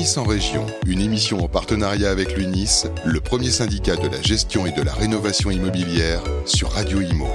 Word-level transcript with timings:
L'UNIS 0.00 0.16
en 0.16 0.24
région, 0.24 0.66
une 0.86 1.02
émission 1.02 1.44
en 1.44 1.48
partenariat 1.48 2.08
avec 2.08 2.34
l'UNIS, 2.34 2.86
le 3.04 3.20
premier 3.20 3.50
syndicat 3.50 3.96
de 3.96 4.08
la 4.08 4.22
gestion 4.22 4.64
et 4.64 4.72
de 4.72 4.80
la 4.80 4.94
rénovation 4.94 5.50
immobilière 5.50 6.22
sur 6.46 6.70
Radio 6.70 7.02
Imo. 7.02 7.26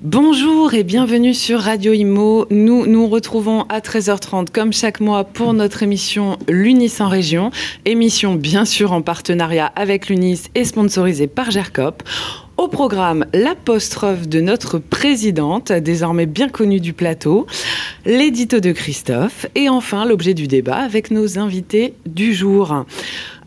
Bonjour 0.00 0.72
et 0.72 0.84
bienvenue 0.84 1.34
sur 1.34 1.60
Radio 1.60 1.92
Imo. 1.92 2.46
Nous 2.48 2.86
nous 2.86 3.08
retrouvons 3.08 3.64
à 3.64 3.80
13h30 3.80 4.48
comme 4.50 4.72
chaque 4.72 5.00
mois 5.00 5.24
pour 5.24 5.52
notre 5.52 5.82
émission 5.82 6.38
L'UNIS 6.48 6.94
en 7.00 7.08
région. 7.08 7.50
Émission 7.84 8.34
bien 8.34 8.64
sûr 8.64 8.92
en 8.92 9.02
partenariat 9.02 9.70
avec 9.76 10.08
l'UNIS 10.08 10.44
et 10.54 10.64
sponsorisée 10.64 11.26
par 11.26 11.50
GERCOP. 11.50 12.02
Au 12.58 12.66
programme, 12.66 13.24
l'apostrophe 13.32 14.26
de 14.26 14.40
notre 14.40 14.80
présidente, 14.80 15.70
désormais 15.70 16.26
bien 16.26 16.48
connue 16.48 16.80
du 16.80 16.92
plateau, 16.92 17.46
l'édito 18.04 18.58
de 18.58 18.72
Christophe 18.72 19.46
et 19.54 19.68
enfin 19.68 20.04
l'objet 20.04 20.34
du 20.34 20.48
débat 20.48 20.78
avec 20.78 21.12
nos 21.12 21.38
invités 21.38 21.94
du 22.04 22.34
jour. 22.34 22.84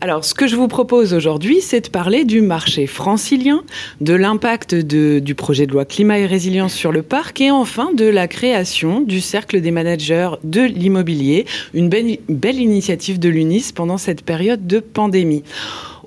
Alors, 0.00 0.24
ce 0.24 0.32
que 0.32 0.46
je 0.46 0.56
vous 0.56 0.66
propose 0.66 1.12
aujourd'hui, 1.12 1.60
c'est 1.60 1.82
de 1.82 1.88
parler 1.90 2.24
du 2.24 2.40
marché 2.40 2.86
francilien, 2.86 3.64
de 4.00 4.14
l'impact 4.14 4.74
du 4.74 5.34
projet 5.34 5.66
de 5.66 5.72
loi 5.72 5.84
climat 5.84 6.18
et 6.18 6.24
résilience 6.24 6.72
sur 6.72 6.90
le 6.90 7.02
parc 7.02 7.42
et 7.42 7.50
enfin 7.50 7.92
de 7.92 8.06
la 8.06 8.28
création 8.28 9.02
du 9.02 9.20
cercle 9.20 9.60
des 9.60 9.72
managers 9.72 10.30
de 10.42 10.62
l'immobilier, 10.62 11.44
une 11.74 11.90
belle, 11.90 12.16
belle 12.30 12.58
initiative 12.58 13.18
de 13.18 13.28
l'UNIS 13.28 13.72
pendant 13.74 13.98
cette 13.98 14.22
période 14.22 14.66
de 14.66 14.80
pandémie. 14.80 15.42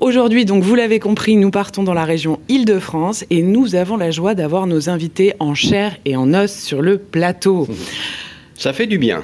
Aujourd'hui, 0.02 0.44
donc, 0.44 0.62
vous 0.62 0.76
l'avez 0.76 1.00
compris, 1.00 1.38
nous 1.38 1.52
partons 1.52 1.84
dans 1.84 1.94
la 1.94 2.04
région 2.04 2.40
Île-de-France 2.50 3.24
et 3.30 3.42
nous 3.42 3.76
avons 3.76 3.96
la 3.96 4.12
joie 4.12 4.36
d'avoir 4.36 4.68
nos 4.68 4.90
invités 4.90 5.34
en 5.40 5.56
chair 5.56 5.96
et 6.04 6.18
en 6.18 6.34
os 6.34 6.52
sur 6.52 6.82
le 6.82 6.98
plateau. 6.98 7.68
Ça 8.56 8.74
fait 8.74 8.88
du 8.88 8.98
bien. 8.98 9.24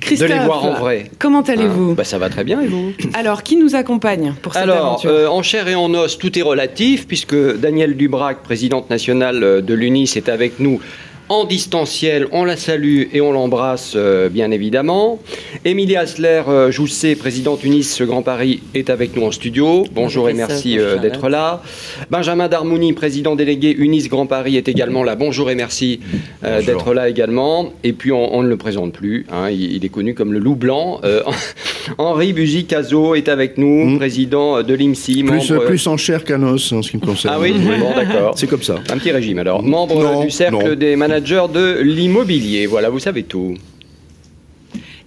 Christophe, 0.00 0.28
de 0.28 0.34
les 0.34 0.40
voir 0.40 0.62
en 0.62 0.74
vrai. 0.74 1.10
Comment 1.18 1.40
allez-vous 1.40 1.92
hein 1.92 1.94
bah, 1.96 2.04
Ça 2.04 2.18
va 2.18 2.28
très 2.28 2.44
bien 2.44 2.60
et 2.60 2.66
vous 2.66 2.92
Alors, 3.14 3.42
qui 3.42 3.56
nous 3.56 3.74
accompagne 3.74 4.34
pour 4.42 4.52
cette 4.52 4.64
Alors, 4.64 4.86
aventure 4.86 5.10
euh, 5.10 5.26
en 5.26 5.42
chair 5.42 5.68
et 5.68 5.74
en 5.74 5.92
os, 5.94 6.18
tout 6.18 6.38
est 6.38 6.42
relatif 6.42 7.06
puisque 7.06 7.56
Danielle 7.56 7.96
Dubrac, 7.96 8.42
présidente 8.42 8.90
nationale 8.90 9.64
de 9.64 9.74
l'UNIS, 9.74 10.12
est 10.16 10.28
avec 10.28 10.60
nous 10.60 10.80
en 11.28 11.44
distanciel. 11.44 12.26
On 12.32 12.44
la 12.44 12.56
salue 12.56 13.04
et 13.12 13.20
on 13.20 13.32
l'embrasse, 13.32 13.94
euh, 13.96 14.28
bien 14.28 14.50
évidemment. 14.50 15.20
Émilie 15.64 15.96
Asler 15.96 16.42
euh, 16.48 16.70
Jousset, 16.70 17.14
présidente 17.16 17.64
UNIS 17.64 17.96
Grand 18.02 18.22
Paris, 18.22 18.60
est 18.74 18.90
avec 18.90 19.16
nous 19.16 19.22
en 19.24 19.30
studio. 19.30 19.86
Bonjour 19.92 20.28
et 20.28 20.34
merci 20.34 20.78
euh, 20.78 20.98
d'être 20.98 21.28
là. 21.30 21.62
Benjamin 22.10 22.48
Darmouni, 22.48 22.92
président 22.92 23.36
délégué 23.36 23.74
UNIS 23.76 24.08
Grand 24.08 24.26
Paris, 24.26 24.56
est 24.56 24.68
également 24.68 25.02
là. 25.02 25.16
Bonjour 25.16 25.50
et 25.50 25.54
merci 25.54 26.00
d'être 26.42 26.92
là 26.92 27.08
également. 27.08 27.72
Et 27.84 27.92
puis, 27.92 28.12
on, 28.12 28.42
ne 28.42 28.48
le 28.48 28.56
présente 28.56 28.92
plus. 28.92 29.26
Hein. 29.32 29.50
il, 29.50 29.84
est 29.84 29.88
connu 29.88 30.14
comme 30.14 30.32
le 30.32 30.38
loup 30.38 30.56
blanc. 30.56 31.00
Henri 31.98 32.32
Buzy-Cazot 32.32 33.14
est 33.14 33.28
avec 33.28 33.58
nous, 33.58 33.84
Mm. 33.84 33.98
président 33.98 34.62
de 34.62 34.74
l'IMSI. 34.74 35.24
Plus, 35.24 35.50
membre- 35.50 35.64
plus 35.64 35.86
en 35.86 35.96
chair 35.96 36.24
qu'en 36.24 36.42
os 36.42 36.72
en 36.72 36.82
ce 36.82 36.90
qui 36.90 36.96
me 36.98 37.02
concerne. 37.04 37.34
Ah 37.36 37.40
oui, 37.40 37.52
bon, 37.52 37.90
d'accord. 37.96 38.34
C'est 38.36 38.46
comme 38.46 38.62
ça. 38.62 38.76
Un 38.90 38.98
petit 38.98 39.10
régime 39.10 39.38
alors. 39.38 39.62
Membre 39.62 40.02
Non, 40.02 40.24
du 40.24 40.30
cercle 40.30 40.54
non. 40.54 40.74
des 40.74 40.96
managers 40.96 41.13
de 41.20 41.80
l'immobilier. 41.80 42.66
Voilà, 42.66 42.90
vous 42.90 42.98
savez 42.98 43.22
tout. 43.22 43.54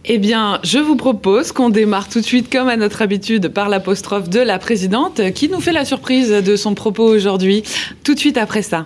Eh 0.06 0.20
bien, 0.20 0.60
je 0.64 0.80
vous 0.80 0.96
propose 0.96 1.52
qu'on 1.52 1.70
démarre 1.70 2.08
tout 2.08 2.22
de 2.22 2.26
suite, 2.26 2.50
comme 2.52 2.70
à 2.70 2.78
notre 2.78 3.02
habitude, 3.02 3.50
par 3.50 3.68
l'apostrophe 3.68 4.30
de 4.30 4.40
la 4.40 4.58
présidente, 4.58 5.34
qui 5.34 5.50
nous 5.50 5.60
fait 5.60 5.74
la 5.74 5.84
surprise 5.84 6.30
de 6.30 6.56
son 6.56 6.76
propos 6.76 7.04
aujourd'hui, 7.04 7.64
tout 8.06 8.14
de 8.14 8.20
suite 8.20 8.38
après 8.38 8.62
ça. 8.62 8.86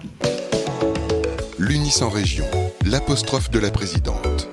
L'UNIS 1.60 2.02
en 2.02 2.10
région, 2.10 2.46
l'apostrophe 2.90 3.52
de 3.52 3.60
la 3.60 3.70
présidente. 3.70 4.50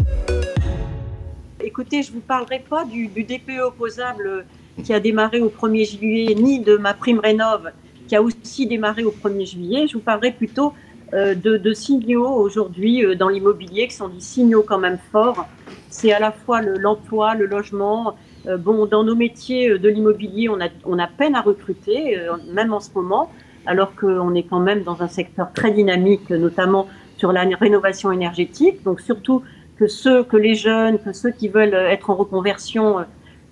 Écoutez, 1.65 2.03
je 2.03 2.11
ne 2.11 2.17
vous 2.17 2.21
parlerai 2.21 2.63
pas 2.69 2.85
du, 2.85 3.07
du 3.09 3.25
DPE 3.25 3.61
opposable 3.65 4.45
qui 4.85 4.93
a 4.93 5.01
démarré 5.01 5.41
au 5.41 5.49
1er 5.49 5.99
juillet, 5.99 6.35
ni 6.35 6.61
de 6.61 6.77
ma 6.77 6.93
prime 6.93 7.19
rénov 7.19 7.71
qui 8.09 8.17
a 8.17 8.23
aussi 8.23 8.67
démarré 8.67 9.05
au 9.05 9.13
1er 9.13 9.47
juillet. 9.47 9.87
Je 9.87 9.95
vous 9.95 10.03
parlerai 10.03 10.33
plutôt 10.33 10.69
euh, 10.69 10.73
de, 11.13 11.57
de 11.57 11.73
signaux 11.73 12.29
aujourd'hui 12.29 13.05
euh, 13.05 13.15
dans 13.15 13.29
l'immobilier, 13.29 13.89
qui 13.89 13.95
sont 13.95 14.09
des 14.09 14.21
signaux 14.21 14.63
quand 14.63 14.79
même 14.79 14.99
forts. 15.13 15.47
C'est 15.89 16.13
à 16.13 16.19
la 16.21 16.33
fois 16.33 16.61
le- 16.61 16.77
l'emploi, 16.79 17.35
le, 17.35 17.47
logement. 17.47 18.15
Euh, 18.47 18.57
bon, 18.57 18.87
dans 18.87 19.05
nos 19.05 19.15
métiers 19.15 19.71
euh, 19.71 19.79
de 19.79 19.89
l'immobilier, 19.89 20.49
on 20.49 20.61
a, 20.61 20.69
on 20.85 20.99
a 20.99 21.07
peine 21.07 21.35
à 21.35 21.41
recruter, 21.41 22.19
euh, 22.19 22.33
même 22.53 22.73
en 22.73 22.81
ce 22.81 22.91
moment, 22.95 23.31
alors 23.67 23.95
qu'on 23.97 24.35
est 24.35 24.45
quand 24.45 24.61
même 24.61 24.83
dans 24.83 25.03
un 25.03 25.09
secteur 25.09 25.53
très 25.53 25.71
dynamique, 25.73 26.31
notamment 26.31 26.89
sur 27.17 27.33
la 27.33 27.43
rénovation 27.43 28.13
énergétique. 28.13 28.83
Donc 28.85 29.01
surtout 29.01 29.43
que 29.79 29.87
ceux, 29.87 30.23
que 30.25 30.37
les 30.37 30.55
jeunes, 30.55 30.99
que 30.99 31.13
ceux 31.13 31.31
qui 31.31 31.49
veulent 31.49 31.75
euh, 31.75 31.89
être 31.89 32.11
en 32.11 32.15
reconversion 32.17 32.99
euh, 32.99 33.03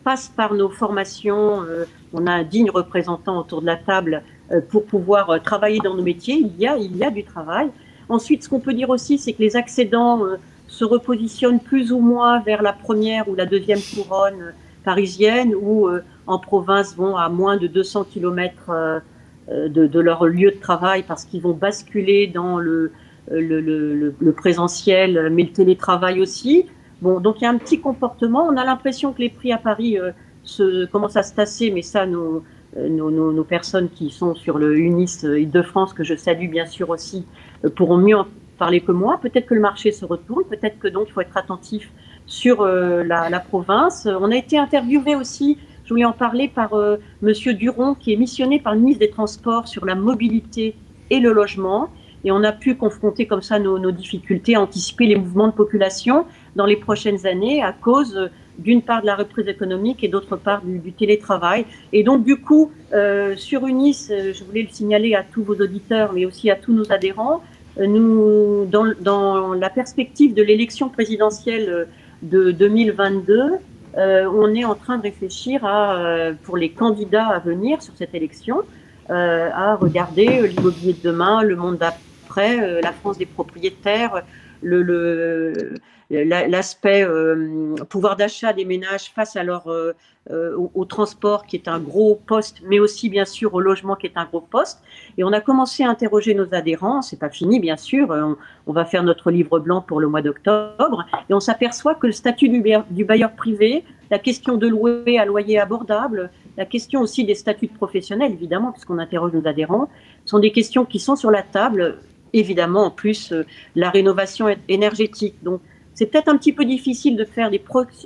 passent 0.05 0.33
par 0.37 0.55
nos 0.55 0.69
formations. 0.69 1.63
Euh, 1.63 1.85
On 2.13 2.27
a 2.27 2.33
un 2.33 2.45
digne 2.45 2.71
représentant 2.71 3.39
autour 3.41 3.61
de 3.61 3.67
la 3.67 3.77
table 3.77 4.15
euh, 4.15 4.36
pour 4.69 4.87
pouvoir 4.87 5.31
euh, 5.31 5.39
travailler 5.39 5.81
dans 5.81 5.95
nos 5.95 6.03
métiers. 6.03 6.37
Il 6.37 6.57
y 6.59 6.67
a, 6.67 6.77
il 6.77 6.97
y 6.97 7.05
a 7.05 7.11
du 7.11 7.25
travail. 7.25 7.71
Ensuite, 8.09 8.45
ce 8.45 8.49
qu'on 8.49 8.61
peut 8.61 8.75
dire 8.75 8.91
aussi, 8.91 9.19
c'est 9.19 9.33
que 9.33 9.43
les 9.43 9.57
accédants 9.57 10.25
euh, 10.25 10.37
se 10.69 10.85
repositionnent 10.85 11.61
plus 11.61 11.93
ou 11.93 12.01
moins 12.01 12.41
vers 12.41 12.63
la 12.63 12.73
première 12.73 13.29
ou 13.29 13.35
la 13.35 13.47
deuxième 13.47 13.81
couronne 13.95 14.41
euh, 14.43 14.51
parisienne 14.85 15.55
ou 15.55 15.89
euh, 15.89 16.03
en 16.27 16.39
province 16.39 16.95
vont 16.97 17.17
à 17.17 17.29
moins 17.29 17.57
de 17.57 17.67
200 17.67 18.05
kilomètres 18.05 18.71
euh, 18.71 19.01
euh, 19.49 19.69
de, 19.69 19.87
de 19.87 20.01
leur 20.01 20.27
lieu 20.27 20.51
de 20.53 20.59
travail 20.61 21.03
parce 21.05 21.25
qu'ils 21.25 21.43
vont 21.43 21.53
basculer 21.55 22.27
dans 22.27 22.59
le, 22.59 22.93
euh, 23.31 23.41
le, 23.41 23.61
le, 23.61 24.15
le- 24.19 24.33
présentiel, 24.33 25.31
mais 25.33 25.45
le 25.45 25.53
télétravail 25.53 26.21
aussi. 26.21 26.67
Bon, 27.01 27.21
donc 27.21 27.41
il 27.41 27.45
y 27.45 27.47
a 27.47 27.51
un 27.51 27.59
petit 27.59 27.81
comportement. 27.81 28.45
On 28.47 28.57
a 28.57 28.65
l'impression 28.65 29.13
que 29.13 29.21
les 29.21 29.31
prix 29.31 29.53
à 29.53 29.59
Paris 29.59 29.99
euh, 29.99 30.13
se, 30.43 30.87
commencent 30.87 31.17
à 31.17 31.23
se 31.23 31.35
tasser, 31.35 31.71
mais 31.71 31.83
ça, 31.83 32.07
nos, 32.07 32.37
euh, 32.37 32.43
nos, 32.89 33.11
nos, 33.11 33.45
personnes 33.45 33.89
qui 33.89 34.11
sont 34.11 34.35
sur 34.35 34.59
le 34.59 34.77
UNIS 34.77 35.25
euh, 35.25 35.41
Île-de-France, 35.41 35.93
que 35.93 36.05
je 36.05 36.15
salue 36.15 36.49
bien 36.49 36.67
sûr 36.67 36.91
aussi, 36.91 37.27
euh, 37.65 37.71
pourront 37.71 37.99
mieux 37.99 38.17
en 38.17 38.27
parler 38.59 38.81
que 38.81 38.93
moi. 38.93 39.19
Peut-être 39.21 39.47
que 39.47 39.55
le 39.55 39.61
marché 39.61 39.93
se 39.93 40.05
retourne, 40.05 40.45
peut-être 40.45 40.79
que 40.79 40.89
donc 40.89 41.07
il 41.09 41.13
faut 41.13 41.21
être 41.21 41.37
attentif 41.37 41.91
sur 42.27 42.63
euh, 42.63 43.05
la, 43.05 43.41
province. 43.41 44.07
Euh, 44.07 44.19
On 44.21 44.31
a 44.31 44.37
été 44.37 44.59
interviewé 44.59 45.15
aussi, 45.15 45.59
je 45.85 45.91
voulais 45.91 46.05
en 46.05 46.13
parler, 46.13 46.49
par 46.49 46.75
euh, 46.75 46.97
Monsieur 47.23 47.55
Duron, 47.55 47.95
qui 47.95 48.13
est 48.13 48.17
missionné 48.17 48.59
par 48.59 48.75
le 48.75 48.81
ministre 48.81 49.01
des 49.01 49.11
Transports 49.11 49.69
sur 49.69 49.85
la 49.85 49.95
mobilité 49.95 50.75
et 51.11 51.21
le 51.21 51.33
logement. 51.33 51.89
Et 52.25 52.33
on 52.33 52.43
a 52.43 52.53
pu 52.53 52.75
confronter 52.75 53.27
comme 53.27 53.43
ça 53.43 53.61
nos, 53.61 53.79
nos 53.79 53.93
difficultés, 53.93 54.57
anticiper 54.57 55.07
les 55.07 55.17
mouvements 55.17 55.47
de 55.47 55.53
population 55.53 56.27
dans 56.57 56.67
les 56.67 56.77
prochaines 56.77 57.25
années 57.27 57.63
à 57.63 57.73
cause 57.73 58.17
euh, 58.17 58.29
d'une 58.59 58.83
part 58.83 59.03
de 59.03 59.07
la 59.07 59.17
reprise 59.17 59.49
économique 59.49 60.03
et 60.03 60.09
d'autre 60.09 60.37
part 60.37 60.63
du, 60.63 60.79
du 60.79 60.93
télétravail. 60.93 61.67
Et 61.93 62.03
donc 62.03 62.25
du 62.25 62.37
coup, 62.37 62.73
euh, 62.93 63.37
sur 63.37 63.67
UNIS, 63.67 64.09
euh, 64.11 64.33
je 64.33 64.45
voulais 64.45 64.63
le 64.63 64.69
signaler 64.69 65.15
à 65.15 65.23
tous 65.23 65.43
vos 65.43 65.55
auditeurs, 65.55 66.13
mais 66.13 66.25
aussi 66.25 66.51
à 66.51 66.57
tous 66.57 66.73
nos 66.73 66.91
adhérents, 66.91 67.43
euh, 67.79 67.87
nous, 67.87 68.67
dans, 68.67 68.93
dans 69.01 69.55
la 69.55 69.71
perspective 69.71 70.35
de 70.35 70.43
l'élection 70.43 70.89
présidentielle 70.89 71.69
euh, 71.69 71.85
de 72.23 72.51
2022, 72.51 73.53
euh, 73.99 74.27
on 74.27 74.55
est 74.55 74.65
en 74.65 74.75
train 74.75 74.99
de 74.99 75.03
réfléchir 75.03 75.65
à, 75.65 76.31
pour 76.43 76.57
les 76.57 76.71
candidats 76.71 77.27
à 77.27 77.39
venir 77.39 77.83
sur 77.83 77.95
cette 77.97 78.15
élection, 78.15 78.63
euh, 79.11 79.51
à 79.53 79.75
regarder 79.77 80.49
l'immobilier 80.49 80.95
de 80.95 81.11
demain, 81.11 81.43
le 81.43 81.57
monde 81.57 81.79
d'après, 81.79 82.81
la 82.83 82.93
France 82.93 83.19
des 83.19 83.27
propriétaires, 83.27 84.23
le, 84.63 84.83
le, 84.83 85.75
l'aspect 86.11 87.03
euh, 87.03 87.75
pouvoir 87.89 88.17
d'achat 88.17 88.53
des 88.53 88.65
ménages 88.65 89.13
face 89.15 89.37
à 89.37 89.43
leur, 89.43 89.69
euh, 89.69 89.93
euh, 90.33 90.57
au, 90.75 90.85
transport 90.85 91.47
qui 91.47 91.55
est 91.55 91.69
un 91.69 91.79
gros 91.79 92.17
poste, 92.17 92.61
mais 92.65 92.81
aussi 92.81 93.09
bien 93.09 93.25
sûr 93.25 93.55
au 93.55 93.61
logement 93.61 93.95
qui 93.95 94.09
est 94.09 94.17
un 94.17 94.25
gros 94.25 94.41
poste. 94.41 94.83
Et 95.17 95.23
on 95.23 95.33
a 95.33 95.41
commencé 95.41 95.85
à 95.85 95.89
interroger 95.89 96.35
nos 96.35 96.53
adhérents, 96.53 97.01
c'est 97.01 97.19
pas 97.19 97.31
fini 97.31 97.61
bien 97.61 97.77
sûr, 97.77 98.11
euh, 98.11 98.35
on, 98.67 98.73
va 98.73 98.85
faire 98.85 99.05
notre 99.05 99.31
livre 99.31 99.61
blanc 99.61 99.81
pour 99.83 100.01
le 100.01 100.09
mois 100.09 100.23
d'octobre, 100.23 101.07
et 101.31 101.33
on 101.33 101.39
s'aperçoit 101.39 101.95
que 101.95 102.09
le 102.09 102.13
statut 102.13 102.49
du, 102.49 102.61
du 102.91 103.05
bailleur 103.05 103.37
privé, 103.37 103.85
la 104.11 104.19
question 104.19 104.57
de 104.57 104.67
louer 104.67 105.17
à 105.17 105.25
loyer 105.27 105.61
abordable, 105.61 106.31
la 106.57 106.67
question 106.67 107.03
aussi 107.03 107.25
des 107.25 107.37
statuts 107.37 107.69
de 107.69 107.75
professionnels, 107.75 108.33
évidemment, 108.33 108.73
puisqu'on 108.73 108.99
interroge 108.99 109.33
nos 109.33 109.47
adhérents, 109.47 109.89
sont 110.25 110.41
des 110.41 110.51
questions 110.51 110.85
qui 110.85 110.99
sont 110.99 111.15
sur 111.15 111.31
la 111.31 111.43
table. 111.43 111.99
Évidemment, 112.33 112.87
en 112.87 112.91
plus, 112.91 113.31
euh, 113.31 113.47
la 113.77 113.91
rénovation 113.91 114.49
énergétique. 114.69 115.37
Donc, 115.45 115.61
c'est 115.97 116.07
peut-être 116.07 116.29
un 116.29 116.37
petit 116.37 116.53
peu 116.53 116.67
difficile 116.67 117.17
de 117.17 117.25
faire 117.25 117.51
des, 117.51 117.63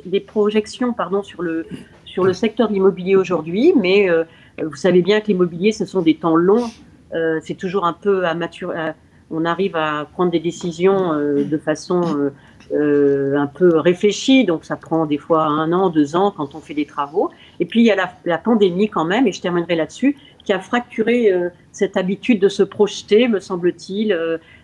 des 0.07 0.21
projections 0.21 0.93
pardon, 0.93 1.23
sur, 1.25 1.43
le, 1.43 1.67
sur 2.05 2.25
le 2.25 2.33
secteur 2.33 2.69
de 2.69 2.73
l'immobilier 2.73 3.17
aujourd'hui, 3.17 3.75
mais 3.77 4.09
euh, 4.09 4.25
vous 4.63 4.77
savez 4.77 5.03
bien 5.03 5.21
que 5.21 5.27
l'immobilier, 5.27 5.73
ce 5.73 5.85
sont 5.85 6.01
des 6.01 6.15
temps 6.15 6.37
longs. 6.37 6.71
Euh, 7.15 7.41
c'est 7.43 7.57
toujours 7.57 7.85
un 7.85 7.93
peu 7.93 8.25
à 8.25 8.31
à- 8.31 8.95
on 9.33 9.45
arrive 9.45 9.77
à 9.77 10.07
prendre 10.13 10.31
des 10.31 10.41
décisions 10.41 11.13
euh, 11.13 11.45
de 11.45 11.59
façon 11.59 12.01
euh, 12.17 12.31
euh, 12.73 13.37
un 13.37 13.47
peu 13.47 13.79
réfléchie, 13.79 14.45
donc 14.45 14.65
ça 14.65 14.77
prend 14.77 15.07
des 15.07 15.19
fois 15.19 15.45
un 15.45 15.73
an, 15.73 15.91
deux 15.91 16.15
ans 16.15 16.33
quand 16.37 16.55
on 16.55 16.61
fait 16.61 16.75
des 16.75 16.87
travaux. 16.87 17.31
Et 17.59 17.65
puis 17.65 17.81
il 17.81 17.87
y 17.87 17.91
a 17.91 18.13
la, 18.25 18.39
pandémie 18.39 18.89
quand 18.89 19.05
même, 19.05 19.27
et 19.27 19.33
je 19.33 19.41
terminerai 19.41 19.75
là-dessus, 19.75 20.17
qui 20.45 20.53
a 20.53 20.61
fracturé 20.61 21.33
euh, 21.33 21.49
cette 21.73 21.97
habitude 21.97 22.41
de 22.41 22.49
se 22.49 22.63
projeter, 22.63 23.27
me 23.27 23.41
semble-t-il. 23.41 24.13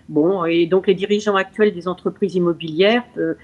Euh, 0.08 0.12
bon, 0.12 0.44
et 0.44 0.66
donc 0.66 0.86
les 0.86 0.94
dirigeants 0.94 1.36
actuels 1.36 1.72
des 1.72 1.88
entreprises 1.88 2.34
immobilières 2.34 3.04
euh, 3.18 3.34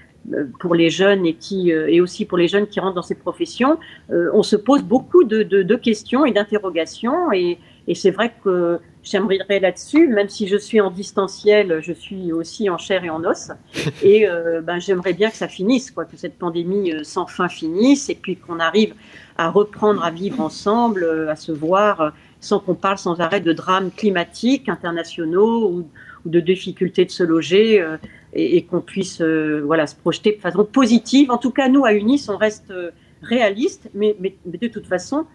pour 0.59 0.75
les 0.75 0.89
jeunes 0.89 1.25
et 1.25 1.33
qui 1.33 1.69
et 1.69 1.99
aussi 1.99 2.23
pour 2.23 2.37
les 2.37 2.47
jeunes 2.47 2.67
qui 2.67 2.79
rentrent 2.79 2.95
dans 2.95 3.01
ces 3.01 3.15
professions, 3.15 3.77
on 4.09 4.41
se 4.41 4.55
pose 4.55 4.81
beaucoup 4.81 5.25
de, 5.25 5.43
de 5.43 5.75
questions 5.75 6.25
et 6.25 6.31
d'interrogations 6.31 7.33
et, 7.33 7.57
et 7.87 7.95
c'est 7.95 8.11
vrai 8.11 8.33
que 8.43 8.79
j'aimerais 9.03 9.59
là-dessus, 9.59 10.07
même 10.07 10.29
si 10.29 10.47
je 10.47 10.55
suis 10.55 10.79
en 10.79 10.89
distanciel, 10.89 11.81
je 11.81 11.91
suis 11.91 12.31
aussi 12.31 12.69
en 12.69 12.77
chair 12.77 13.03
et 13.03 13.09
en 13.09 13.23
os. 13.25 13.51
Et 14.01 14.27
euh, 14.27 14.61
ben, 14.61 14.79
j'aimerais 14.79 15.13
bien 15.13 15.29
que 15.29 15.35
ça 15.35 15.47
finisse, 15.47 15.91
quoi, 15.91 16.05
que 16.05 16.15
cette 16.15 16.37
pandémie 16.37 16.93
euh, 16.93 17.03
sans 17.03 17.27
fin 17.27 17.49
finisse 17.49 18.09
et 18.09 18.15
puis 18.15 18.37
qu'on 18.37 18.59
arrive 18.59 18.93
à 19.37 19.49
reprendre 19.49 20.03
à 20.03 20.11
vivre 20.11 20.39
ensemble, 20.39 21.03
euh, 21.03 21.29
à 21.29 21.35
se 21.35 21.51
voir, 21.51 22.13
sans 22.39 22.59
qu'on 22.59 22.75
parle 22.75 22.97
sans 22.97 23.19
arrêt 23.19 23.41
de 23.41 23.51
drames 23.51 23.91
climatiques 23.91 24.69
internationaux 24.69 25.69
ou, 25.69 25.87
de 26.25 26.39
difficultés 26.39 27.05
de 27.05 27.11
se 27.11 27.23
loger 27.23 27.85
et, 28.33 28.63
qu'on 28.63 28.81
puisse 28.81 29.21
voilà, 29.21 29.87
se 29.87 29.95
projeter 29.95 30.35
de 30.35 30.41
façon 30.41 30.65
positive. 30.65 31.31
En 31.31 31.37
tout 31.37 31.51
cas, 31.51 31.69
nous, 31.69 31.85
à 31.85 31.93
Unis, 31.93 32.25
on 32.29 32.37
reste 32.37 32.73
réaliste, 33.21 33.89
mais, 33.93 34.15
mais, 34.19 34.35
mais, 34.45 34.57
de 34.57 34.67
toute 34.67 34.87
façon 34.87 35.25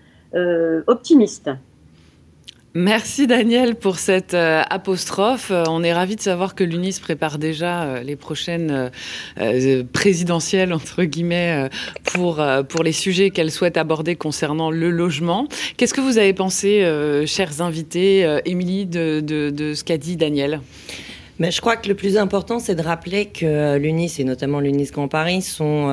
optimiste. 0.87 1.51
Merci 2.75 3.27
Daniel 3.27 3.77
pour 3.77 3.99
cette 3.99 4.35
euh, 4.35 4.63
apostrophe. 4.69 5.51
Euh, 5.51 5.65
on 5.69 5.83
est 5.83 5.93
ravi 5.93 6.17
de 6.17 6.21
savoir 6.21 6.55
que 6.55 6.63
l'UNIS 6.63 7.01
prépare 7.01 7.39
déjà 7.39 7.85
euh, 7.85 8.03
les 8.03 8.15
prochaines 8.15 8.91
présidentielles 9.93 10.73
entre 10.75 11.05
guillemets 11.05 11.69
pour 12.05 12.43
pour 12.69 12.83
les 12.83 12.93
sujets 12.93 13.31
qu'elle 13.31 13.51
souhaite 13.51 13.77
aborder 13.77 14.17
concernant 14.17 14.71
le 14.71 14.91
logement. 14.91 15.49
Qu'est-ce 15.77 15.95
que 15.95 16.01
vous 16.01 16.19
avez 16.19 16.35
pensé, 16.35 16.85
chers 17.27 17.61
invités, 17.61 18.39
Émilie, 18.45 18.87
de, 18.87 19.21
de, 19.21 19.51
de 19.51 19.75
ce 19.75 19.85
qu'a 19.85 19.99
dit 19.99 20.17
Daniel? 20.17 20.61
Mais 21.39 21.51
je 21.51 21.61
crois 21.61 21.77
que 21.77 21.89
le 21.89 21.95
plus 21.95 22.17
important, 22.17 22.59
c'est 22.59 22.75
de 22.75 22.83
rappeler 22.83 23.27
que 23.27 23.77
l'UNIS, 23.77 24.17
et 24.19 24.25
notamment 24.25 24.61
l'UNIS 24.61 24.91
Grand 24.91 25.09
Paris, 25.09 25.43
sont, 25.43 25.89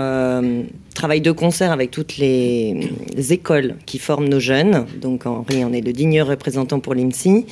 euh, 0.96 1.06
travaillent 1.06 1.22
de 1.22 1.32
concert 1.32 1.72
avec 1.72 1.92
toutes 1.92 2.18
les, 2.18 2.90
écoles 3.30 3.76
qui 3.86 4.00
forment 4.00 4.30
nos 4.30 4.40
jeunes. 4.40 4.86
Donc 5.02 5.26
Henri 5.26 5.64
en 5.64 5.74
est 5.74 5.82
le 5.82 5.94
digne 5.94 6.22
représentant 6.22 6.80
pour 6.80 6.94
l'IMSI. 6.94 7.46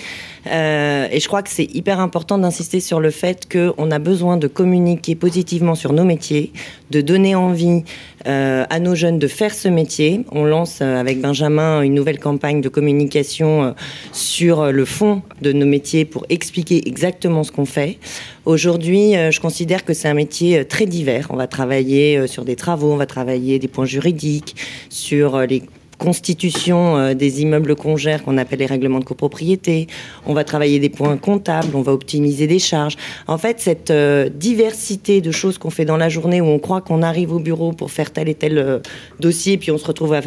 Euh, 0.47 1.07
et 1.11 1.19
je 1.19 1.27
crois 1.27 1.41
que 1.41 1.49
c'est 1.49 1.67
hyper 1.73 1.99
important 1.99 2.37
d'insister 2.37 2.79
sur 2.79 2.99
le 2.99 3.11
fait 3.11 3.47
qu'on 3.51 3.91
a 3.91 3.99
besoin 3.99 4.37
de 4.37 4.47
communiquer 4.47 5.15
positivement 5.15 5.75
sur 5.75 5.93
nos 5.93 6.03
métiers, 6.03 6.51
de 6.91 7.01
donner 7.01 7.35
envie 7.35 7.83
euh, 8.25 8.63
à 8.69 8.79
nos 8.79 8.95
jeunes 8.95 9.19
de 9.19 9.27
faire 9.27 9.53
ce 9.53 9.67
métier. 9.67 10.23
On 10.31 10.45
lance 10.45 10.79
euh, 10.81 10.97
avec 10.97 11.19
Benjamin 11.19 11.81
une 11.81 11.93
nouvelle 11.93 12.19
campagne 12.19 12.61
de 12.61 12.69
communication 12.69 13.63
euh, 13.63 13.71
sur 14.13 14.71
le 14.71 14.85
fond 14.85 15.21
de 15.41 15.51
nos 15.51 15.65
métiers 15.65 16.05
pour 16.05 16.25
expliquer 16.29 16.87
exactement 16.87 17.43
ce 17.43 17.51
qu'on 17.51 17.65
fait. 17.65 17.97
Aujourd'hui, 18.45 19.13
je 19.13 19.39
considère 19.39 19.85
que 19.85 19.93
c'est 19.93 20.09
un 20.09 20.13
métier 20.13 20.65
très 20.65 20.85
divers. 20.85 21.27
On 21.29 21.37
va 21.37 21.47
travailler 21.47 22.27
sur 22.27 22.43
des 22.43 22.57
travaux, 22.57 22.91
on 22.91 22.97
va 22.97 23.05
travailler 23.05 23.57
des 23.57 23.69
points 23.69 23.85
juridiques, 23.85 24.57
sur 24.89 25.39
les 25.41 25.63
constitution 25.97 26.97
euh, 26.97 27.13
des 27.13 27.41
immeubles 27.41 27.75
congères 27.75 28.23
qu'on 28.23 28.37
appelle 28.37 28.59
les 28.59 28.65
règlements 28.65 28.99
de 28.99 29.05
copropriété. 29.05 29.87
On 30.25 30.33
va 30.33 30.43
travailler 30.43 30.79
des 30.79 30.89
points 30.89 31.17
comptables, 31.17 31.75
on 31.75 31.81
va 31.81 31.93
optimiser 31.93 32.47
des 32.47 32.59
charges. 32.59 32.95
En 33.27 33.37
fait, 33.37 33.59
cette 33.59 33.91
euh, 33.91 34.29
diversité 34.29 35.21
de 35.21 35.31
choses 35.31 35.57
qu'on 35.57 35.69
fait 35.69 35.85
dans 35.85 35.97
la 35.97 36.09
journée 36.09 36.41
où 36.41 36.45
on 36.45 36.59
croit 36.59 36.81
qu'on 36.81 37.01
arrive 37.01 37.33
au 37.33 37.39
bureau 37.39 37.71
pour 37.71 37.91
faire 37.91 38.11
tel 38.11 38.29
et 38.29 38.35
tel 38.35 38.57
euh, 38.57 38.79
dossier, 39.19 39.57
puis 39.57 39.71
on 39.71 39.77
se 39.77 39.85
retrouve 39.85 40.13
à, 40.13 40.21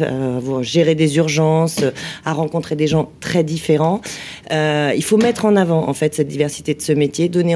gérer 0.61 0.95
des 0.95 1.17
urgences, 1.17 1.83
à 2.25 2.33
rencontrer 2.33 2.75
des 2.75 2.87
gens 2.87 3.11
très 3.19 3.43
différents. 3.43 4.01
il 4.51 5.03
faut 5.03 5.17
mettre 5.17 5.45
en 5.45 5.55
avant 5.55 5.87
en 5.87 5.93
fait 5.93 6.15
cette 6.15 6.27
diversité 6.27 6.73
de 6.73 6.81
ce 6.81 6.91
métier, 6.93 7.29
donner 7.29 7.55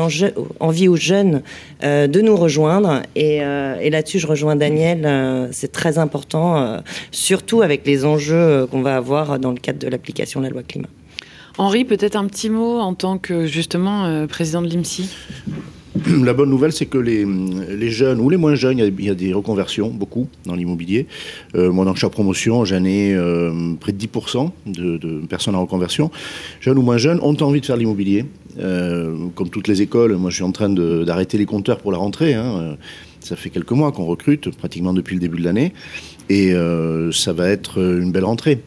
envie 0.59 0.87
aux 0.87 0.95
jeunes 0.95 1.41
de 1.83 2.21
nous 2.21 2.35
rejoindre. 2.35 3.01
Et, 3.15 3.37
et 3.37 3.89
là-dessus, 3.89 4.19
je 4.19 4.27
rejoins 4.27 4.55
Daniel. 4.55 5.49
c'est 5.51 5.71
très 5.71 5.97
important, 5.97 6.81
surtout 7.11 7.61
avec 7.61 7.85
les 7.85 8.00
enjeux 8.05 8.35
euh, 8.35 8.67
qu'on 8.67 8.81
va 8.81 8.95
avoir 8.95 9.39
dans 9.39 9.51
le 9.51 9.57
cadre 9.57 9.79
de 9.79 9.87
l'application 9.87 10.39
de 10.39 10.45
la 10.45 10.51
loi 10.51 10.63
climat. 10.63 10.89
Henri, 11.57 11.85
peut-être 11.85 12.15
un 12.15 12.25
petit 12.27 12.49
mot 12.49 12.79
en 12.79 12.93
tant 12.93 13.17
que 13.17 13.45
justement 13.45 14.05
euh, 14.05 14.27
président 14.27 14.61
de 14.61 14.67
l'IMSI 14.67 15.09
la 16.23 16.33
bonne 16.33 16.49
nouvelle, 16.49 16.71
c'est 16.71 16.85
que 16.85 16.97
les, 16.97 17.25
les, 17.25 17.89
jeunes 17.89 18.21
ou 18.21 18.29
les 18.29 18.37
moins 18.37 18.55
jeunes, 18.55 18.77
il 18.77 19.05
y 19.05 19.09
a, 19.09 19.13
des 19.13 19.33
reconversions, 19.33 19.89
beaucoup, 19.89 20.29
dans 20.45 20.55
l'immobilier. 20.55 21.05
Euh, 21.55 21.69
moi, 21.69 21.83
dans 21.83 21.95
chaque 21.95 22.13
promotion, 22.13 22.63
j'en 22.63 22.85
ai 22.85 23.13
près 23.81 23.91
de 23.91 23.97
10% 23.97 24.51
de, 24.67 25.25
personnes 25.27 25.53
en 25.53 25.61
reconversion. 25.61 26.09
Jeunes 26.61 26.77
ou 26.77 26.81
moins 26.81 26.97
jeunes 26.97 27.19
ont 27.21 27.35
envie 27.41 27.59
de 27.59 27.65
faire 27.65 27.75
l'immobilier. 27.75 28.25
comme 28.55 29.49
toutes 29.51 29.67
les 29.67 29.81
écoles, 29.81 30.15
moi, 30.15 30.29
je 30.29 30.35
suis 30.35 30.45
en 30.45 30.53
train 30.53 30.69
d'arrêter 30.69 31.37
les 31.37 31.45
compteurs 31.45 31.79
pour 31.79 31.91
la 31.91 31.97
rentrée. 31.97 32.35
Hein. 32.35 32.77
Ça 33.19 33.35
fait 33.35 33.49
quelques 33.49 33.71
mois 33.71 33.91
qu'on 33.91 34.05
recrute, 34.05 34.49
pratiquement 34.55 34.93
depuis 34.93 35.15
le 35.15 35.19
début 35.19 35.39
de 35.39 35.43
l'année. 35.43 35.73
Et 36.31 36.53
euh, 36.53 37.11
ça 37.11 37.33
va 37.33 37.49
être 37.49 37.77
une 37.77 38.13
belle 38.13 38.23
rentrée, 38.23 38.61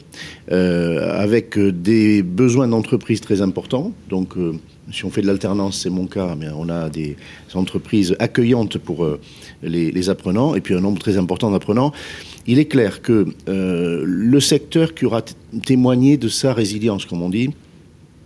euh, 0.53 1.19
avec 1.19 1.59
des 1.59 2.23
besoins 2.23 2.69
d'entreprise 2.69 3.23
très 3.23 3.41
importants. 3.41 3.93
Donc, 4.11 4.37
euh, 4.37 4.53
si 4.93 5.07
on 5.07 5.11
fait 5.11 5.23
de 5.23 5.27
l'alternance, 5.27 5.81
c'est 5.81 5.89
mon 5.89 6.07
cas, 6.07 6.37
mais 6.39 6.49
on 6.55 6.69
a 6.69 6.91
des 6.91 7.17
entreprises 7.55 8.17
accueillantes 8.19 8.77
pour 8.77 9.09
les, 9.63 9.91
les, 9.91 10.11
apprenants, 10.11 10.55
et 10.55 10.61
puis 10.61 10.75
un 10.75 10.81
nombre 10.81 10.99
très 10.99 11.17
important 11.17 11.51
d'apprenants. 11.51 11.93
Il 12.47 12.59
est 12.59 12.67
clair 12.67 13.01
que 13.01 13.29
le 13.47 14.41
secteur 14.41 14.93
qui 14.93 15.07
aura 15.07 15.23
témoigné 15.65 16.19
de 16.19 16.29
sa 16.29 16.53
résilience, 16.53 17.07
comme 17.07 17.23
on 17.23 17.31
dit, 17.31 17.49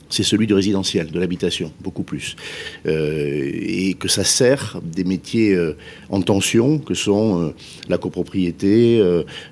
c'est 0.08 0.22
celui 0.22 0.46
du 0.46 0.54
résidentiel, 0.54 1.10
de 1.10 1.20
l'habitation, 1.20 1.72
beaucoup 1.80 2.02
plus. 2.02 2.36
Euh, 2.86 3.50
et 3.52 3.94
que 3.94 4.08
ça 4.08 4.24
sert 4.24 4.80
des 4.82 5.04
métiers 5.04 5.54
euh, 5.54 5.76
en 6.10 6.22
tension, 6.22 6.78
que 6.78 6.94
sont 6.94 7.42
euh, 7.42 7.54
la 7.88 7.98
copropriété, 7.98 9.02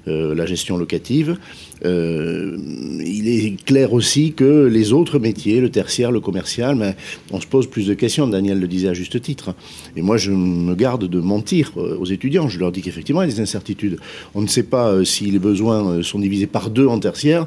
la 0.07 0.47
gestion 0.47 0.77
locative, 0.77 1.37
euh, 1.85 2.57
il 3.05 3.29
est 3.29 3.63
clair 3.65 3.93
aussi 3.93 4.33
que 4.33 4.67
les 4.67 4.93
autres 4.93 5.19
métiers, 5.19 5.61
le 5.61 5.71
tertiaire, 5.71 6.11
le 6.11 6.21
commercial, 6.21 6.77
mais 6.77 6.97
on 7.33 7.41
se 7.41 7.47
pose 7.47 7.67
plus 7.67 7.87
de 7.87 7.95
questions. 7.95 8.27
Daniel 8.27 8.61
le 8.61 8.69
disait 8.69 8.89
à 8.89 8.95
juste 8.95 9.21
titre. 9.21 9.55
Et 9.97 10.03
moi, 10.03 10.17
je 10.17 10.31
me 10.31 10.75
garde 10.75 11.05
de 11.05 11.21
mentir 11.21 11.73
euh, 11.77 11.97
aux 11.99 12.07
étudiants. 12.07 12.49
Je 12.49 12.59
leur 12.59 12.73
dis 12.73 12.83
qu'effectivement, 12.83 13.23
il 13.23 13.29
y 13.29 13.33
a 13.33 13.35
des 13.35 13.43
incertitudes. 13.43 13.99
On 14.35 14.41
ne 14.41 14.47
sait 14.47 14.63
pas 14.63 14.89
euh, 14.89 15.05
si 15.05 15.27
les 15.27 15.39
besoins 15.39 16.03
sont 16.03 16.19
divisés 16.19 16.47
par 16.47 16.71
deux 16.71 16.87
en 16.87 16.99
tertiaire, 16.99 17.47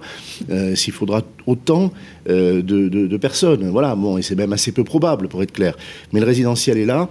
s'il 0.76 0.94
faudra 0.94 1.24
autant 1.46 1.92
de, 2.28 2.62
de, 2.62 3.18
personnes. 3.18 3.70
Voilà, 3.70 3.96
bon, 3.96 4.18
et 4.18 4.22
c'est 4.22 4.36
même 4.36 4.54
assez 4.54 4.72
peu 4.72 4.84
probable, 4.84 5.28
pour 5.28 5.42
être 5.44 5.52
clair. 5.52 5.76
Mais 6.14 6.20
le 6.20 6.26
résidentiel 6.26 6.78
est 6.78 6.86
là. 6.86 7.10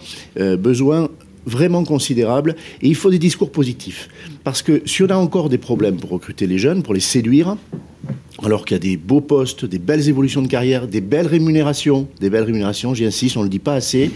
besoin 0.59 1.09
vraiment 1.47 1.85
considérable 1.85 2.57
et 2.83 2.89
il 2.89 2.95
faut 2.95 3.11
des 3.11 3.19
discours 3.19 3.51
positifs. 3.51 4.09
Parce 4.45 4.63
que 4.63 4.83
si 4.87 5.03
on 5.03 5.11
a 5.11 5.17
encore 5.17 5.49
des 5.49 5.59
problèmes 5.59 5.97
pour 5.97 6.11
recruter 6.11 6.47
les 6.47 6.59
jeunes, 6.59 6.83
pour 6.83 6.95
les 6.95 7.01
séduire, 7.01 7.57
alors 8.45 8.65
qu'il 8.65 8.77
y 8.77 8.77
a 8.77 8.81
des 8.81 8.97
beaux 8.97 9.21
postes, 9.21 9.65
des 9.65 9.81
belles 9.81 10.09
évolutions 10.09 10.43
de 10.43 10.47
carrière, 10.47 10.87
des 10.87 11.01
belles 11.01 11.27
rémunérations, 11.27 12.07
des 12.21 12.31
belles 12.31 12.45
rémunérations, 12.45 12.95
j'insiste, 12.95 13.37
on 13.37 13.41
ne 13.41 13.45
le 13.45 13.51
dit 13.51 13.59
pas 13.59 13.75
assez. 13.75 14.11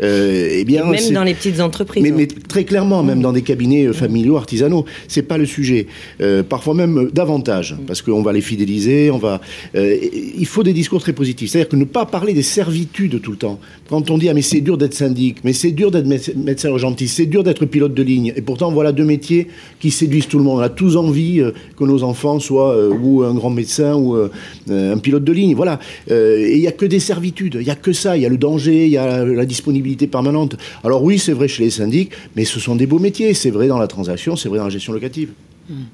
Euh, 0.00 0.48
eh 0.50 0.64
bien, 0.64 0.84
même 0.86 1.10
dans 1.12 1.24
les 1.24 1.34
petites 1.34 1.60
entreprises. 1.60 2.02
Mais, 2.02 2.24
hein. 2.24 2.26
très 2.48 2.64
clairement, 2.64 3.02
même 3.02 3.20
dans 3.20 3.32
des 3.32 3.42
cabinets 3.42 3.86
euh, 3.86 3.92
familiaux, 3.92 4.36
artisanaux, 4.36 4.86
c'est 5.08 5.22
pas 5.22 5.36
le 5.36 5.44
sujet. 5.44 5.86
Euh, 6.22 6.42
parfois 6.42 6.74
même 6.74 6.98
euh, 6.98 7.10
davantage, 7.12 7.76
parce 7.86 8.00
qu'on 8.00 8.22
va 8.22 8.32
les 8.32 8.40
fidéliser, 8.40 9.10
on 9.10 9.18
va. 9.18 9.40
il 9.74 10.46
faut 10.46 10.62
des 10.62 10.72
discours 10.72 11.02
très 11.02 11.12
positifs. 11.12 11.50
C'est-à-dire 11.50 11.68
que 11.68 11.76
ne 11.76 11.84
pas 11.84 12.06
parler 12.06 12.32
des 12.32 12.42
servitudes 12.42 13.20
tout 13.20 13.32
le 13.32 13.36
temps. 13.36 13.60
Quand 13.90 14.10
on 14.10 14.16
dit 14.16 14.28
ah 14.28 14.34
mais 14.34 14.42
c'est 14.42 14.62
dur 14.62 14.78
d'être 14.78 14.94
syndic, 14.94 15.38
mais 15.44 15.52
c'est 15.52 15.70
dur 15.70 15.90
d'être 15.90 16.06
médecin 16.06 16.70
urgentiste, 16.70 17.16
c'est 17.16 17.26
dur 17.26 17.44
d'être 17.44 17.66
pilote 17.66 17.94
de 17.94 18.02
ligne, 18.02 18.32
et 18.34 18.42
pourtant 18.42 18.72
voilà 18.72 18.92
deux 18.92 19.04
métiers 19.04 19.48
qui 19.80 19.90
séduisent 19.90 20.28
tout 20.28 20.38
le 20.38 20.44
monde. 20.44 20.58
On 20.58 20.62
a 20.62 20.68
tous 20.70 20.96
envie 20.96 21.42
que 21.76 21.84
nos 21.84 22.02
enfants 22.02 22.40
soient 22.40 22.88
ou 22.88 23.22
un 23.22 23.34
grand 23.34 23.50
médecin 23.50 23.65
ou 23.96 24.14
euh, 24.14 24.30
un 24.68 24.98
pilote 24.98 25.24
de 25.24 25.32
ligne. 25.32 25.54
Voilà. 25.54 25.78
Euh, 26.10 26.38
et 26.38 26.56
il 26.56 26.60
n'y 26.60 26.66
a 26.66 26.72
que 26.72 26.86
des 26.86 27.00
servitudes. 27.00 27.58
Il 27.60 27.64
n'y 27.64 27.70
a 27.70 27.76
que 27.76 27.92
ça. 27.92 28.16
Il 28.16 28.22
y 28.22 28.26
a 28.26 28.28
le 28.28 28.38
danger, 28.38 28.86
il 28.86 28.92
y 28.92 28.98
a 28.98 29.24
la 29.24 29.46
disponibilité 29.46 30.06
permanente. 30.06 30.56
Alors 30.84 31.02
oui, 31.02 31.18
c'est 31.18 31.32
vrai 31.32 31.48
chez 31.48 31.64
les 31.64 31.70
syndics, 31.70 32.12
mais 32.34 32.44
ce 32.44 32.60
sont 32.60 32.76
des 32.76 32.86
beaux 32.86 32.98
métiers. 32.98 33.34
C'est 33.34 33.50
vrai 33.50 33.68
dans 33.68 33.78
la 33.78 33.88
transaction, 33.88 34.36
c'est 34.36 34.48
vrai 34.48 34.58
dans 34.58 34.64
la 34.64 34.70
gestion 34.70 34.92
locative. 34.92 35.30
Hmm. 35.68 35.84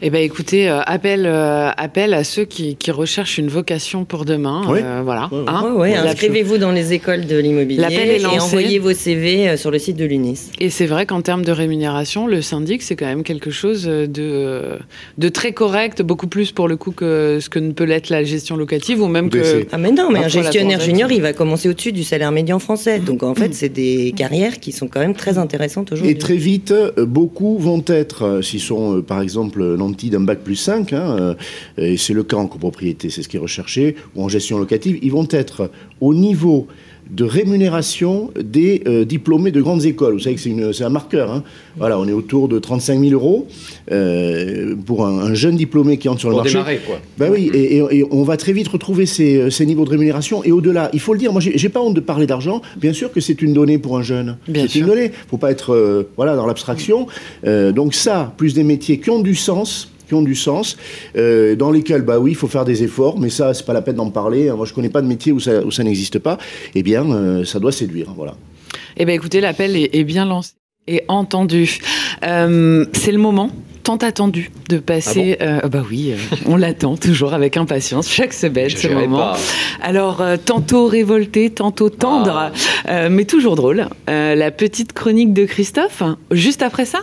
Eh 0.00 0.10
ben, 0.10 0.22
écoutez, 0.22 0.68
euh, 0.68 0.80
appel, 0.82 1.26
euh, 1.26 1.70
appel 1.76 2.14
à 2.14 2.22
ceux 2.22 2.44
qui, 2.44 2.76
qui, 2.76 2.92
recherchent 2.92 3.38
une 3.38 3.48
vocation 3.48 4.04
pour 4.04 4.24
demain. 4.24 4.62
Euh, 4.68 5.00
voilà. 5.02 5.28
Hein 5.32 5.74
Inscrivez-vous 6.04 6.58
dans 6.58 6.70
les 6.70 6.92
écoles 6.92 7.26
de 7.26 7.36
l'immobilier 7.36 8.20
et 8.20 8.26
envoyez 8.26 8.78
vos 8.78 8.92
CV 8.92 9.56
sur 9.56 9.72
le 9.72 9.78
site 9.80 9.96
de 9.96 10.04
l'UNIS. 10.04 10.50
Et 10.60 10.70
c'est 10.70 10.86
vrai 10.86 11.04
qu'en 11.04 11.20
termes 11.20 11.44
de 11.44 11.50
rémunération, 11.50 12.28
le 12.28 12.42
syndic, 12.42 12.82
c'est 12.82 12.94
quand 12.94 13.06
même 13.06 13.24
quelque 13.24 13.50
chose 13.50 13.84
de, 13.84 14.78
de 15.18 15.28
très 15.28 15.52
correct, 15.52 16.02
beaucoup 16.02 16.28
plus 16.28 16.52
pour 16.52 16.68
le 16.68 16.76
coup 16.76 16.92
que 16.92 17.38
ce 17.40 17.48
que 17.48 17.58
ne 17.58 17.72
peut 17.72 17.84
l'être 17.84 18.08
la 18.08 18.22
gestion 18.22 18.56
locative 18.56 19.02
ou 19.02 19.08
même 19.08 19.30
que. 19.30 19.66
Ah, 19.72 19.78
mais 19.78 19.90
non, 19.90 20.10
mais 20.12 20.20
un 20.20 20.28
gestionnaire 20.28 20.80
junior, 20.80 21.10
il 21.10 21.22
va 21.22 21.32
commencer 21.32 21.68
au-dessus 21.68 21.92
du 21.92 22.04
salaire 22.04 22.30
médian 22.30 22.60
français. 22.60 23.00
Donc 23.00 23.24
en 23.24 23.34
fait, 23.34 23.52
c'est 23.52 23.68
des 23.68 24.14
carrières 24.16 24.60
qui 24.60 24.70
sont 24.70 24.86
quand 24.86 25.00
même 25.00 25.14
très 25.14 25.38
intéressantes 25.38 25.90
aujourd'hui. 25.90 26.12
Et 26.12 26.18
très 26.18 26.36
vite, 26.36 26.72
beaucoup 26.98 27.58
vont 27.58 27.82
être, 27.88 28.40
s'ils 28.42 28.60
sont 28.60 29.02
par 29.02 29.20
exemple 29.20 29.76
d'un 30.10 30.20
bac 30.20 30.40
plus 30.40 30.56
5, 30.56 30.92
hein, 30.92 31.16
euh, 31.18 31.34
et 31.76 31.96
c'est 31.96 32.14
le 32.14 32.22
cas 32.22 32.36
en 32.36 32.46
copropriété, 32.46 33.10
c'est 33.10 33.22
ce 33.22 33.28
qui 33.28 33.36
est 33.36 33.40
recherché, 33.40 33.96
ou 34.14 34.22
en 34.22 34.28
gestion 34.28 34.58
locative, 34.58 34.98
ils 35.02 35.12
vont 35.12 35.28
être 35.30 35.70
au 36.00 36.14
niveau 36.14 36.68
de 37.10 37.24
rémunération 37.24 38.30
des 38.38 38.82
euh, 38.86 39.04
diplômés 39.04 39.50
de 39.50 39.60
grandes 39.60 39.84
écoles. 39.84 40.14
Vous 40.14 40.20
savez 40.20 40.36
que 40.36 40.72
c'est 40.72 40.84
un 40.84 40.90
marqueur. 40.90 41.30
Hein. 41.30 41.42
Voilà, 41.76 41.98
on 41.98 42.06
est 42.06 42.12
autour 42.12 42.48
de 42.48 42.58
35 42.58 43.00
000 43.00 43.12
euros 43.12 43.46
euh, 43.90 44.74
pour 44.86 45.06
un, 45.06 45.34
jeune 45.34 45.56
diplômé 45.56 45.96
qui 45.98 46.08
entre 46.08 46.20
sur 46.20 46.28
le 46.28 46.34
pour 46.34 46.44
marché. 46.44 46.58
Démarrer, 46.58 46.80
quoi. 46.86 47.00
Ben 47.18 47.30
oui, 47.32 47.50
et, 47.54 48.04
on 48.10 48.22
va 48.22 48.36
très 48.36 48.52
vite 48.52 48.68
retrouver 48.68 49.06
ces, 49.06 49.50
ces 49.50 49.66
niveaux 49.66 49.84
de 49.84 49.90
rémunération. 49.90 50.44
Et 50.44 50.52
au-delà, 50.52 50.90
il 50.92 51.00
faut 51.00 51.12
le 51.12 51.18
dire, 51.18 51.32
moi, 51.32 51.40
j'ai 51.40 51.68
pas 51.68 51.80
honte 51.80 51.94
de 51.94 52.00
parler 52.00 52.26
d'argent. 52.26 52.60
Bien 52.76 52.92
sûr 52.92 53.12
que 53.12 53.20
c'est 53.20 53.40
une 53.42 53.54
donnée 53.54 53.78
pour 53.78 53.96
un 53.96 54.02
jeune. 54.02 54.36
C'est 54.52 54.76
une 54.76 54.86
donnée. 54.86 55.06
Il 55.06 55.28
faut 55.30 55.38
pas 55.38 55.50
être 55.50 55.72
euh, 55.72 56.08
voilà, 56.16 56.36
dans 56.36 56.46
l'abstraction. 56.46 57.06
donc 57.44 57.94
ça, 57.94 58.32
plus 58.36 58.54
des 58.54 58.64
métiers 58.64 58.98
qui 58.98 59.10
ont 59.10 59.20
du 59.20 59.34
sens 59.34 59.90
qui 60.08 60.14
ont 60.14 60.22
du 60.22 60.34
sens, 60.34 60.76
euh, 61.16 61.54
dans 61.54 61.70
lesquels, 61.70 62.02
bah 62.02 62.18
oui, 62.18 62.32
il 62.32 62.36
faut 62.36 62.48
faire 62.48 62.64
des 62.64 62.82
efforts, 62.82 63.18
mais 63.18 63.30
ça, 63.30 63.54
c'est 63.54 63.64
pas 63.64 63.74
la 63.74 63.82
peine 63.82 63.96
d'en 63.96 64.10
parler. 64.10 64.50
Moi, 64.50 64.66
je 64.66 64.72
connais 64.72 64.88
pas 64.88 65.02
de 65.02 65.06
métier 65.06 65.32
où 65.32 65.38
ça, 65.38 65.64
où 65.64 65.70
ça 65.70 65.84
n'existe 65.84 66.18
pas. 66.18 66.38
Eh 66.74 66.82
bien, 66.82 67.04
euh, 67.10 67.44
ça 67.44 67.60
doit 67.60 67.72
séduire, 67.72 68.12
voilà. 68.16 68.34
Eh 68.96 69.04
bien, 69.04 69.14
écoutez, 69.14 69.40
l'appel 69.40 69.76
est, 69.76 70.04
bien 70.04 70.24
lancé 70.24 70.52
et 70.86 71.02
entendu. 71.08 71.78
Euh, 72.24 72.86
c'est 72.94 73.12
le 73.12 73.18
moment 73.18 73.50
tant 73.84 73.96
attendu 73.96 74.50
de 74.68 74.78
passer. 74.78 75.38
Ah 75.40 75.66
bah 75.68 75.82
oui, 75.88 76.12
on 76.46 76.56
l'attend 76.56 76.96
toujours 76.96 77.32
avec 77.32 77.56
impatience 77.56 78.10
chaque 78.10 78.34
semaine 78.34 78.68
ce 78.68 78.88
moment. 78.88 79.32
Alors 79.80 80.22
tantôt 80.44 80.86
révolté, 80.86 81.48
tantôt 81.48 81.88
tendre, 81.88 82.52
ah. 82.86 83.08
mais 83.08 83.24
toujours 83.24 83.56
drôle. 83.56 83.86
la 84.06 84.50
petite 84.50 84.92
chronique 84.92 85.32
de 85.32 85.46
Christophe, 85.46 86.02
juste 86.30 86.62
après 86.62 86.84
ça? 86.84 87.00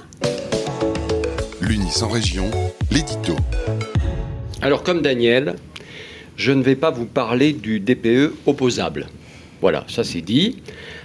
L'Unis 1.67 2.03
en 2.03 2.09
région, 2.09 2.51
l'édito. 2.91 3.35
Alors 4.61 4.83
comme 4.83 5.01
Daniel, 5.01 5.55
je 6.37 6.51
ne 6.51 6.61
vais 6.61 6.75
pas 6.75 6.91
vous 6.91 7.07
parler 7.07 7.53
du 7.53 7.79
DPE 7.79 8.35
opposable. 8.45 9.07
Voilà, 9.61 9.83
ça 9.87 10.03
c'est 10.03 10.21
dit. 10.21 10.57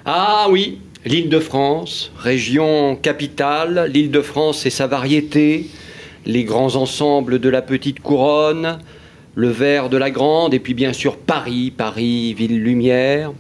Ah 0.05 0.49
oui, 0.51 0.81
l'île 1.07 1.31
de 1.31 1.39
France, 1.39 2.13
région 2.19 2.95
capitale, 2.97 3.91
l'île 3.91 4.11
de 4.11 4.21
France 4.21 4.67
et 4.67 4.71
sa 4.71 4.87
variété, 4.87 5.67
les 6.27 6.45
grands 6.45 6.77
ensembles 6.77 7.39
de 7.39 7.49
la 7.49 7.63
petite 7.63 8.01
couronne, 8.01 8.81
le 9.37 9.49
vert 9.49 9.89
de 9.89 9.97
la 9.97 10.11
grande, 10.11 10.53
et 10.53 10.61
puis 10.61 10.75
bien 10.75 10.93
sûr 10.93 11.17
Paris, 11.17 11.73
Paris, 11.75 12.35
ville 12.35 12.63
lumière. 12.63 13.33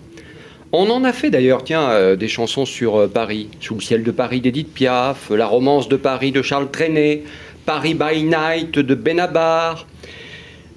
On 0.73 0.89
en 0.91 1.03
a 1.03 1.13
fait 1.13 1.31
d'ailleurs, 1.31 1.65
tiens, 1.65 1.91
euh, 1.91 2.15
des 2.15 2.29
chansons 2.29 2.65
sur 2.65 2.97
euh, 2.97 3.09
Paris, 3.09 3.49
Sous 3.61 3.75
le 3.75 3.81
ciel 3.81 4.05
de 4.05 4.11
Paris 4.13 4.41
d'Edith 4.41 4.73
Piaf, 4.73 5.31
La 5.31 5.47
romance 5.47 5.89
de 5.89 5.97
Paris 5.97 6.31
de 6.31 6.43
Charles 6.43 6.71
Trenet, 6.71 7.25
Paris 7.67 7.95
by 7.95 8.23
Night 8.23 8.79
de 8.79 8.95
Benabar. 8.95 9.89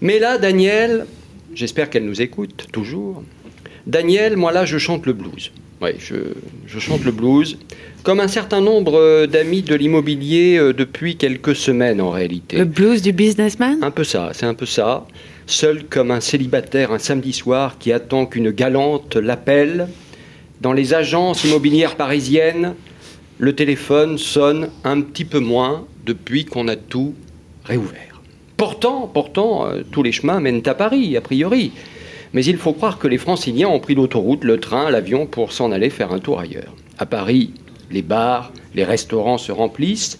Mais 0.01 0.17
là, 0.17 0.39
Daniel, 0.39 1.05
j'espère 1.53 1.91
qu'elle 1.91 2.05
nous 2.05 2.23
écoute 2.23 2.67
toujours. 2.71 3.23
Daniel, 3.85 4.35
moi 4.35 4.51
là, 4.51 4.65
je 4.65 4.79
chante 4.79 5.05
le 5.05 5.13
blues. 5.13 5.51
Oui, 5.79 5.91
je, 5.99 6.15
je, 6.65 6.79
chante 6.79 7.03
le 7.03 7.11
blues, 7.11 7.59
comme 8.01 8.19
un 8.19 8.27
certain 8.27 8.61
nombre 8.61 8.97
euh, 8.97 9.27
d'amis 9.27 9.61
de 9.61 9.75
l'immobilier 9.75 10.57
depuis 10.75 11.17
quelques 11.17 11.55
semaines 11.55 12.01
en 12.01 12.09
réalité. 12.09 12.57
Le 12.57 12.65
blues 12.65 13.03
du 13.03 13.11
businessman? 13.11 13.77
Un 13.83 13.91
peu 13.91 14.03
ça, 14.03 14.31
c'est 14.33 14.47
un 14.47 14.55
peu 14.55 14.65
ça 14.65 15.05
seul 15.45 15.85
comme 15.85 16.11
un 16.11 16.19
célibataire 16.19 16.91
un 16.91 16.99
samedi 16.99 17.33
soir 17.33 17.77
qui 17.77 17.91
attend 17.91 18.25
qu'une 18.25 18.51
galante 18.51 19.15
l'appelle. 19.15 19.87
Dans 20.61 20.73
les 20.73 20.93
agences 20.93 21.43
immobilières 21.43 21.95
parisiennes, 21.95 22.75
le 23.37 23.53
téléphone 23.53 24.17
sonne 24.17 24.69
un 24.83 25.01
petit 25.01 25.25
peu 25.25 25.39
moins 25.39 25.85
depuis 26.05 26.45
qu'on 26.45 26.67
a 26.67 26.75
tout 26.75 27.15
réouvert. 27.65 28.21
Pourtant, 28.57 29.09
pourtant, 29.13 29.65
euh, 29.65 29.81
tous 29.91 30.03
les 30.03 30.11
chemins 30.11 30.39
mènent 30.39 30.61
à 30.65 30.73
Paris, 30.73 31.17
a 31.17 31.21
priori. 31.21 31.71
Mais 32.33 32.45
il 32.45 32.57
faut 32.57 32.73
croire 32.73 32.97
que 32.97 33.07
les 33.07 33.17
franciliens 33.17 33.67
ont 33.67 33.79
pris 33.79 33.95
l'autoroute, 33.95 34.43
le 34.43 34.59
train, 34.59 34.89
l'avion 34.89 35.25
pour 35.25 35.51
s'en 35.51 35.71
aller 35.71 35.89
faire 35.89 36.11
un 36.13 36.19
tour 36.19 36.39
ailleurs. 36.39 36.73
À 36.97 37.05
Paris, 37.05 37.51
les 37.91 38.01
bars, 38.01 38.51
les 38.73 38.83
restaurants 38.83 39.37
se 39.37 39.51
remplissent. 39.51 40.19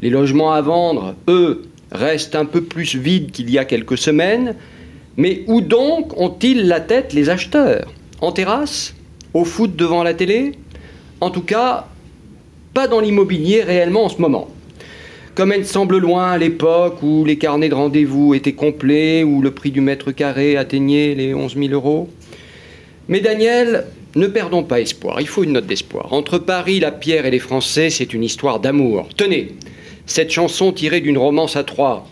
Les 0.00 0.10
logements 0.10 0.52
à 0.52 0.60
vendre, 0.60 1.14
eux, 1.28 1.67
reste 1.92 2.34
un 2.34 2.44
peu 2.44 2.62
plus 2.62 2.96
vide 2.96 3.30
qu'il 3.30 3.50
y 3.50 3.58
a 3.58 3.64
quelques 3.64 3.98
semaines. 3.98 4.54
Mais 5.16 5.42
où 5.46 5.60
donc 5.60 6.18
ont-ils 6.18 6.66
la 6.66 6.80
tête 6.80 7.12
les 7.12 7.28
acheteurs? 7.28 7.92
En 8.20 8.32
terrasse? 8.32 8.94
Au 9.34 9.44
foot 9.44 9.76
devant 9.76 10.02
la 10.02 10.14
télé? 10.14 10.52
En 11.20 11.30
tout 11.30 11.42
cas, 11.42 11.86
pas 12.74 12.86
dans 12.86 13.00
l'immobilier 13.00 13.62
réellement 13.62 14.04
en 14.04 14.08
ce 14.08 14.20
moment. 14.20 14.48
Comme 15.34 15.52
elle 15.52 15.66
semble 15.66 15.98
loin 15.98 16.32
à 16.32 16.38
l'époque 16.38 17.02
où 17.02 17.24
les 17.24 17.38
carnets 17.38 17.68
de 17.68 17.74
rendez-vous 17.74 18.34
étaient 18.34 18.52
complets, 18.52 19.22
où 19.22 19.40
le 19.40 19.52
prix 19.52 19.70
du 19.70 19.80
mètre 19.80 20.10
carré 20.10 20.56
atteignait 20.56 21.14
les 21.14 21.34
11 21.34 21.56
000 21.56 21.68
euros. 21.72 22.08
Mais 23.08 23.20
Daniel, 23.20 23.86
ne 24.16 24.26
perdons 24.26 24.64
pas 24.64 24.80
espoir, 24.80 25.20
il 25.20 25.28
faut 25.28 25.44
une 25.44 25.52
note 25.52 25.66
d'espoir. 25.66 26.12
Entre 26.12 26.38
Paris, 26.38 26.80
la 26.80 26.90
pierre 26.90 27.26
et 27.26 27.30
les 27.30 27.38
Français, 27.38 27.90
c'est 27.90 28.12
une 28.14 28.24
histoire 28.24 28.58
d'amour. 28.58 29.08
Tenez, 29.16 29.54
cette 30.08 30.32
chanson 30.32 30.72
tirée 30.72 31.00
d'une 31.00 31.18
romance 31.18 31.54
à 31.54 31.62
trois. 31.62 32.08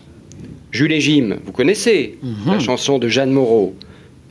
Jules 0.71 0.93
et 0.93 1.01
Jim, 1.01 1.37
vous 1.45 1.51
connaissez 1.51 2.17
la 2.45 2.53
mhm. 2.53 2.61
chanson 2.61 2.99
de 2.99 3.09
Jeanne 3.09 3.31
Moreau. 3.31 3.75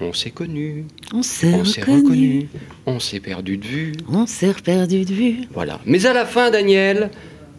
On 0.01 0.13
s'est 0.13 0.31
connus. 0.31 0.85
On 1.13 1.23
s'est 1.23 1.57
reconnu. 1.57 2.49
On 2.87 3.01
s'est 3.01 3.21
perdu 3.21 3.57
de 3.57 3.67
vue. 3.67 3.93
On 4.09 4.27
s'est 4.27 4.55
perdu 4.63 5.05
de 5.05 5.13
vue. 5.13 5.41
Voilà. 5.53 5.81
Mais 5.85 6.07
à 6.07 6.13
la 6.13 6.27
fin, 6.27 6.51
Daniel, 6.51 7.11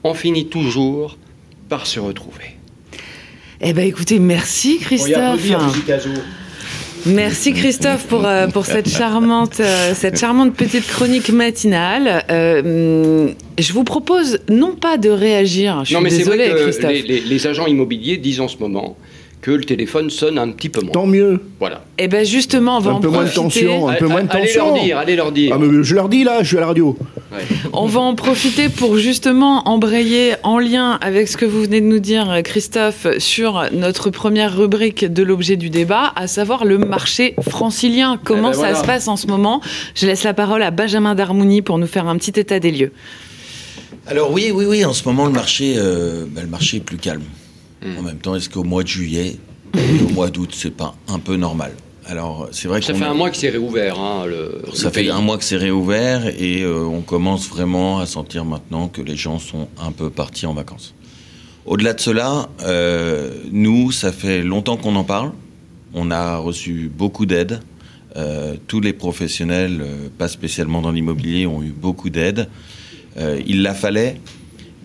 on 0.04 0.14
finit 0.14 0.48
toujours 0.48 1.18
par 1.68 1.86
se 1.88 2.00
retrouver. 2.00 2.56
Eh 3.60 3.74
bien, 3.74 3.84
écoutez, 3.84 4.20
merci 4.20 4.78
Christophe. 4.78 5.52
Merci 7.08 7.54
Christophe 7.54 8.06
pour, 8.08 8.26
euh, 8.26 8.48
pour 8.48 8.66
cette, 8.66 8.90
charmante, 8.90 9.60
euh, 9.60 9.94
cette 9.94 10.20
charmante 10.20 10.54
petite 10.54 10.88
chronique 10.88 11.30
matinale. 11.30 12.24
Euh, 12.30 13.30
je 13.58 13.74
vous 13.74 13.84
propose 13.84 14.40
non 14.50 14.76
pas 14.76 14.98
de 14.98 15.10
réagir, 15.10 15.86
je 15.86 15.94
non, 15.94 16.02
mais 16.02 16.10
c'est 16.10 16.24
vrai 16.24 16.38
que 16.50 16.88
les, 16.88 17.22
les, 17.22 17.48
agents 17.48 17.68
immobiliers 17.68 18.18
disent 18.18 18.42
en 18.42 18.48
ce 18.48 18.58
moment 18.58 18.98
que 19.48 19.54
le 19.54 19.64
téléphone 19.64 20.10
sonne 20.10 20.38
un 20.38 20.50
petit 20.50 20.68
peu 20.68 20.82
moins. 20.82 20.92
Tant 20.92 21.08
mieux. 21.08 21.40
Voilà. 21.58 21.82
Et 21.98 22.04
eh 22.04 22.08
bien 22.10 22.26
justement, 22.26 22.76
on 22.76 22.80
va 22.82 22.92
un 22.92 23.00
peu 23.00 23.08
moins 23.08 23.24
de 23.24 23.30
tension, 23.30 23.88
un 23.88 23.94
peu 23.94 24.08
moins 24.08 24.24
de 24.24 24.28
tension. 24.28 24.74
Allez 24.74 24.76
leur 24.76 24.84
dire, 24.84 24.98
allez 24.98 25.16
leur 25.16 25.32
dire. 25.32 25.52
Ah, 25.56 25.58
mais 25.58 25.84
je 25.84 25.96
leur 25.96 26.10
dis 26.10 26.26
là, 26.26 26.44
je 26.44 26.50
suis 26.50 26.58
à 26.58 26.60
la 26.60 26.68
radio. 26.68 26.98
On 27.72 27.86
va 27.86 28.02
en 28.02 28.14
profiter 28.14 28.68
pour 28.68 28.98
justement 28.98 29.66
embrayer 29.70 30.34
en 30.44 30.60
lien 30.60 30.98
avec 31.00 31.30
ce 31.30 31.38
que 31.38 31.46
vous 31.46 31.62
venez 31.62 31.80
de 31.80 31.86
nous 31.86 32.00
dire, 32.00 32.42
Christophe, 32.44 33.08
sur 33.20 33.64
notre 33.72 34.10
première 34.10 34.58
rubrique 34.58 35.06
de 35.06 35.24
l'objet 35.24 35.56
du 35.56 35.70
débat, 35.70 36.12
à 36.18 36.28
savoir 36.28 36.66
le 36.66 36.78
marché 36.78 37.34
francilien. 37.48 38.20
Comment 38.22 38.52
eh 38.52 38.58
ben 38.58 38.74
ça 38.74 38.82
se 38.82 38.86
passe 38.86 39.08
en 39.08 39.16
ce 39.16 39.28
moment? 39.28 39.62
Je 39.96 40.08
laisse 40.08 40.24
la 40.24 40.34
parole 40.34 40.62
à 40.62 40.72
Benjamin 40.72 41.16
Darmouni 41.16 41.62
pour 41.62 41.78
nous 41.78 41.88
faire 41.88 42.10
un 42.10 42.18
petit 42.18 42.38
état 42.38 42.60
des 42.60 42.72
lieux. 42.72 42.92
Alors 44.08 44.30
oui, 44.34 44.52
oui, 44.54 44.66
oui, 44.66 44.84
en 44.84 44.92
ce 44.92 45.06
moment 45.06 45.26
le 45.26 45.32
marché, 45.32 45.76
euh, 45.78 46.26
ben, 46.28 46.42
le 46.42 46.50
marché 46.50 46.78
est 46.78 46.82
plus 46.82 46.98
calme. 46.98 47.24
En 47.86 48.02
même 48.02 48.18
temps, 48.18 48.36
est-ce 48.36 48.50
qu'au 48.50 48.64
mois 48.64 48.84
de 48.84 48.88
juillet 48.88 49.38
et 49.76 50.04
au 50.04 50.10
mois 50.10 50.30
d'août, 50.30 50.50
c'est 50.54 50.76
pas 50.76 50.96
un 51.08 51.20
peu 51.20 51.36
normal? 51.36 51.74
Alors, 52.10 52.48
c'est 52.52 52.70
vrai 52.70 52.82
ça 52.82 52.94
fait 52.94 53.04
un 53.04 53.14
mois 53.14 53.30
que 53.30 53.36
c'est 53.36 53.50
réouvert. 53.50 54.00
Hein, 54.00 54.26
ça 54.74 54.92
fait 54.92 55.10
un 55.10 55.20
mois 55.20 55.38
que 55.38 55.44
c'est 55.44 55.58
réouvert 55.58 56.28
et 56.28 56.62
euh, 56.62 56.86
on 56.86 57.02
commence 57.02 57.50
vraiment 57.50 58.00
à 58.00 58.06
sentir 58.06 58.46
maintenant 58.46 58.88
que 58.88 59.02
les 59.02 59.18
gens 59.18 59.40
sont 59.40 59.68
un 59.78 59.92
peu 59.92 60.10
partis 60.10 60.46
en 60.46 60.54
vacances. 60.54 60.96
Au-delà 61.66 61.94
de 61.94 62.00
cela, 62.00 62.48
euh, 62.62 63.32
nous, 63.52 63.92
ça 63.92 64.14
fait 64.14 64.42
longtemps 64.42 64.78
qu'on 64.78 64.96
en 64.96 65.04
parle. 65.04 65.34
On 65.94 66.10
a 66.10 66.38
reçu 66.38 66.90
beaucoup 66.96 67.26
d'aide. 67.26 67.60
Euh, 68.16 68.56
tous 68.68 68.80
les 68.80 68.94
professionnels, 68.94 69.84
pas 70.18 70.30
spécialement 70.30 70.82
dans 70.82 70.92
l'immobilier, 70.92 71.46
ont 71.46 71.62
eu 71.62 71.72
beaucoup 71.72 72.10
d'aide. 72.10 72.48
il 73.18 73.64
la 73.64 73.74
fallait, 73.74 74.22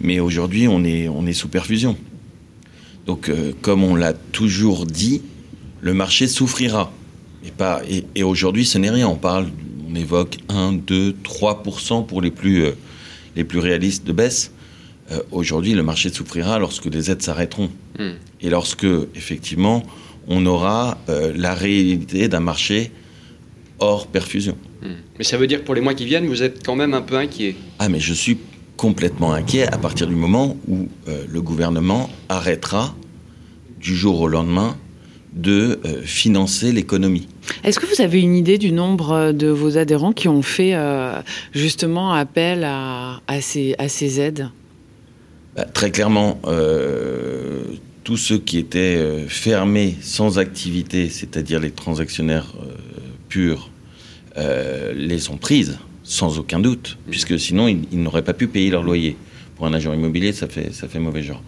mais 0.01 0.19
aujourd'hui, 0.19 0.67
on 0.67 0.83
est, 0.83 1.09
on 1.09 1.25
est 1.27 1.33
sous 1.35 1.49
perfusion. 1.49 1.97
Donc, 3.07 3.29
euh, 3.29 3.53
comme 3.63 3.83
on 3.83 3.95
l'a 3.95 4.13
toujours 4.13 4.87
dit, 4.87 5.23
le 5.81 5.95
marché 5.95 6.29
souffrira. 6.29 6.93
Et, 7.45 7.51
pas, 7.51 7.83
et, 8.15 8.23
aujourd'hui, 8.23 8.65
ce 8.65 8.79
n'est 8.79 8.91
rien. 8.91 9.09
On 9.09 9.17
parle, 9.17 9.49
on 9.91 9.95
évoque 9.95 10.39
1, 10.49 10.73
2, 10.73 11.17
3% 11.25 12.07
pour 12.07 12.23
les 12.23 12.31
plus, 12.31 12.65
euh, 12.65 12.73
les 13.35 13.45
plus 13.45 13.59
réalistes 13.59 14.07
de 14.07 14.13
baisse. 14.13 14.53
Euh, 15.11 15.21
aujourd'hui, 15.33 15.75
le 15.75 15.83
marché 15.83 16.11
souffrira 16.11 16.59
lorsque 16.59 16.87
les 16.87 17.11
aides 17.11 17.23
s'arrêteront. 17.23 17.71
Hmm. 17.99 18.13
Et 18.41 18.51
lorsque, 18.51 18.87
effectivement, 19.15 19.83
on 20.29 20.47
aura 20.47 20.99
la 21.09 21.53
réalité 21.53 22.29
d'un 22.29 22.41
marché 22.41 22.93
hors 23.81 24.07
perfusion. 24.07 24.57
Hmm. 24.83 24.93
Mais 25.19 25.25
ça 25.25 25.37
veut 25.37 25.49
dire 25.49 25.61
que 25.61 25.65
pour 25.65 25.75
les 25.75 25.81
mois 25.81 25.95
qui 25.95 26.05
viennent, 26.05 26.27
vous 26.27 26.45
êtes 26.45 26.65
quand 26.65 26.77
même 26.77 26.95
un 26.95 27.03
peu 27.03 27.17
inquiet. 27.17 27.57
Ah, 27.81 27.89
mais 27.89 27.99
je 27.99 28.15
suis 28.15 28.39
complètement 28.83 29.33
inquiet 29.33 29.69
à 29.73 29.79
partir 29.79 30.09
du 30.09 30.17
moment 30.17 30.57
où 30.67 30.89
euh, 31.07 31.25
le 31.29 31.41
gouvernement 31.41 32.11
arrêtera 32.29 32.97
du 33.79 33.95
jour 33.95 34.21
au 34.21 34.27
lendemain 34.27 34.77
de 35.35 35.79
euh, 35.85 36.03
financer 36.03 36.73
l'économie. 36.73 37.29
Est-ce 37.63 37.79
que 37.79 37.87
vous 37.87 38.03
avez 38.03 38.21
une 38.21 38.35
idée 38.35 38.59
du 38.59 38.73
nombre 38.73 39.31
de 39.31 39.47
vos 39.47 39.79
adhérents 39.79 40.13
qui 40.13 40.27
ont 40.27 40.43
fait 40.43 40.75
euh, 40.75 41.23
justement 41.55 42.13
appel 42.13 42.65
à, 42.65 43.21
ces, 43.41 43.77
à 43.79 43.89
ces, 43.89 44.19
aides? 44.19 44.49
Bah, 45.55 45.65
Très 45.65 45.93
clairement, 45.93 46.41
tous 48.03 48.17
ceux 48.17 48.39
qui 48.39 48.59
étaient 48.59 49.27
fermés 49.29 49.95
sans 50.03 50.41
activité, 50.41 51.09
c'est-à-dire 51.09 51.61
les 51.61 51.71
transactionnaires 51.71 52.53
purs, 53.29 53.71
euh, 54.39 54.93
les 54.95 55.31
ont 55.31 55.37
prises, 55.37 55.79
sans 56.13 56.39
aucun 56.39 56.61
doute, 56.61 56.99
puisque 57.11 57.41
sinon 57.41 57.69
ils, 57.69 57.99
n'auraient 57.99 58.23
pas 58.23 58.35
pu 58.35 58.47
payer 58.47 58.71
leur 58.71 58.83
loyer. 58.83 59.17
Pour 59.57 59.67
un 59.67 59.73
agent 59.73 59.95
immobilier, 59.95 60.33
ça 60.33 60.47
fait, 60.47 60.73
ça 60.73 60.87
fait 60.87 60.99
mauvais 60.99 61.23
genre. 61.23 61.43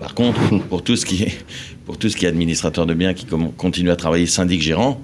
Par 0.00 0.14
contre, 0.14 0.40
pour 0.68 0.84
tout 0.84 0.94
ce 0.94 1.04
qui 1.04 1.24
est, 1.24 1.44
pour 1.84 1.98
tout 1.98 2.08
ce 2.08 2.16
qui 2.16 2.24
est 2.24 2.28
administrateur 2.28 2.86
de 2.86 2.94
biens 2.94 3.12
qui 3.12 3.26
continue 3.56 3.90
à 3.90 3.96
travailler 3.96 4.26
syndic 4.26 4.62
gérant, 4.62 5.02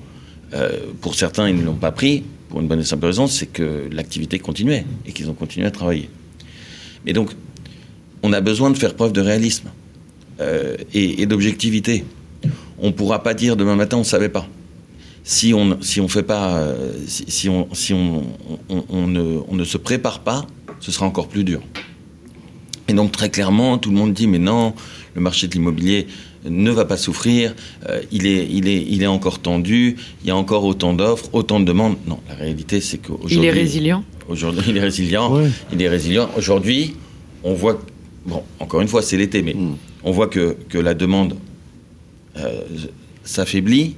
euh, 0.54 0.70
pour 1.00 1.16
certains, 1.16 1.48
ils 1.48 1.56
ne 1.56 1.64
l'ont 1.64 1.74
pas 1.74 1.90
pris, 1.90 2.22
pour 2.48 2.60
une 2.60 2.68
bonne 2.68 2.80
et 2.80 2.84
simple 2.84 3.06
raison, 3.06 3.26
c'est 3.26 3.46
que 3.46 3.88
l'activité 3.90 4.38
continuait 4.38 4.84
et 5.06 5.12
qu'ils 5.12 5.28
ont 5.28 5.34
continué 5.34 5.66
à 5.66 5.72
travailler. 5.72 6.08
Mais 7.04 7.12
donc, 7.12 7.30
on 8.22 8.32
a 8.32 8.40
besoin 8.40 8.70
de 8.70 8.78
faire 8.78 8.94
preuve 8.94 9.12
de 9.12 9.20
réalisme 9.20 9.70
euh, 10.40 10.76
et, 10.94 11.26
d'objectivité. 11.26 12.04
On 12.78 12.88
ne 12.88 12.92
pourra 12.92 13.24
pas 13.24 13.34
dire 13.34 13.56
demain 13.56 13.74
matin 13.74 13.96
on 13.96 14.00
ne 14.00 14.04
savait 14.04 14.28
pas. 14.28 14.46
Si 15.30 15.54
on 15.54 15.80
si 15.80 16.00
on 16.00 16.08
fait 16.08 16.24
pas, 16.24 16.56
euh, 16.56 16.92
si, 17.06 17.48
on, 17.48 17.68
si 17.72 17.94
on, 17.94 18.24
on, 18.68 19.06
ne, 19.06 19.38
on, 19.48 19.54
ne, 19.54 19.62
se 19.62 19.78
prépare 19.78 20.24
pas, 20.24 20.44
ce 20.80 20.90
sera 20.90 21.06
encore 21.06 21.28
plus 21.28 21.44
dur. 21.44 21.60
Et 22.88 22.94
donc 22.94 23.12
très 23.12 23.30
clairement, 23.30 23.78
tout 23.78 23.90
le 23.90 23.96
monde 23.96 24.12
dit 24.12 24.26
mais 24.26 24.40
non, 24.40 24.74
le 25.14 25.20
marché 25.20 25.46
de 25.46 25.52
l'immobilier 25.52 26.08
ne 26.44 26.72
va 26.72 26.84
pas 26.84 26.96
souffrir, 26.96 27.54
euh, 27.88 28.00
il, 28.10 28.26
est, 28.26 28.44
il, 28.50 28.66
est, 28.66 28.82
il 28.82 29.04
est 29.04 29.06
encore 29.06 29.38
tendu, 29.38 29.94
il 30.24 30.26
y 30.26 30.32
a 30.32 30.36
encore 30.36 30.64
autant 30.64 30.94
d'offres, 30.94 31.28
autant 31.32 31.60
de 31.60 31.64
demandes. 31.64 31.96
Non, 32.08 32.18
la 32.28 32.34
réalité 32.34 32.80
c'est 32.80 32.98
qu'aujourd'hui... 32.98 33.36
Il 33.36 33.44
est 33.44 33.52
résilient 33.52 34.02
Aujourd'hui, 34.28 34.64
il 34.68 34.76
est 34.76 34.80
résilient. 34.80 35.40
Il 35.72 35.80
est 35.80 35.88
résilient. 35.88 36.28
Aujourd'hui, 36.36 36.96
on 37.44 37.54
voit... 37.54 37.80
Bon, 38.26 38.42
encore 38.58 38.80
une 38.80 38.88
fois, 38.88 39.00
c'est 39.02 39.16
l'été, 39.16 39.42
mais 39.42 39.54
mm. 39.54 39.76
on 40.02 40.10
voit 40.10 40.26
que, 40.26 40.56
que 40.68 40.78
la 40.78 40.94
demande 40.94 41.36
euh, 42.36 42.62
s'affaiblit, 43.22 43.94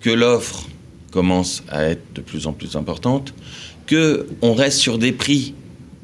que 0.00 0.10
l'offre 0.10 0.66
commence 1.10 1.62
à 1.68 1.84
être 1.84 2.12
de 2.14 2.20
plus 2.20 2.46
en 2.46 2.52
plus 2.52 2.76
importante, 2.76 3.34
que 3.86 4.26
on 4.42 4.54
reste 4.54 4.78
sur 4.78 4.98
des 4.98 5.12
prix 5.12 5.54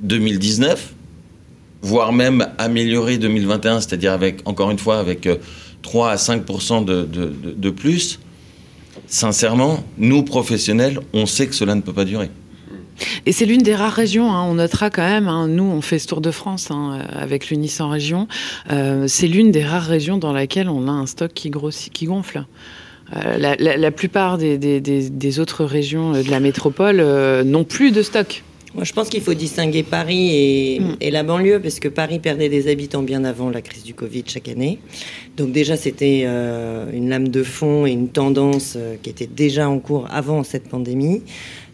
2019, 0.01 0.95
voire 1.83 2.13
même 2.13 2.49
amélioré 2.59 3.19
2021, 3.19 3.81
c'est-à-dire 3.81 4.13
avec, 4.13 4.41
encore 4.47 4.71
une 4.71 4.79
fois, 4.79 4.99
avec 4.99 5.29
3 5.83 6.07
euh, 6.09 6.11
à 6.13 6.17
5 6.17 6.45
de, 6.85 7.05
de, 7.05 7.33
de, 7.57 7.71
plus, 7.71 8.19
sincèrement, 9.07 9.85
nous, 9.99 10.23
professionnels, 10.23 11.01
on 11.13 11.27
sait 11.27 11.47
que 11.47 11.55
cela 11.55 11.75
ne 11.75 11.83
peut 11.83 11.93
pas 11.93 12.07
durer. 12.07 12.31
Et 13.27 13.33
c'est 13.33 13.45
l'une 13.45 13.63
des 13.63 13.75
rares 13.75 13.93
régions, 13.93 14.33
hein, 14.33 14.45
on 14.45 14.55
notera 14.55 14.89
quand 14.89 15.03
même, 15.03 15.27
hein, 15.27 15.49
nous 15.49 15.65
on 15.65 15.81
fait 15.81 15.99
ce 15.99 16.07
tour 16.07 16.21
de 16.21 16.31
France 16.31 16.71
hein, 16.71 17.01
avec 17.11 17.51
l'Unis 17.51 17.75
en 17.81 17.89
région, 17.89 18.29
euh, 18.71 19.07
c'est 19.09 19.27
l'une 19.27 19.51
des 19.51 19.65
rares 19.65 19.83
régions 19.83 20.17
dans 20.17 20.33
laquelle 20.33 20.69
on 20.69 20.87
a 20.87 20.93
un 20.93 21.07
stock 21.07 21.33
qui 21.35 21.51
grossit, 21.51 21.93
qui 21.93 22.07
gonfle. 22.07 22.45
Euh, 23.15 23.37
la, 23.37 23.57
la, 23.57 23.91
plupart 23.91 24.39
des, 24.39 24.57
des, 24.57 24.81
des, 24.81 25.41
autres 25.41 25.65
régions 25.65 26.13
de 26.13 26.31
la 26.31 26.41
métropole 26.41 27.03
n'ont 27.45 27.65
plus 27.65 27.93
de 27.93 28.03
stock. 28.03 28.43
Moi, 28.75 28.83
je 28.83 28.93
pense 28.93 29.09
qu'il 29.09 29.21
faut 29.21 29.35
distinguer 29.35 29.85
Paris 29.85 30.31
et, 30.33 30.81
mm. 30.81 30.97
et, 31.01 31.11
la 31.13 31.23
banlieue, 31.23 31.61
parce 31.61 31.79
que 31.79 31.87
Paris 31.87 32.19
perdait 32.19 32.49
des 32.49 32.69
habitants 32.69 33.03
bien 33.03 33.25
avant 33.25 33.49
la 33.49 33.63
crise 33.63 33.85
du 33.85 33.95
Covid 33.95 34.25
chaque 34.27 34.49
année. 34.49 34.81
Donc 35.37 35.53
déjà, 35.53 35.77
c'était 35.77 36.25
euh, 36.27 36.91
une 36.93 37.09
lame 37.09 37.29
de 37.29 37.45
fond 37.45 37.87
et 37.87 37.93
une 37.93 38.09
tendance 38.09 38.75
euh, 38.77 38.97
qui 39.01 39.11
était 39.11 39.29
déjà 39.29 39.69
en 39.69 39.79
cours 39.79 40.09
avant 40.11 40.43
cette 40.43 40.69
pandémie. 40.69 41.23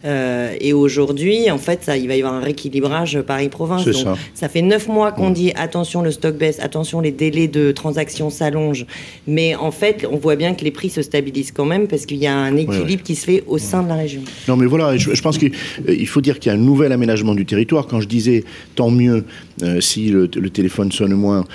Euh, 0.03 0.55
et 0.59 0.73
aujourd'hui, 0.73 1.51
en 1.51 1.57
fait, 1.57 1.83
ça, 1.83 1.97
il 1.97 2.07
va 2.07 2.15
y 2.15 2.21
avoir 2.21 2.33
un 2.33 2.41
rééquilibrage 2.41 3.21
Paris-Province. 3.21 3.91
Ça. 3.91 4.15
ça. 4.33 4.49
fait 4.49 4.61
neuf 4.61 4.87
mois 4.87 5.11
qu'on 5.11 5.29
mm. 5.29 5.33
dit 5.33 5.51
attention, 5.55 6.01
le 6.01 6.11
stock 6.11 6.35
baisse, 6.35 6.59
attention, 6.59 7.01
les 7.01 7.11
délais 7.11 7.47
de 7.47 7.71
transaction 7.71 8.29
s'allongent. 8.29 8.85
Mais 9.27 9.55
en 9.55 9.71
fait, 9.71 10.07
on 10.11 10.17
voit 10.17 10.35
bien 10.35 10.53
que 10.53 10.63
les 10.63 10.71
prix 10.71 10.89
se 10.89 11.01
stabilisent 11.01 11.51
quand 11.51 11.65
même 11.65 11.87
parce 11.87 12.05
qu'il 12.05 12.17
y 12.17 12.27
a 12.27 12.35
un 12.35 12.55
équilibre 12.57 13.03
qui 13.03 13.15
se 13.15 13.25
fait 13.25 13.43
au 13.47 13.57
sein 13.57 13.83
de 13.83 13.89
la 13.89 13.95
région. 13.95 14.21
Non, 14.47 14.55
mais 14.55 14.65
voilà, 14.65 14.97
je, 14.97 15.21
pense 15.21 15.37
qu'il 15.37 15.51
euh, 15.87 16.05
faut 16.05 16.21
dire 16.21 16.39
qu'il 16.39 16.51
y 16.51 16.55
a 16.55 16.57
un 16.57 16.61
nouvel 16.61 16.91
aménagement 16.91 17.35
du 17.35 17.45
territoire. 17.45 17.87
Quand 17.87 18.01
je 18.01 18.07
disais 18.07 18.43
tant 18.75 18.89
mieux 18.89 19.23
euh, 19.61 19.81
si 19.81 20.09
le, 20.09 20.27
téléphone 20.27 20.91
sonne 20.91 21.13
moins, 21.13 21.45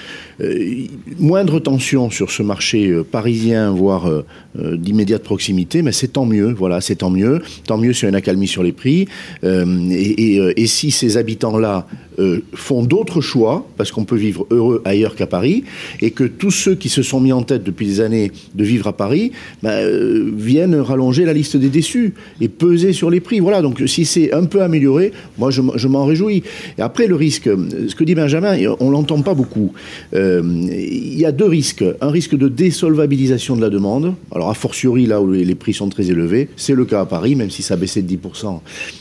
moindre 1.18 1.60
tension 1.60 2.10
sur 2.10 2.30
ce 2.30 2.42
marché 2.42 2.95
parisien, 3.10 3.71
voire 3.71 4.10
d'immédiate 4.54 5.23
proximité, 5.23 5.82
mais 5.82 5.92
c'est 5.92 6.08
tant 6.08 6.26
mieux. 6.26 6.52
Voilà, 6.52 6.80
c'est 6.80 6.97
tant 6.97 7.10
mieux. 7.10 7.42
Tant 7.66 7.78
mieux 7.78 7.92
sur 7.92 8.08
une 8.08 8.16
mis 8.34 8.49
sur 8.49 8.62
les 8.62 8.73
prix. 8.73 9.06
Euh, 9.45 9.64
euh, 9.66 10.52
et, 10.56 10.66
si 10.66 10.90
ces 10.90 11.16
habitants-là 11.16 11.86
euh, 12.18 12.40
font 12.54 12.82
d'autres 12.82 13.20
choix, 13.20 13.66
parce 13.76 13.92
qu'on 13.92 14.04
peut 14.04 14.16
vivre 14.16 14.46
heureux 14.50 14.82
ailleurs 14.84 15.14
qu'à 15.14 15.26
Paris, 15.26 15.64
et 16.00 16.10
que 16.10 16.24
tous 16.24 16.50
ceux 16.50 16.74
qui 16.74 16.88
se 16.88 17.02
sont 17.02 17.20
mis 17.20 17.32
en 17.32 17.42
tête 17.42 17.62
depuis 17.62 17.86
des 17.86 18.00
années 18.00 18.32
de 18.54 18.64
vivre 18.64 18.86
à 18.86 18.92
Paris 18.92 19.32
bah, 19.62 19.76
viennent 20.36 20.76
rallonger 20.76 21.24
la 21.24 21.32
liste 21.32 21.56
des 21.56 21.68
déçus 21.68 22.14
et 22.40 22.48
peser 22.48 22.92
sur 22.92 23.10
les 23.10 23.20
prix. 23.20 23.40
Voilà, 23.40 23.62
donc 23.62 23.82
si 23.86 24.04
c'est 24.04 24.32
un 24.32 24.44
peu 24.44 24.62
amélioré, 24.62 25.12
moi 25.38 25.50
je, 25.50 25.88
m'en 25.88 26.04
réjouis. 26.04 26.42
Et 26.78 26.82
après, 26.82 27.06
le 27.06 27.14
risque, 27.14 27.48
ce 27.88 27.94
que 27.94 28.04
dit 28.04 28.14
Benjamin, 28.14 28.56
on 28.80 28.90
l'entend 28.90 29.20
pas 29.22 29.34
beaucoup. 29.34 29.72
Il 30.12 31.18
y 31.18 31.24
a 31.24 31.32
deux 31.32 31.46
risques. 31.46 31.84
Un 32.00 32.10
risque 32.10 32.36
de 32.36 32.48
désolvabilisation 32.48 33.56
de 33.56 33.60
la 33.60 33.70
demande. 33.70 34.14
Alors, 34.34 34.50
a 34.50 34.54
fortiori, 34.54 35.06
là 35.06 35.20
où 35.20 35.30
les 35.30 35.54
prix 35.54 35.74
sont 35.74 35.88
très 35.88 36.10
élevés, 36.10 36.48
c'est 36.56 36.74
le 36.74 36.84
cas 36.84 37.00
à 37.02 37.06
Paris, 37.06 37.34
même 37.34 37.50
si 37.50 37.62
ça 37.62 37.74
a 37.74 37.76
baissé 37.76 38.02
de 38.02 38.14
10% 38.14 38.60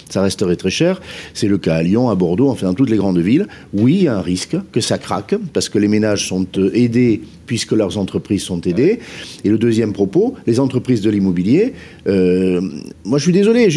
ça 0.10 0.22
resterait 0.22 0.56
très 0.56 0.70
cher. 0.70 1.02
C'est 1.34 1.48
le 1.48 1.58
cas 1.58 1.76
à 1.76 1.84
Lyon, 1.84 2.10
à 2.10 2.16
Bordeaux, 2.16 2.50
enfin 2.50 2.68
dans 2.68 2.74
toutes 2.74 2.90
les 2.90 2.98
grandes 2.98 3.05
villes. 3.14 3.48
Oui, 3.74 3.96
il 3.96 4.04
y 4.04 4.08
a 4.08 4.18
un 4.18 4.22
risque 4.22 4.56
que 4.72 4.82
ça 4.82 4.98
craque, 4.98 5.36
parce 5.54 5.70
que 5.70 5.78
les 5.78 5.88
ménages 5.88 6.28
sont 6.28 6.48
euh, 6.58 6.72
aidés 6.74 7.22
puisque 7.46 7.74
leurs 7.74 7.98
entreprises 7.98 8.42
sont 8.42 8.62
aidées. 8.62 9.00
Et 9.44 9.50
le 9.50 9.58
deuxième 9.58 9.94
propos, 9.94 10.34
les 10.48 10.60
entreprises 10.60 11.02
de 11.02 11.10
l'immobilier. 11.10 11.74
Euh, 12.08 12.62
moi, 13.04 13.20
je 13.20 13.24
suis 13.24 13.34
désolé, 13.34 13.68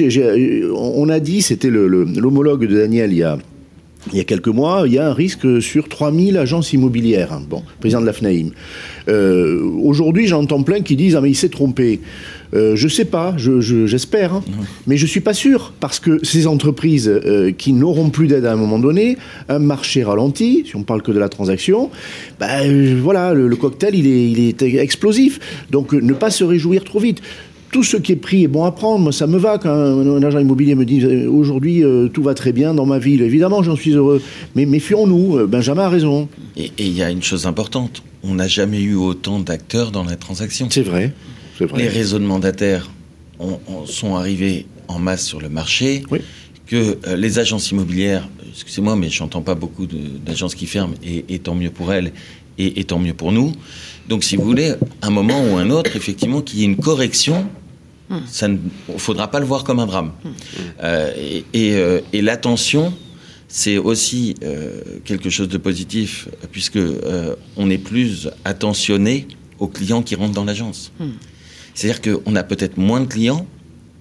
on 0.75 1.09
a 1.09 1.21
dit, 1.21 1.43
c'était 1.43 1.71
l'homologue 1.71 2.67
de 2.67 2.77
Daniel 2.77 3.13
il 3.13 3.19
y 3.19 3.23
a 3.23 3.39
il 4.13 4.19
y 4.19 4.21
a 4.21 4.25
quelques 4.25 4.49
mois, 4.49 4.85
il 4.87 4.95
y 4.95 4.99
a 4.99 5.09
un 5.09 5.13
risque 5.13 5.61
sur 5.61 5.89
3000 5.89 6.39
agences 6.39 6.73
immobilières. 6.73 7.41
Bon, 7.49 7.63
président 7.81 8.01
de 8.01 8.07
la 8.07 8.13
FNAIM. 8.13 8.51
Euh, 9.09 9.63
aujourd'hui, 9.83 10.27
j'entends 10.27 10.63
plein 10.63 10.81
qui 10.81 10.97
disent 10.97 11.17
Ah, 11.17 11.21
mais 11.21 11.31
il 11.31 11.35
s'est 11.35 11.49
trompé. 11.49 12.01
Euh, 12.55 12.77
je 12.77 12.89
sais 12.89 13.05
pas, 13.05 13.35
j'espère, 13.37 14.35
hein. 14.35 14.43
mais 14.87 14.97
je 14.97 15.07
suis 15.07 15.21
pas 15.21 15.35
sûr 15.35 15.73
parce 15.81 16.01
que 16.01 16.25
ces 16.25 16.47
entreprises 16.47 17.09
euh, 17.09 17.53
qui 17.53 17.73
n'auront 17.73 18.11
plus 18.11 18.27
d'aide 18.27 18.47
à 18.47 18.53
un 18.53 18.57
moment 18.57 18.79
donné, 18.79 19.19
un 19.49 19.59
marché 19.59 20.03
ralenti, 20.03 20.65
si 20.67 20.77
on 20.77 20.83
parle 20.83 21.03
que 21.03 21.13
de 21.13 21.19
la 21.19 21.29
transaction, 21.29 21.91
ben 22.41 22.49
euh, 22.63 22.99
voilà, 23.03 23.35
le, 23.35 23.55
cocktail 23.57 23.95
il 23.95 24.07
est, 24.07 24.31
il 24.31 24.77
est 24.77 24.83
explosif. 24.83 25.41
Donc 25.71 25.93
ne 25.93 26.13
pas 26.13 26.31
se 26.31 26.45
réjouir 26.45 26.85
trop 26.85 27.01
vite 27.01 27.21
tout 27.71 27.83
ce 27.83 27.99
qui 27.99 28.13
est 28.13 28.17
pris 28.17 28.45
est 28.45 28.49
bon 28.49 28.65
à 28.65 28.73
prendre. 28.73 29.01
Moi, 29.01 29.13
ça 29.13 29.27
me 29.27 29.37
va 29.37 29.59
quand 29.59 29.69
un, 29.69 30.23
agent 30.23 30.39
immobilier 30.39 30.75
me 30.75 30.87
dit 30.87 31.05
aujourd'hui 31.27 31.85
tout 32.15 32.23
va 32.23 32.33
très 32.33 32.53
bien 32.53 32.73
dans 32.73 32.87
ma 32.87 32.99
ville. 32.99 33.21
Évidemment, 33.21 33.63
j'en 33.63 33.77
suis 33.77 33.91
heureux. 33.91 34.23
Mais 34.57 34.65
méfions-nous. 34.65 35.47
Benjamin 35.47 35.83
a 35.83 35.89
raison. 35.91 36.31
Et 36.57 36.71
il 36.79 36.97
y 36.97 37.03
a 37.03 37.11
une 37.11 37.23
chose 37.23 37.45
importante 37.45 38.03
on 38.23 38.35
n'a 38.35 38.49
jamais 38.49 38.81
eu 38.81 38.95
autant 38.95 39.41
d'acteurs 39.41 39.91
dans 39.91 40.05
la 40.05 40.17
transaction. 40.17 40.69
C'est 40.71 40.83
vrai. 40.83 41.13
Les 41.77 41.89
réseaux 41.89 42.19
de 42.19 42.25
mandataires 42.25 42.91
sont 43.87 44.17
arrivés 44.17 44.67
en 44.89 44.99
masse 44.99 45.25
sur 45.25 45.41
le 45.41 45.49
marché, 45.49 46.03
que 46.67 46.99
euh, 47.07 47.17
les 47.17 47.39
agences 47.39 47.71
immobilières, 47.71 48.29
excusez-moi, 48.51 48.97
mais 48.97 49.09
je 49.09 49.23
n'entends 49.23 49.43
pas 49.43 49.55
beaucoup 49.55 49.87
d'agences 49.87 50.55
qui 50.55 50.67
ferment, 50.67 50.95
et, 51.03 51.39
tant 51.39 51.55
mieux 51.55 51.71
pour 51.71 51.93
elles, 51.93 52.13
et, 52.59 52.85
tant 52.85 52.99
mieux 52.99 53.15
pour 53.15 53.33
nous. 53.33 53.53
Donc, 54.09 54.25
si 54.25 54.37
vous 54.37 54.45
voulez, 54.45 54.75
un 55.03 55.11
moment 55.11 55.43
ou 55.43 55.57
un 55.57 55.71
autre, 55.71 55.97
effectivement, 55.97 56.43
qu'il 56.43 56.61
y 56.61 56.63
ait 56.63 56.67
une 56.67 56.77
correction, 56.77 57.47
il 58.11 58.17
hmm. 58.17 58.59
ne 58.93 58.99
faudra 58.99 59.31
pas 59.31 59.39
le 59.39 59.47
voir 59.47 59.65
comme 59.65 59.81
un 59.81 59.87
drame. 59.87 60.13
Hmm. 60.25 60.29
Euh, 60.83 61.41
euh, 61.55 62.01
et, 62.13 62.23
l'attention, 62.23 62.93
c'est 63.49 63.79
aussi 63.79 64.35
quelque 65.05 65.31
chose 65.31 65.49
de 65.49 65.59
positif, 65.59 66.29
puisque 66.53 66.79
on 67.57 67.71
est 67.71 67.79
plus 67.79 68.29
attentionné 68.45 69.27
aux 69.59 69.69
clients 69.69 70.03
qui 70.03 70.15
rentrent 70.15 70.35
dans 70.35 70.45
l'agence. 70.45 70.93
Hmm. 71.01 71.13
C'est-à-dire 71.79 72.25
qu'on 72.25 72.35
a 72.35 72.43
peut-être 72.43 72.77
moins 72.77 73.01
de 73.01 73.07
clients, 73.07 73.47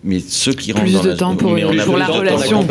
mais 0.08 0.20
ceux 0.26 0.54
qui 0.54 0.72
rentrent 0.72 0.92
dans 0.92 1.04
de 1.04 1.14
temps 1.14 1.36
pour, 1.36 1.54
la 1.54 1.68
relation, 2.08 2.66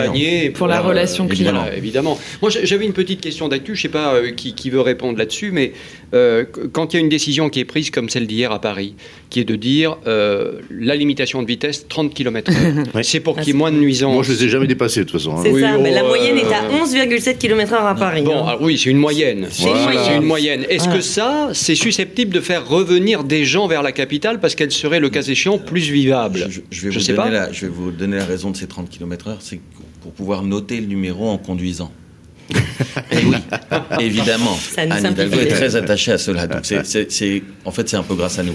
pour, 0.55 0.67
la, 0.67 0.81
relation 0.81 1.29
client. 1.29 1.67
Évidemment, 1.77 2.19
Moi, 2.41 2.51
j'avais 2.63 2.87
une 2.87 2.95
petite 2.95 3.21
question 3.21 3.49
d'actu. 3.49 3.75
Je 3.75 3.81
ne 3.81 3.83
sais 3.83 3.89
pas 3.89 4.15
euh, 4.15 4.31
qui, 4.31 4.71
veut 4.71 4.81
répondre 4.81 5.19
là-dessus, 5.19 5.51
mais 5.53 5.73
euh, 6.15 6.45
quand 6.73 6.93
il 6.93 6.97
y 6.97 6.99
a 6.99 7.03
une 7.03 7.11
décision 7.11 7.51
qui 7.51 7.61
est 7.61 7.65
prise 7.67 7.91
comme 7.91 8.09
celle 8.09 8.27
d'hier 8.27 8.53
à 8.53 8.61
Paris, 8.61 8.95
qui 9.29 9.41
est 9.41 9.45
de 9.45 9.55
dire 9.55 9.99
euh, 10.07 10.53
la 10.71 10.97
limitation 10.97 11.43
de 11.43 11.47
vitesse 11.47 11.87
30 11.89 12.15
km/h, 12.15 13.03
c'est 13.03 13.21
pour 13.21 13.37
qu'il 13.37 13.49
y 13.49 13.51
ait 13.51 13.53
moins 13.53 13.71
de 13.71 13.77
nuisances. 13.77 14.15
Moi, 14.15 14.23
je 14.23 14.33
ne 14.33 14.39
les 14.39 14.45
ai 14.45 14.49
jamais 14.49 14.67
dépassés 14.67 15.01
de 15.01 15.05
toute 15.05 15.21
façon. 15.21 15.37
Hein. 15.37 15.43
C'est 15.43 15.61
ça, 15.61 15.77
mais 15.77 15.91
la 15.91 16.05
moyenne 16.05 16.39
est 16.39 16.53
à 16.53 16.69
11,7 16.83 17.37
km/h 17.37 17.87
à 17.87 17.95
Paris. 17.95 18.23
Bon, 18.23 18.39
hein. 18.39 18.53
ah 18.53 18.59
oui, 18.61 18.79
c'est 18.79 18.91
une 18.91 18.99
moyenne. 18.99 19.49
C'est 19.51 20.17
une 20.17 20.23
moyenne. 20.23 20.65
Est-ce 20.71 20.89
que 20.89 21.03
ça, 21.03 21.51
c'est 21.53 21.75
susceptible 21.75 22.33
de 22.35 22.41
faire 22.41 22.67
revenir 22.67 23.25
des 23.25 23.45
gens 23.45 23.67
vers 23.67 23.83
la 23.83 23.93
capitale 23.93 24.41
parce 24.41 24.55
qu'elle 24.55 24.73
serait, 24.73 25.01
le 25.01 25.11
cas 25.11 25.23
échéant, 25.23 25.59
plus 25.59 25.91
vivable? 25.91 26.49
Je, 26.71 26.91
je 26.91 26.99
sais 26.99 27.13
je 27.53 27.67
vais 27.67 27.73
vous 27.73 27.91
donner 27.91 28.17
la 28.17 28.25
raison 28.25 28.51
de 28.51 28.57
ces 28.57 28.67
30 28.67 28.89
km/h, 28.89 29.37
c'est 29.41 29.61
pour 30.03 30.13
pouvoir 30.13 30.43
noter 30.43 30.81
le 30.81 30.87
numéro 30.87 31.29
en 31.29 31.39
conduisant. 31.39 31.93
Et 33.13 33.17
oui, 33.25 33.37
évidemment. 34.01 34.57
Ça 34.57 34.83
Anne 34.83 35.07
Hidalgo 35.13 35.39
est 35.41 35.47
très 35.49 35.77
attachée 35.77 36.13
à 36.13 36.19
cela. 36.19 36.47
Donc 36.47 36.61
c'est, 36.63 37.43
en 37.65 37.71
fait, 37.71 37.89
c'est 37.89 37.97
un 37.97 38.03
peu 38.03 38.15
grâce 38.15 38.39
à 38.39 38.43
nous. 38.43 38.55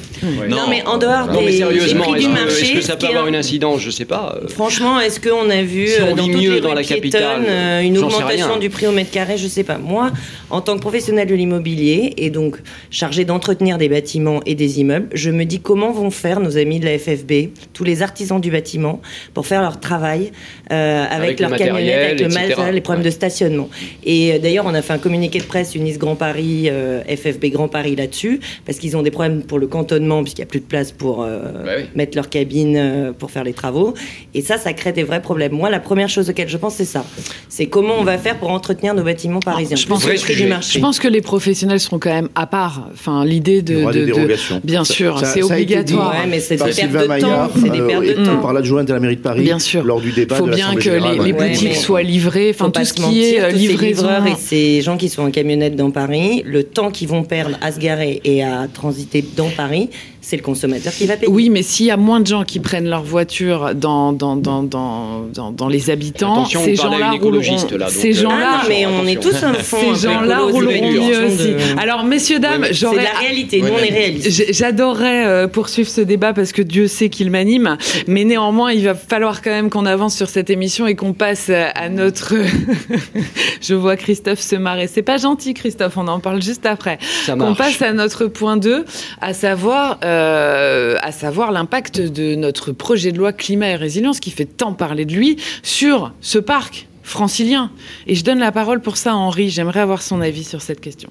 Non, 0.49 0.67
mais 0.69 0.83
en 0.85 0.97
dehors 0.97 1.27
Non, 1.27 1.41
mais 1.41 1.47
des, 1.51 1.57
sérieusement, 1.57 2.05
des 2.05 2.11
prix 2.11 2.19
est-ce 2.21 2.27
du 2.27 2.33
que, 2.33 2.39
marché, 2.39 2.61
est-ce 2.63 2.73
que 2.73 2.81
ça 2.81 2.95
peut 2.95 3.05
est 3.05 3.09
avoir 3.09 3.25
un- 3.25 3.29
une 3.29 3.35
incidence 3.35 3.81
Je 3.81 3.89
sais 3.89 4.05
pas. 4.05 4.37
euh, 4.41 4.47
Franchement, 4.47 4.99
est-ce 4.99 5.19
qu'on 5.19 5.49
a 5.49 5.61
vu 5.61 5.87
Si 5.87 6.01
on 6.01 6.07
euh, 6.07 6.13
dans 6.13 6.25
toutes 6.25 6.35
mieux 6.35 6.55
les 6.55 6.61
dans 6.61 6.73
la 6.73 6.83
capitale, 6.83 7.43
euh, 7.47 7.81
une 7.81 7.97
augmentation 7.97 8.57
du 8.57 8.69
prix 8.69 8.87
au 8.87 8.91
mètre 8.91 9.11
carré 9.11 9.37
Je 9.37 9.47
sais 9.47 9.63
pas. 9.63 9.77
Moi, 9.77 10.11
en 10.49 10.61
tant 10.61 10.75
que 10.75 10.81
professionnel 10.81 11.27
de 11.27 11.35
l'immobilier 11.35 12.13
et 12.17 12.29
donc 12.29 12.57
chargé 12.89 13.25
d'entretenir 13.25 13.77
des 13.77 13.89
bâtiments 13.89 14.39
et 14.45 14.55
des 14.55 14.79
immeubles, 14.79 15.07
je 15.13 15.29
me 15.31 15.43
dis 15.45 15.59
comment 15.59 15.91
vont 15.91 16.11
faire 16.11 16.39
nos 16.39 16.57
amis 16.57 16.79
de 16.79 16.85
la 16.85 16.97
FFB, 16.97 17.49
tous 17.73 17.83
les 17.83 18.01
artisans 18.01 18.39
du 18.39 18.51
bâtiment, 18.51 19.01
pour 19.33 19.45
faire 19.47 19.61
leur 19.61 19.79
travail 19.79 20.31
euh, 20.71 21.03
avec, 21.09 21.21
Avec 21.21 21.39
le 21.41 21.47
leur 21.47 21.57
camionnette, 21.57 21.83
matériel, 21.85 22.05
avec 22.05 22.19
le 22.21 22.27
matériel, 22.29 22.75
les 22.75 22.81
problèmes 22.81 23.01
Ouais. 23.01 23.05
de 23.09 23.09
stationnement. 23.15 23.69
Et 24.03 24.33
euh, 24.33 24.39
d'ailleurs, 24.39 24.65
on 24.67 24.73
a 24.73 24.81
fait 24.81 24.93
un 24.93 24.97
communiqué 24.97 25.39
de 25.39 25.43
presse 25.45 25.75
Unis 25.75 25.97
Grand 25.97 26.15
Paris, 26.15 26.67
euh, 26.69 27.01
FFB 27.07 27.45
Grand 27.51 27.67
Paris 27.67 27.95
là-dessus, 27.95 28.39
parce 28.65 28.77
qu'ils 28.79 28.95
ont 28.97 29.01
des 29.01 29.11
problèmes 29.11 29.43
pour 29.43 29.59
le 29.59 29.67
cantonnement, 29.67 30.21
puisqu'il 30.23 30.41
n'y 30.41 30.45
a 30.47 30.49
plus 30.49 30.59
de 30.59 30.65
place 30.65 30.91
pour 30.91 31.23
euh, 31.23 31.39
Bah 31.65 31.71
oui. 31.77 31.83
mettre 31.95 32.15
leur 32.17 32.29
cabine 32.29 32.75
euh, 32.77 33.11
pour 33.11 33.31
faire 33.31 33.43
les 33.43 33.53
travaux. 33.53 33.93
Et 34.33 34.41
ça, 34.41 34.57
ça 34.57 34.73
crée 34.73 34.91
des 34.91 35.03
vrais 35.03 35.21
problèmes. 35.21 35.51
Moi, 35.53 35.69
la 35.69 35.79
première 35.79 36.09
chose 36.09 36.29
auquel 36.29 36.47
je 36.49 36.57
pense, 36.57 36.75
c'est 36.75 36.85
ça. 36.85 37.05
C'est 37.49 37.67
comment 37.67 37.95
on 37.99 38.03
va 38.03 38.17
faire 38.17 38.37
pour 38.37 38.49
entretenir 38.49 38.93
nos 38.93 39.03
bâtiments 39.03 39.39
parisiens. 39.39 39.75
je 39.77 39.85
pense 39.87 40.03
que- 40.05 40.09
le 40.11 40.15
prix 40.15 40.33
sujet. 40.33 40.43
du 40.43 40.49
marché. 40.49 40.79
Je 40.79 40.83
pense 40.83 40.99
que 40.99 41.07
les 41.07 41.21
professionnels 41.21 41.79
seront 41.79 41.99
quand 41.99 42.13
même 42.13 42.29
à 42.35 42.47
part. 42.47 42.89
Enfin, 42.93 43.25
l'idée 43.25 43.61
de, 43.61 43.75
de- 43.91 44.05
de- 44.05 44.59
bien 44.63 44.83
sûr, 44.83 45.19
c'est 45.25 45.43
obligatoire. 45.43 46.11
Ouais, 46.11 46.27
mais 46.29 46.39
c'est 46.39 46.55
des 46.55 46.63
pertes 46.63 46.91
de 47.03 47.07
Maillard, 47.07 47.47
temps. 47.49 47.59
C'est 47.61 47.69
des 47.69 47.81
pertes 47.81 48.03
de 48.03 48.09
et 48.09 48.13
temps. 48.15 48.37
par 48.37 48.53
l'adjointe 48.53 48.87
de 48.87 48.93
la 48.93 48.99
mairie 48.99 49.15
de 49.17 49.21
Paris, 49.21 49.43
Bien 49.43 49.59
sûr. 49.59 49.83
lors 49.83 50.01
du 50.01 50.11
débat 50.11 50.35
Il 50.35 50.39
faut 50.39 50.47
de 50.47 50.55
bien 50.55 50.71
que 50.73 50.77
les, 50.77 50.81
générale. 50.99 51.17
les 51.25 51.33
Ouais, 51.33 51.49
boutiques 51.49 51.75
soient 51.75 52.03
livrées. 52.03 52.51
Enfin, 52.53 52.69
tout 52.69 52.83
ce 52.85 52.93
qui 52.93 53.23
est 53.23 53.39
livraison. 53.71 54.03
livreurs 54.03 54.27
et 54.27 54.35
ces 54.35 54.81
gens 54.81 54.97
qui 54.97 55.09
sont 55.09 55.23
en 55.23 55.31
camionnette 55.31 55.75
dans 55.75 55.91
Paris, 55.91 56.43
le 56.45 56.63
temps 56.63 56.91
qu'ils 56.91 57.07
vont 57.07 57.23
perdre 57.23 57.57
à 57.61 57.71
se 57.71 57.79
garer 57.79 58.21
et 58.23 58.43
à 58.43 58.67
transiter 58.67 59.23
dans 59.35 59.49
Paris, 59.49 59.89
c'est 60.21 60.37
le 60.37 60.43
consommateur 60.43 60.93
qui 60.93 61.05
va 61.07 61.17
payer. 61.17 61.31
Oui, 61.31 61.49
mais 61.49 61.63
s'il 61.63 61.87
y 61.87 61.91
a 61.91 61.97
moins 61.97 62.19
de 62.19 62.27
gens 62.27 62.43
qui 62.43 62.59
prennent 62.59 62.87
leur 62.87 63.03
voiture 63.03 63.73
dans, 63.75 64.13
dans, 64.13 64.35
dans, 64.35 64.63
dans, 64.63 65.21
dans, 65.33 65.51
dans 65.51 65.67
les 65.67 65.89
habitants, 65.89 66.33
Attention, 66.33 66.63
ces 66.63 66.75
gens-là 66.75 67.07
une 67.07 67.13
écologiste, 67.15 67.71
rouleront. 67.71 67.77
là, 67.85 67.89
ces 67.89 68.11
euh, 68.17 68.21
gens-là, 68.21 68.59
Ah, 68.61 68.65
mais 68.69 68.85
on 68.85 69.05
est 69.07 69.21
tous 69.21 69.43
un 69.43 69.53
fond. 69.53 69.77
ces 69.95 70.07
gens-là 70.07 70.39
rouleront 70.41 70.91
mieux 70.91 71.25
aussi. 71.25 71.47
de- 71.49 71.79
Alors, 71.79 72.03
messieurs, 72.03 72.39
dames, 72.39 72.61
Ouais, 72.61 72.73
C'est 72.73 72.95
la 72.95 73.19
réalité. 73.19 73.61
Nous, 73.61 73.67
Ouais, 73.67 73.73
on 73.81 73.83
est 73.83 73.89
réalistes. 73.93 74.53
J'adorerais 74.53 75.25
euh, 75.25 75.47
poursuivre 75.47 75.89
ce 75.89 76.01
débat 76.01 76.33
parce 76.33 76.51
que 76.51 76.61
Dieu 76.61 76.87
sait 76.87 77.09
qu'il 77.09 77.31
m'anime, 77.31 77.77
mais 78.07 78.23
néanmoins, 78.23 78.71
il 78.71 78.83
va 78.85 78.93
falloir 78.95 79.41
quand 79.41 79.49
même 79.51 79.69
qu'on 79.69 79.85
avance 79.85 80.15
sur 80.15 80.29
cette 80.29 80.49
émission 80.49 80.85
et 80.87 80.95
qu'on 80.95 81.13
passe 81.13 81.49
à 81.49 81.69
à 81.71 81.89
notre. 81.89 82.33
Je 83.61 83.73
vois 83.73 83.95
Christophe 83.95 84.39
se 84.39 84.55
marrer. 84.55 84.87
C'est 84.87 85.01
pas 85.01 85.17
gentil, 85.17 85.53
Christophe. 85.53 85.97
On 85.97 86.07
en 86.07 86.19
parle 86.19 86.41
juste 86.41 86.65
après. 86.65 86.97
Ça 87.25 87.33
Qu'on 87.33 87.49
marche. 87.49 87.57
passe 87.57 87.81
à 87.81 87.93
notre 87.93 88.25
point 88.27 88.57
2, 88.57 88.85
à 89.21 89.33
savoir, 89.33 89.99
euh, 90.03 90.10
à 90.11 91.11
savoir 91.11 91.51
l'impact 91.51 92.01
de 92.01 92.35
notre 92.35 92.71
projet 92.71 93.11
de 93.11 93.17
loi 93.17 93.33
climat 93.33 93.69
et 93.69 93.75
résilience 93.75 94.19
qui 94.19 94.31
fait 94.31 94.45
tant 94.45 94.73
parler 94.73 95.05
de 95.05 95.13
lui 95.13 95.37
sur 95.63 96.13
ce 96.21 96.39
parc 96.39 96.87
francilien. 97.03 97.71
Et 98.07 98.15
je 98.15 98.23
donne 98.23 98.39
la 98.39 98.51
parole 98.51 98.81
pour 98.81 98.97
ça 98.97 99.11
à 99.11 99.15
Henri. 99.15 99.49
J'aimerais 99.49 99.81
avoir 99.81 100.01
son 100.01 100.21
avis 100.21 100.43
sur 100.43 100.61
cette 100.61 100.81
question. 100.81 101.09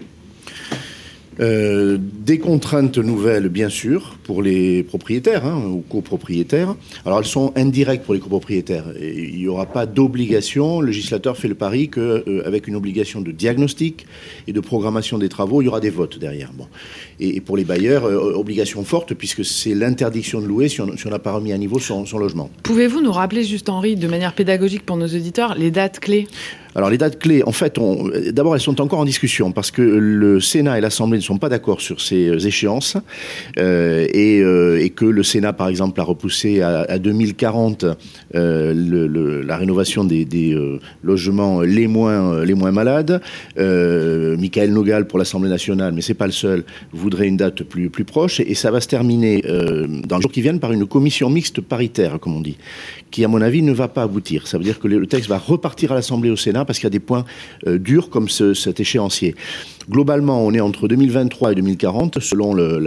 Euh, 1.41 1.97
des 1.99 2.39
contraintes 2.39 2.99
nouvelles, 2.99 3.49
bien 3.49 3.71
sûr, 3.71 4.17
pour 4.25 4.43
les 4.43 4.83
propriétaires 4.83 5.47
hein, 5.47 5.63
ou 5.65 5.83
copropriétaires. 5.89 6.75
Alors, 7.07 7.21
elles 7.21 7.25
sont 7.25 7.53
indirectes 7.57 8.05
pour 8.05 8.13
les 8.13 8.21
copropriétaires. 8.21 8.85
Il 9.01 9.39
n'y 9.39 9.49
aura 9.49 9.65
pas 9.65 9.87
d'obligation. 9.87 10.81
Le 10.83 10.89
législateur 10.89 11.39
fait 11.39 11.49
le 11.49 11.55
pari 11.55 11.89
qu'avec 11.89 12.69
une 12.69 12.77
obligation 12.77 13.23
de 13.23 13.33
diagnostic 13.33 14.07
et 14.47 14.53
de 14.53 14.61
programmation 14.61 15.17
des 15.17 15.31
travaux, 15.31 15.63
il 15.63 15.67
y 15.67 15.69
aura 15.69 15.81
des 15.81 15.91
votes 15.91 16.19
derrière. 16.19 16.53
Bon. 16.53 16.67
Et, 17.21 17.41
pour 17.41 17.57
les 17.57 17.65
bailleurs, 17.65 18.05
euh, 18.05 18.35
obligation 18.35 18.85
forte, 18.85 19.15
puisque 19.15 19.45
c'est 19.45 19.75
l'interdiction 19.75 20.41
de 20.43 20.47
louer 20.47 20.69
si 20.69 20.81
on 20.83 21.11
n'a 21.11 21.19
pas 21.19 21.33
remis 21.33 21.53
à 21.53 21.59
niveau 21.59 21.79
son 21.79 22.05
logement. 22.19 22.51
Pouvez-vous 22.63 23.01
nous 23.01 23.13
rappeler 23.13 23.45
juste, 23.45 23.71
Henri, 23.71 23.97
de 23.97 24.09
manière 24.09 24.35
pédagogique 24.35 24.85
pour 24.85 24.99
nos 24.99 25.07
auditeurs, 25.07 25.55
les 25.55 25.71
dates 25.71 26.01
clés? 26.01 26.27
Alors 26.77 26.89
les 26.91 26.99
dates 26.99 27.19
clés, 27.19 27.43
en 27.45 27.53
fait, 27.53 27.79
d'abord 28.33 28.55
elles 28.55 28.61
sont 28.61 28.81
encore 28.81 29.01
en 29.01 29.05
discussion 29.05 29.51
parce 29.51 29.71
que 29.73 29.83
le 29.83 30.41
Sénat 30.41 30.79
et 30.79 30.81
l'Assemblée 30.81 31.19
ne 31.19 31.23
sont 31.23 31.39
pas 31.39 31.49
d'accord 31.49 31.81
sur 31.81 32.01
ces 32.01 32.29
euh, 32.29 32.39
échéances 32.39 32.97
euh, 33.59 34.07
et, 34.13 34.41
euh, 34.41 34.81
et 34.81 34.91
que 34.91 35.05
le 35.05 35.23
Sénat, 35.25 35.53
par 35.53 35.69
exemple, 35.69 36.01
a 36.01 36.05
repoussé 36.05 36.61
à, 36.63 36.83
à 36.83 36.99
2040 36.99 37.85
euh, 38.37 38.73
le- 38.73 39.07
le- 39.09 39.43
la 39.43 39.57
rénovation 39.57 40.05
des, 40.05 40.27
logements 41.03 41.61
les 41.63 41.87
moins 41.89 42.73
malades. 42.73 43.21
Michael 43.57 44.73
Nogal 44.73 45.07
pour 45.07 45.19
l'Assemblée 45.19 45.51
nationale, 45.51 45.93
mais 45.93 46.03
c'est 46.03 46.15
pas 46.15 46.27
le 46.27 46.33
seul, 46.33 46.65
voudrait 46.93 47.27
une 47.27 47.37
date 47.37 47.63
plus 47.65 47.91
proche 48.05 48.41
et, 48.41 48.55
ça 48.55 48.71
va 48.71 48.81
se 48.81 48.89
terminer 48.89 49.43
dans 50.07 50.17
les 50.17 50.23
jours 50.23 50.31
qui 50.33 50.43
viennent 50.43 50.61
par 50.61 50.73
une 50.73 50.87
commission 50.87 51.31
mixte 51.31 51.61
paritaire, 51.61 52.19
comme 52.21 52.37
on 52.37 52.41
dit 52.41 52.57
qui, 53.11 53.25
à 53.25 53.29
mon 53.29 53.41
avis, 53.43 53.63
ne 53.63 53.73
va 53.73 53.89
pas 53.89 54.03
aboutir. 54.03 54.47
Ça 54.47 54.57
veut 54.57 54.63
dire 54.65 54.79
que 54.79 54.87
le 54.87 55.01
le 55.01 55.07
texte 55.07 55.29
va 55.29 55.39
repartir 55.39 55.91
à 55.93 55.95
l'Assemblée 55.97 56.31
au 56.31 56.37
Sénat 56.37 56.60
parce 56.65 56.79
qu'il 56.79 56.87
y 56.87 56.89
a 56.89 56.91
des 56.91 57.01
points 57.01 57.25
euh, 57.67 57.79
durs 57.79 58.11
comme 58.11 58.29
ce- 58.29 58.55
cet 58.55 58.81
échéancier. 58.81 59.35
Globalement, 59.91 60.45
on 60.45 60.53
est 60.55 60.61
entre 60.61 60.87
2023 60.89 61.53
et 61.53 61.55
2040, 61.57 62.21
selon 62.21 62.57
euh, 62.57 62.79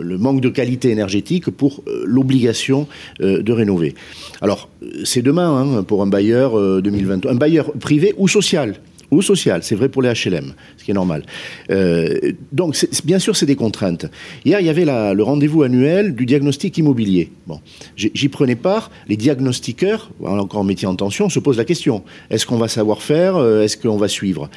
le 0.00 0.18
manque 0.18 0.40
de 0.40 0.48
qualité 0.48 0.90
énergétique, 0.90 1.50
pour 1.50 1.82
euh, 1.86 2.02
l'obligation 2.06 2.86
de 3.20 3.52
rénover. 3.52 3.94
Alors, 4.40 4.68
c'est 5.04 5.22
demain 5.22 5.76
hein, 5.78 5.82
pour 5.82 6.02
un 6.02 6.06
bailleur 6.06 6.52
2023, 6.82 7.30
un 7.32 7.34
bailleur 7.36 7.72
privé 7.72 8.14
ou 8.16 8.28
social 8.28 8.74
ou 9.10 9.22
social, 9.22 9.62
c'est 9.62 9.74
vrai 9.74 9.88
pour 9.88 10.02
les 10.02 10.10
HLM, 10.10 10.52
ce 10.76 10.84
qui 10.84 10.90
est 10.90 10.94
normal. 10.94 11.24
Euh, 11.70 12.32
donc, 12.52 12.76
c'est- 12.76 13.04
bien 13.06 13.18
sûr, 13.18 13.36
c'est 13.36 13.46
des 13.46 13.56
contraintes. 13.56 14.06
Hier, 14.44 14.60
il 14.60 14.66
y 14.66 14.70
avait 14.70 14.84
la- 14.84 15.14
le 15.14 15.22
rendez-vous 15.22 15.62
annuel 15.62 16.14
du 16.14 16.26
diagnostic 16.26 16.76
immobilier. 16.78 17.30
Bon, 17.46 17.60
j'y 17.96 18.28
prenais 18.28 18.56
part. 18.56 18.90
Les 19.08 19.16
diagnostiqueurs, 19.16 20.10
encore 20.22 20.60
en 20.60 20.64
métier 20.64 20.86
en 20.86 20.94
tension, 20.94 21.28
se 21.28 21.38
posent 21.38 21.56
la 21.56 21.64
question 21.64 22.02
est-ce 22.30 22.44
qu'on 22.46 22.58
va 22.58 22.68
savoir 22.68 23.02
faire 23.02 23.36
euh, 23.36 23.62
Est-ce 23.62 23.76
qu'on 23.76 23.96
va 23.96 24.08
suivre? 24.08 24.50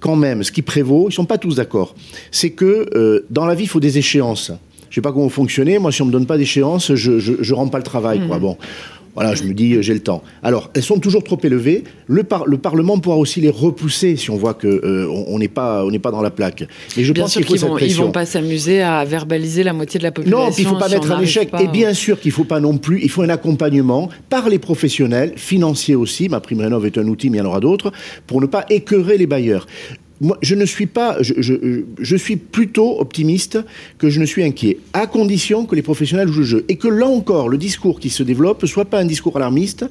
Quand 0.00 0.16
même, 0.16 0.42
ce 0.42 0.50
qui 0.50 0.62
prévaut, 0.62 1.06
ils 1.10 1.12
sont 1.12 1.24
pas 1.26 1.38
tous 1.38 1.56
d'accord. 1.56 1.94
C'est 2.30 2.50
que 2.50 2.88
euh, 2.96 3.24
dans 3.30 3.46
la 3.46 3.54
vie, 3.54 3.64
il 3.64 3.68
faut 3.68 3.78
des 3.80 3.98
échéances. 3.98 4.50
Je 4.90 4.96
sais 4.96 5.00
pas 5.00 5.12
comment 5.12 5.28
fonctionner. 5.28 5.78
Moi, 5.78 5.90
si 5.92 6.02
on 6.02 6.06
me 6.06 6.12
donne 6.12 6.26
pas 6.26 6.36
d'échéance, 6.36 6.94
je, 6.94 7.18
je, 7.18 7.32
je 7.40 7.54
rends 7.54 7.68
pas 7.68 7.78
le 7.78 7.84
travail. 7.84 8.20
Quoi. 8.26 8.38
Bon. 8.38 8.58
Voilà, 9.14 9.34
je 9.34 9.44
me 9.44 9.52
dis, 9.52 9.74
euh, 9.74 9.82
j'ai 9.82 9.92
le 9.92 10.00
temps. 10.00 10.22
Alors, 10.42 10.70
elles 10.74 10.82
sont 10.82 10.98
toujours 10.98 11.22
trop 11.22 11.38
élevées. 11.42 11.84
Le, 12.06 12.22
par- 12.22 12.46
le 12.46 12.56
Parlement 12.56 12.98
pourra 12.98 13.16
aussi 13.16 13.40
les 13.42 13.50
repousser 13.50 14.16
si 14.16 14.30
on 14.30 14.36
voit 14.36 14.54
que 14.54 14.66
euh, 14.66 15.06
on 15.26 15.38
n'est 15.38 15.48
pas, 15.48 15.84
on 15.84 15.90
n'est 15.90 15.98
pas 15.98 16.10
dans 16.10 16.22
la 16.22 16.30
plaque. 16.30 16.64
Mais 16.96 17.04
je 17.04 17.12
Bien 17.12 17.24
pense 17.24 17.34
qu'il 17.34 17.44
faut 17.44 17.56
cette 17.56 17.68
vont, 17.68 17.76
ils 17.76 17.80
pression. 17.80 18.04
vont 18.06 18.10
pas 18.12 18.24
s'amuser 18.24 18.80
à 18.80 19.04
verbaliser 19.04 19.64
la 19.64 19.74
moitié 19.74 19.98
de 19.98 20.04
la 20.04 20.12
population. 20.12 20.44
Non, 20.46 20.50
puis 20.50 20.62
il 20.62 20.66
faut 20.68 20.76
pas 20.76 20.88
si 20.88 20.94
mettre 20.94 21.12
un 21.12 21.20
échec. 21.20 21.50
pas. 21.50 21.62
Et 21.62 21.68
bien 21.68 21.92
sûr 21.92 22.18
qu'il 22.18 22.32
faut 22.32 22.44
pas 22.44 22.60
non 22.60 22.78
plus, 22.78 23.02
il 23.02 23.10
faut 23.10 23.20
un 23.22 23.28
accompagnement 23.28 24.08
par 24.30 24.48
les 24.48 24.58
professionnels, 24.58 25.34
financiers 25.36 25.94
aussi. 25.94 26.30
Ma 26.30 26.40
prime 26.40 26.60
rénov 26.60 26.86
est 26.86 26.96
un 26.96 27.06
outil, 27.06 27.28
mais 27.28 27.36
il 27.38 27.40
y 27.40 27.42
en 27.42 27.48
aura 27.48 27.60
d'autres, 27.60 27.92
pour 28.26 28.40
ne 28.40 28.46
pas 28.46 28.64
écœurer 28.70 29.18
les 29.18 29.26
bailleurs. 29.26 29.66
Moi, 30.22 30.38
je 30.40 30.54
ne 30.54 30.64
suis 30.64 30.86
pas, 30.86 31.16
je, 31.20 32.16
suis 32.16 32.36
plutôt 32.36 33.00
optimiste 33.00 33.58
que 33.98 34.08
je 34.08 34.20
ne 34.20 34.24
suis 34.24 34.44
inquiet, 34.44 34.78
à 34.92 35.08
condition 35.08 35.66
que 35.66 35.74
les 35.74 35.82
professionnels 35.82 36.28
jouent 36.28 36.40
le 36.40 36.46
jeu. 36.46 36.64
Et 36.68 36.76
que 36.76 36.86
là 36.86 37.06
encore, 37.06 37.48
le 37.48 37.58
discours 37.58 37.98
qui 37.98 38.08
se 38.08 38.22
développe 38.22 38.62
ne 38.62 38.68
soit 38.68 38.84
pas 38.84 39.00
un 39.00 39.04
discours 39.04 39.36
alarmiste. 39.36 39.84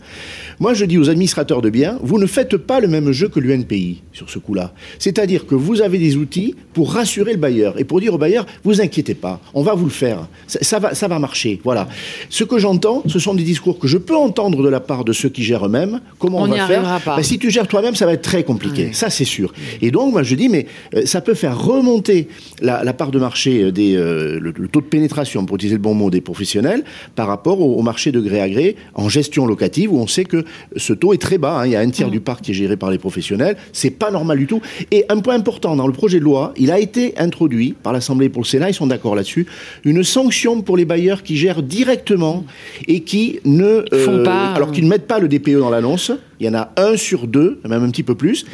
Moi, 0.62 0.76
je 0.76 0.86
dis 0.86 1.00
aux 1.00 1.10
administrateurs 1.10 1.64
de 1.64 1.72
biens, 1.72 1.98
vous 2.04 2.20
ne 2.20 2.28
faites 2.28 2.56
pas 2.56 2.80
le 2.80 2.88
même 2.88 3.12
jeu 3.12 3.28
que 3.30 3.40
l'UNPI 3.40 4.04
sur 4.14 4.30
ce 4.30 4.38
coup-là. 4.38 4.74
C'est-à-dire 5.00 5.48
que 5.48 5.56
vous 5.56 5.82
avez 5.82 5.98
des 5.98 6.18
outils 6.18 6.54
pour 6.74 6.94
rassurer 6.94 7.32
le 7.32 7.40
bailleur 7.40 7.80
et 7.80 7.84
pour 7.84 8.00
dire 8.00 8.14
au 8.14 8.20
bailleur, 8.20 8.46
vous 8.64 8.80
inquiétez 8.80 9.16
pas, 9.16 9.42
on 9.56 9.64
va 9.64 9.74
vous 9.74 9.86
le 9.86 9.92
faire. 9.92 10.28
Ça, 10.46 10.60
ça 10.62 10.78
va, 10.78 10.94
ça 10.94 11.08
va 11.08 11.18
marcher. 11.18 11.60
Voilà. 11.64 11.90
Ce 12.30 12.44
que 12.44 12.60
j'entends, 12.60 13.02
ce 13.08 13.18
sont 13.18 13.34
des 13.34 13.42
discours 13.42 13.80
que 13.80 13.88
je 13.88 13.98
peux 13.98 14.16
entendre 14.16 14.62
de 14.62 14.70
la 14.70 14.80
part 14.80 15.04
de 15.04 15.14
ceux 15.14 15.30
qui 15.30 15.42
gèrent 15.42 15.66
eux-mêmes. 15.66 16.00
Comment 16.20 16.38
on, 16.38 16.44
On 16.44 16.48
n'y 16.50 16.60
va 16.60 16.68
faire 16.68 17.02
pas. 17.04 17.16
Ben, 17.16 17.24
Si 17.24 17.40
tu 17.40 17.50
gères 17.50 17.68
toi-même, 17.68 17.96
ça 17.96 18.06
va 18.06 18.14
être 18.14 18.22
très 18.22 18.44
compliqué. 18.44 18.86
Ouais. 18.86 18.94
Ça, 18.94 19.10
c'est 19.10 19.26
sûr. 19.26 19.52
Et 19.82 19.90
donc, 19.90 20.12
moi, 20.12 20.22
je 20.22 20.36
dis, 20.36 20.48
mais 20.48 20.68
euh, 20.94 21.08
ça 21.08 21.22
peut 21.22 21.34
faire 21.34 21.60
remonter 21.60 22.28
la, 22.62 22.84
la 22.84 22.94
part 22.94 23.10
de 23.10 23.18
marché 23.18 23.64
euh, 23.64 23.72
des, 23.72 23.96
euh, 23.96 24.40
le, 24.40 24.54
le 24.56 24.68
taux 24.68 24.82
de 24.82 24.86
pénétration, 24.86 25.44
pour 25.44 25.56
utiliser 25.56 25.78
le 25.78 25.82
bon 25.82 25.96
mot, 25.96 26.12
des 26.12 26.22
professionnels 26.22 26.84
par 27.16 27.26
rapport 27.26 27.60
au, 27.62 27.74
au 27.78 27.82
marché 27.82 28.12
de 28.12 28.20
gré 28.20 28.40
à 28.42 28.48
gré 28.48 28.76
en 28.94 29.10
gestion 29.10 29.48
locative 29.48 29.92
où 29.92 29.98
on 29.98 30.06
sait 30.06 30.24
que 30.24 30.46
ce 30.76 30.94
taux 30.94 31.14
est 31.14 31.18
très 31.22 31.38
bas. 31.38 31.60
hein. 31.62 31.66
Il 31.66 31.72
y 31.72 31.76
a 31.76 31.80
un 31.80 31.90
tiers 31.90 32.08
Mm. 32.08 32.12
du 32.12 32.20
parc 32.20 32.42
qui 32.44 32.52
est 32.52 32.54
géré 32.54 32.78
par 32.78 32.90
les 32.92 32.98
professionnels. 32.98 33.58
C'est 33.74 33.92
pas 33.92 34.12
normal 34.12 34.38
du 34.38 34.48
tout. 34.48 34.62
Et 34.92 35.06
un 35.10 35.20
point 35.20 35.36
important 35.36 35.76
dans 35.76 35.88
le 35.88 35.94
projet 35.94 36.20
de 36.20 36.24
loi, 36.24 36.54
il 36.58 36.72
a 36.72 36.80
été 36.80 37.14
introduit 37.18 37.74
par 37.84 37.94
l'Assemblée 37.94 38.26
et 38.26 38.30
pour 38.30 38.42
le 38.42 38.48
Sénat, 38.48 38.70
ils 38.70 38.74
sont 38.74 38.88
d'accord 38.88 39.16
là-dessus, 39.16 39.46
une 39.84 40.04
sanction 40.04 40.62
pour 40.62 40.78
les 40.78 40.86
bailleurs 40.86 41.24
qui 41.24 41.38
gèrent 41.38 41.62
directement 41.64 42.46
et 42.88 43.02
qui 43.02 43.40
ne 43.46 43.84
Font 44.06 44.24
pas, 44.24 44.52
alors 44.54 44.70
euh, 44.70 44.72
qu'ils 44.72 44.84
ne 44.86 44.90
mettent 44.90 45.08
pas 45.08 45.20
le 45.20 45.28
DPE 45.28 45.60
dans 45.60 45.70
l'annonce. 45.70 46.12
Il 46.42 46.46
y 46.46 46.50
en 46.50 46.56
a 46.56 46.72
un 46.76 46.98
sur 46.98 47.28
deux, 47.28 47.60
même 47.70 47.84
un 47.84 47.92
petit 47.92 48.02
peu 48.02 48.16
plus. 48.16 48.46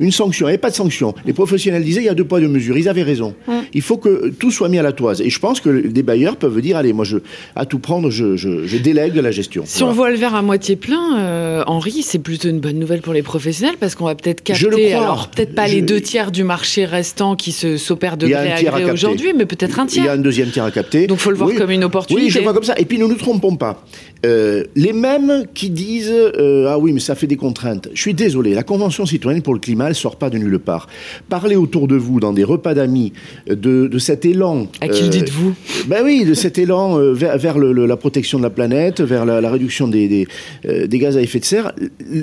Une 0.00 0.10
sanction, 0.10 0.48
et 0.48 0.58
pas 0.58 0.70
de 0.70 0.74
sanction. 0.74 1.14
Les 1.24 1.32
professionnels 1.32 1.84
disaient 1.84 2.00
il 2.00 2.06
y 2.06 2.08
a 2.08 2.14
deux 2.14 2.24
poids, 2.24 2.40
deux 2.40 2.48
mesures. 2.48 2.76
Ils 2.76 2.88
avaient 2.88 3.04
raison. 3.04 3.36
Il 3.72 3.82
faut 3.82 3.98
que 3.98 4.30
tout 4.30 4.50
soit 4.50 4.68
mis 4.68 4.78
à 4.78 4.82
la 4.82 4.92
toise. 4.92 5.20
Et 5.20 5.30
je 5.30 5.38
pense 5.38 5.60
que 5.60 5.86
des 5.86 6.02
bailleurs 6.02 6.36
peuvent 6.36 6.60
dire 6.60 6.76
allez, 6.76 6.92
moi, 6.92 7.04
je, 7.04 7.18
à 7.54 7.64
tout 7.64 7.78
prendre, 7.78 8.10
je, 8.10 8.36
je, 8.36 8.66
je 8.66 8.76
délègue 8.78 9.14
la 9.14 9.30
gestion. 9.30 9.62
Si 9.64 9.84
on 9.84 9.92
voit 9.92 10.10
le 10.10 10.16
verre 10.16 10.34
à 10.34 10.42
moitié 10.42 10.74
plein, 10.74 11.18
euh, 11.18 11.62
Henri, 11.68 12.02
c'est 12.02 12.18
plutôt 12.18 12.48
une 12.48 12.58
bonne 12.58 12.80
nouvelle 12.80 13.00
pour 13.00 13.12
les 13.12 13.22
professionnels 13.22 13.76
parce 13.78 13.94
qu'on 13.94 14.06
va 14.06 14.16
peut-être 14.16 14.42
capter, 14.42 14.94
alors 14.94 15.28
peut-être 15.28 15.54
pas 15.54 15.68
les 15.68 15.82
deux 15.82 16.00
tiers 16.00 16.32
du 16.32 16.42
marché 16.42 16.84
restant 16.84 17.36
qui 17.36 17.52
se 17.52 17.76
s'opère 17.76 18.16
de 18.16 18.26
gré 18.26 18.52
à 18.52 18.62
gré 18.62 18.90
aujourd'hui, 18.90 19.32
mais 19.36 19.46
peut-être 19.46 19.78
un 19.78 19.86
tiers. 19.86 20.02
Il 20.02 20.06
y 20.06 20.10
a 20.10 20.14
un 20.14 20.18
deuxième 20.18 20.50
tiers 20.50 20.64
à 20.64 20.72
capter. 20.72 21.06
Donc 21.06 21.18
il 21.18 21.22
faut 21.22 21.30
le 21.30 21.36
voir 21.36 21.54
comme 21.54 21.70
une 21.70 21.84
opportunité. 21.84 22.26
Oui, 22.26 22.30
je 22.30 22.38
le 22.38 22.44
vois 22.44 22.54
comme 22.54 22.64
ça. 22.64 22.74
Et 22.76 22.84
puis 22.84 22.98
ne 22.98 23.06
nous 23.06 23.14
trompons 23.14 23.54
pas. 23.56 23.84
Euh, 24.24 24.64
les 24.74 24.92
mêmes 24.92 25.44
qui 25.54 25.70
disent 25.70 26.12
euh, 26.12 26.68
ah 26.68 26.78
oui 26.78 26.92
mais 26.92 27.00
ça 27.00 27.14
fait 27.14 27.26
des 27.26 27.35
contraintes. 27.36 27.88
Je 27.94 28.00
suis 28.00 28.14
désolé, 28.14 28.54
la 28.54 28.62
Convention 28.62 29.06
citoyenne 29.06 29.42
pour 29.42 29.54
le 29.54 29.60
climat 29.60 29.88
elle 29.88 29.94
sort 29.94 30.16
pas 30.16 30.30
de 30.30 30.38
nulle 30.38 30.58
part. 30.58 30.88
Parlez 31.28 31.56
autour 31.56 31.88
de 31.88 31.96
vous 31.96 32.20
dans 32.20 32.32
des 32.32 32.44
repas 32.44 32.74
d'amis 32.74 33.12
de, 33.46 33.54
de, 33.86 33.98
cet 33.98 34.24
élan. 34.24 34.66
À 34.80 34.88
qui 34.88 35.02
le 35.04 35.08
dites-vous? 35.08 35.54
Ben 35.86 36.02
oui, 36.04 36.24
de 36.24 36.34
cet 36.34 36.58
élan 36.58 36.98
vers, 37.12 37.38
vers 37.38 37.58
le, 37.58 37.72
la 37.86 37.96
protection 37.96 38.38
de 38.38 38.42
la 38.42 38.50
planète, 38.50 39.00
vers 39.00 39.24
la, 39.24 39.40
la 39.40 39.50
réduction 39.50 39.88
des, 39.88 40.08
des, 40.08 40.28
euh, 40.66 40.86
des, 40.86 40.98
gaz 40.98 41.16
à 41.16 41.22
effet 41.22 41.40
de 41.40 41.44
serre. 41.44 41.72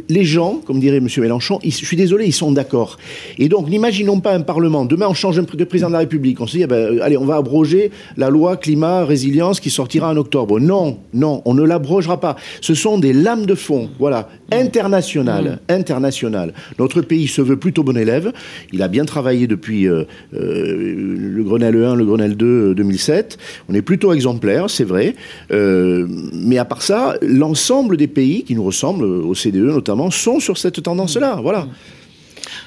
Les 0.09 0.25
gens, 0.25 0.61
comme 0.65 0.79
dirait 0.79 0.97
M. 0.97 1.07
Mélenchon, 1.17 1.59
ils, 1.63 1.71
je 1.71 1.85
suis 1.85 1.97
désolé, 1.97 2.25
ils 2.25 2.33
sont 2.33 2.51
d'accord. 2.51 2.97
Et 3.37 3.49
donc 3.49 3.69
n'imaginons 3.69 4.19
pas 4.19 4.33
un 4.33 4.41
Parlement. 4.41 4.85
Demain 4.85 5.07
on 5.09 5.13
change 5.13 5.37
de 5.37 5.63
président 5.63 5.87
de 5.87 5.93
la 5.93 5.99
République. 5.99 6.39
On 6.41 6.47
se 6.47 6.57
dit 6.57 6.63
ah 6.63 6.67
ben, 6.67 6.99
allez 7.01 7.17
on 7.17 7.25
va 7.25 7.35
abroger 7.35 7.91
la 8.17 8.29
loi 8.29 8.57
climat 8.57 9.05
résilience 9.05 9.59
qui 9.59 9.69
sortira 9.69 10.09
en 10.11 10.17
octobre. 10.17 10.59
Non, 10.59 10.99
non, 11.13 11.41
on 11.45 11.53
ne 11.53 11.63
l'abroge 11.63 12.07
pas. 12.19 12.35
Ce 12.61 12.73
sont 12.73 12.97
des 12.97 13.13
lames 13.13 13.45
de 13.45 13.55
fond, 13.55 13.89
voilà, 13.99 14.29
internationales, 14.59 15.59
mmh. 15.69 15.73
internationales. 15.73 16.53
Notre 16.79 17.01
pays 17.01 17.27
se 17.27 17.41
veut 17.41 17.57
plutôt 17.57 17.83
bon 17.83 17.97
élève. 17.97 18.31
Il 18.71 18.81
a 18.81 18.87
bien 18.87 19.05
travaillé 19.05 19.47
depuis 19.47 19.87
euh, 19.87 20.03
euh, 20.33 20.95
le 21.17 21.43
Grenelle 21.43 21.75
1, 21.75 21.95
le 21.95 22.05
Grenelle 22.05 22.35
2 22.35 22.75
2007. 22.75 23.37
On 23.69 23.73
est 23.73 23.81
plutôt 23.81 24.13
exemplaire, 24.13 24.69
c'est 24.69 24.83
vrai. 24.83 25.15
Euh, 25.51 26.07
mais 26.33 26.57
à 26.57 26.65
part 26.65 26.81
ça, 26.81 27.15
l'ensemble 27.21 27.97
des 27.97 28.07
pays 28.07 28.43
qui 28.43 28.55
nous 28.55 28.63
ressemblent, 28.63 29.05
au 29.05 29.33
CDE 29.33 29.57
notamment, 29.57 30.11
sont 30.11 30.39
sur 30.39 30.57
cette 30.57 30.81
tendance-là. 30.81 31.39
Voilà. 31.41 31.61
Mmh. 31.61 31.69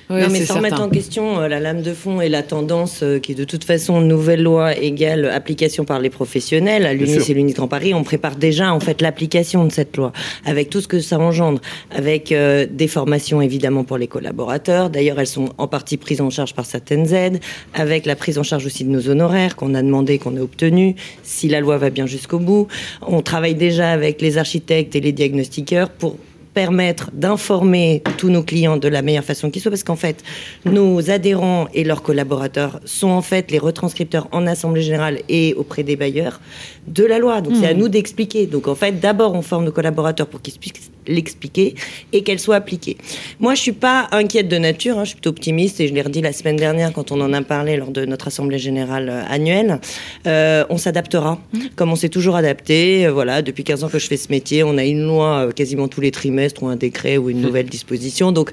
Oui, 0.09 0.21
non, 0.21 0.29
mais 0.31 0.45
sans 0.45 0.61
mettre 0.61 0.81
en 0.81 0.89
question 0.89 1.41
euh, 1.41 1.49
la 1.49 1.59
lame 1.59 1.83
de 1.83 1.93
fond 1.93 2.21
et 2.21 2.29
la 2.29 2.45
tendance 2.45 3.01
euh, 3.03 3.19
qui 3.19 3.33
est 3.33 3.35
de 3.35 3.45
toute 3.45 3.65
façon 3.65 4.01
nouvelle 4.01 4.43
loi 4.43 4.77
égale 4.77 5.27
application 5.27 5.85
par 5.85 5.99
les 5.99 6.11
professionnels. 6.11 6.87
À 6.87 6.95
l'UNIS 6.95 7.29
et 7.29 7.35
l'UNIS 7.35 7.55
Grand 7.55 7.67
Paris, 7.67 7.93
on 7.93 8.05
prépare 8.05 8.37
déjà 8.37 8.73
en 8.73 8.79
fait 8.79 9.03
l'application 9.03 9.65
de 9.65 9.73
cette 9.73 9.97
loi 9.97 10.13
avec 10.45 10.71
tout 10.71 10.81
ce 10.81 10.87
que 10.87 11.01
ça 11.01 11.19
engendre, 11.19 11.61
avec 11.91 12.31
euh, 12.31 12.67
des 12.71 12.87
formations 12.87 13.43
évidemment 13.43 13.83
pour 13.83 13.99
les 13.99 14.07
collaborateurs. 14.07 14.91
D'ailleurs, 14.91 15.19
elles 15.19 15.27
sont 15.27 15.49
en 15.59 15.67
partie 15.67 15.97
prises 15.97 16.21
en 16.21 16.31
charge 16.31 16.55
par 16.55 16.67
certaines 16.67 17.13
aides, 17.13 17.41
avec 17.75 18.07
la 18.07 18.15
prise 18.15 18.39
en 18.39 18.45
charge 18.45 18.65
aussi 18.65 18.85
de 18.85 18.91
nos 18.91 19.09
honoraires 19.09 19.57
qu'on 19.57 19.75
a 19.75 19.83
demandé, 19.83 20.19
qu'on 20.19 20.37
a 20.37 20.41
obtenu. 20.41 20.95
Si 21.25 21.49
la 21.49 21.59
loi 21.59 21.79
va 21.79 21.91
bien 21.91 22.07
jusqu'au 22.07 22.39
bout, 22.39 22.69
on 23.07 23.23
travaille 23.23 23.57
déjà 23.57 23.91
avec 23.91 24.23
les 24.23 24.39
architectes 24.39 24.95
et 24.95 25.01
les 25.01 25.13
diagnostiqueurs 25.13 25.91
pour 25.91 26.17
permettre 26.57 27.11
d'informer 27.13 28.03
tous 28.17 28.31
nos 28.31 28.43
clients 28.43 28.79
de 28.79 28.89
la 28.89 29.03
meilleure 29.03 29.25
façon 29.25 29.51
qui 29.51 29.61
soit, 29.61 29.71
parce 29.71 29.85
qu'en 29.85 29.95
fait, 29.95 30.25
nos 30.65 31.11
adhérents 31.11 31.69
et 31.75 31.85
leurs 31.85 32.03
collaborateurs 32.03 32.81
sont 32.87 33.11
en 33.11 33.21
fait 33.21 33.51
les 33.51 33.59
retranscripteurs 33.59 34.27
en 34.33 34.47
assemblée 34.47 34.81
générale 34.81 35.21
et 35.29 35.53
auprès 35.53 35.83
des 35.83 35.97
bailleurs 35.97 36.41
de 36.87 37.05
la 37.05 37.19
loi. 37.19 37.43
Donc 37.43 37.57
c'est 37.57 37.67
à 37.67 37.75
hmm. 37.75 37.79
nous 37.79 37.89
d'expliquer. 37.91 38.47
Donc 38.47 38.69
en 38.69 38.75
fait, 38.75 38.93
d'abord 38.93 39.35
on 39.35 39.43
forme 39.43 39.67
nos 39.67 39.71
collaborateurs 39.71 40.29
pour 40.29 40.41
qu'ils 40.41 40.59
puissent 40.59 40.91
l'expliquer 41.07 41.75
et 42.13 42.23
qu'elle 42.23 42.39
soit 42.39 42.57
appliquée. 42.57 42.97
Moi, 43.41 43.55
je 43.55 43.61
suis 43.61 43.73
pas 43.73 44.09
inquiète 44.13 44.49
de 44.49 44.59
nature, 44.59 44.99
hein, 44.99 45.05
je 45.05 45.11
suis 45.11 45.17
plutôt 45.17 45.31
optimiste 45.31 45.81
et 45.81 45.89
je 45.89 45.95
l'ai 45.95 46.03
redit 46.03 46.23
la 46.23 46.33
semaine 46.33 46.57
dernière 46.57 46.93
quand 46.93 47.13
on 47.13 47.21
en 47.21 47.33
a 47.33 47.43
parlé 47.43 47.77
lors 47.77 47.91
de 47.91 48.05
notre 48.05 48.29
assemblée 48.29 48.59
générale 48.59 49.09
euh, 49.09 49.23
annuelle. 49.29 49.81
Euh, 50.27 50.65
on 50.71 50.79
s'adaptera, 50.79 51.41
mmh. 51.53 51.59
comme 51.77 51.93
on 51.93 51.97
s'est 51.97 52.09
toujours 52.09 52.37
adapté. 52.37 53.07
Euh, 53.07 53.13
voilà, 53.13 53.43
depuis 53.43 53.65
15 53.65 53.85
ans 53.85 53.89
que 53.89 53.99
je 53.99 54.07
fais 54.07 54.17
ce 54.17 54.31
métier, 54.31 54.63
on 54.63 54.79
a 54.79 54.85
une 54.85 55.05
loi 55.05 55.51
quasiment 55.55 55.89
tous 55.89 56.01
les 56.01 56.11
trimestres 56.11 56.63
ou 56.63 56.69
un 56.69 56.77
décret 56.77 57.17
ou 57.17 57.31
une 57.31 57.39
mmh. 57.39 57.43
nouvelle 57.43 57.67
disposition. 57.67 58.33
Donc 58.33 58.53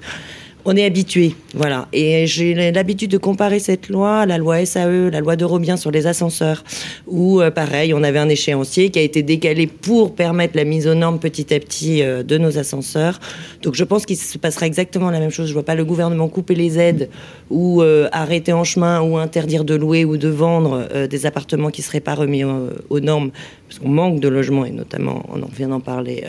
on 0.66 0.76
est 0.76 0.86
habitué, 0.86 1.36
voilà. 1.54 1.88
Et 1.92 2.26
j'ai 2.26 2.72
l'habitude 2.72 3.12
de 3.12 3.18
comparer 3.18 3.60
cette 3.60 3.90
loi 3.90 4.20
à 4.20 4.26
la 4.26 4.38
loi 4.38 4.66
SAE, 4.66 5.10
la 5.12 5.20
loi 5.20 5.36
de 5.36 5.44
Robien 5.44 5.76
sur 5.76 5.92
les 5.92 6.08
ascenseurs, 6.08 6.64
où 7.06 7.42
euh, 7.42 7.52
pareil, 7.52 7.94
on 7.94 8.02
avait 8.02 8.20
un 8.20 8.30
échéancier 8.30 8.90
qui 8.90 9.00
a 9.00 9.02
été 9.02 9.24
décalé 9.24 9.68
pour 9.68 10.16
permettre 10.16 10.56
la 10.56 10.64
mise 10.64 10.88
aux 10.88 10.94
normes 10.94 11.20
petit 11.20 11.54
à 11.54 11.60
petit 11.60 12.02
euh, 12.02 12.24
de 12.24 12.38
nos 12.38 12.58
ascenseurs. 12.58 13.20
Donc 13.62 13.76
je 13.76 13.84
pense 13.84 14.06
qu'il 14.06 14.16
se 14.16 14.38
passera 14.38 14.66
exactement 14.66 15.10
la 15.12 15.20
même 15.20 15.32
chose. 15.32 15.48
Je 15.48 15.54
vois 15.54 15.64
pas 15.64 15.76
le 15.76 15.84
gouvernement 15.84 16.30
couper 16.30 16.56
les 16.56 16.80
aides 16.80 17.10
ou 17.50 17.82
euh, 17.82 18.08
arrêter 18.14 18.54
en 18.54 18.64
chemin 18.64 19.02
ou 19.02 19.18
interdire 19.18 19.66
de 19.66 19.76
louer 19.76 20.06
ou 20.06 20.18
de 20.18 20.30
vendre 20.30 20.88
des 21.08 21.26
appartements 21.26 21.70
qui 21.70 21.82
seraient 21.82 22.00
pas 22.00 22.16
remis 22.16 22.44
aux 22.44 23.00
normes 23.00 23.32
parce 23.68 23.80
qu'on 23.80 23.90
manque 23.90 24.20
de 24.20 24.28
logements, 24.28 24.66
et 24.66 24.72
notamment, 24.72 25.24
on 25.30 25.42
en 25.42 25.48
vient 25.48 25.70
d'en 25.70 25.80
parler, 25.80 26.26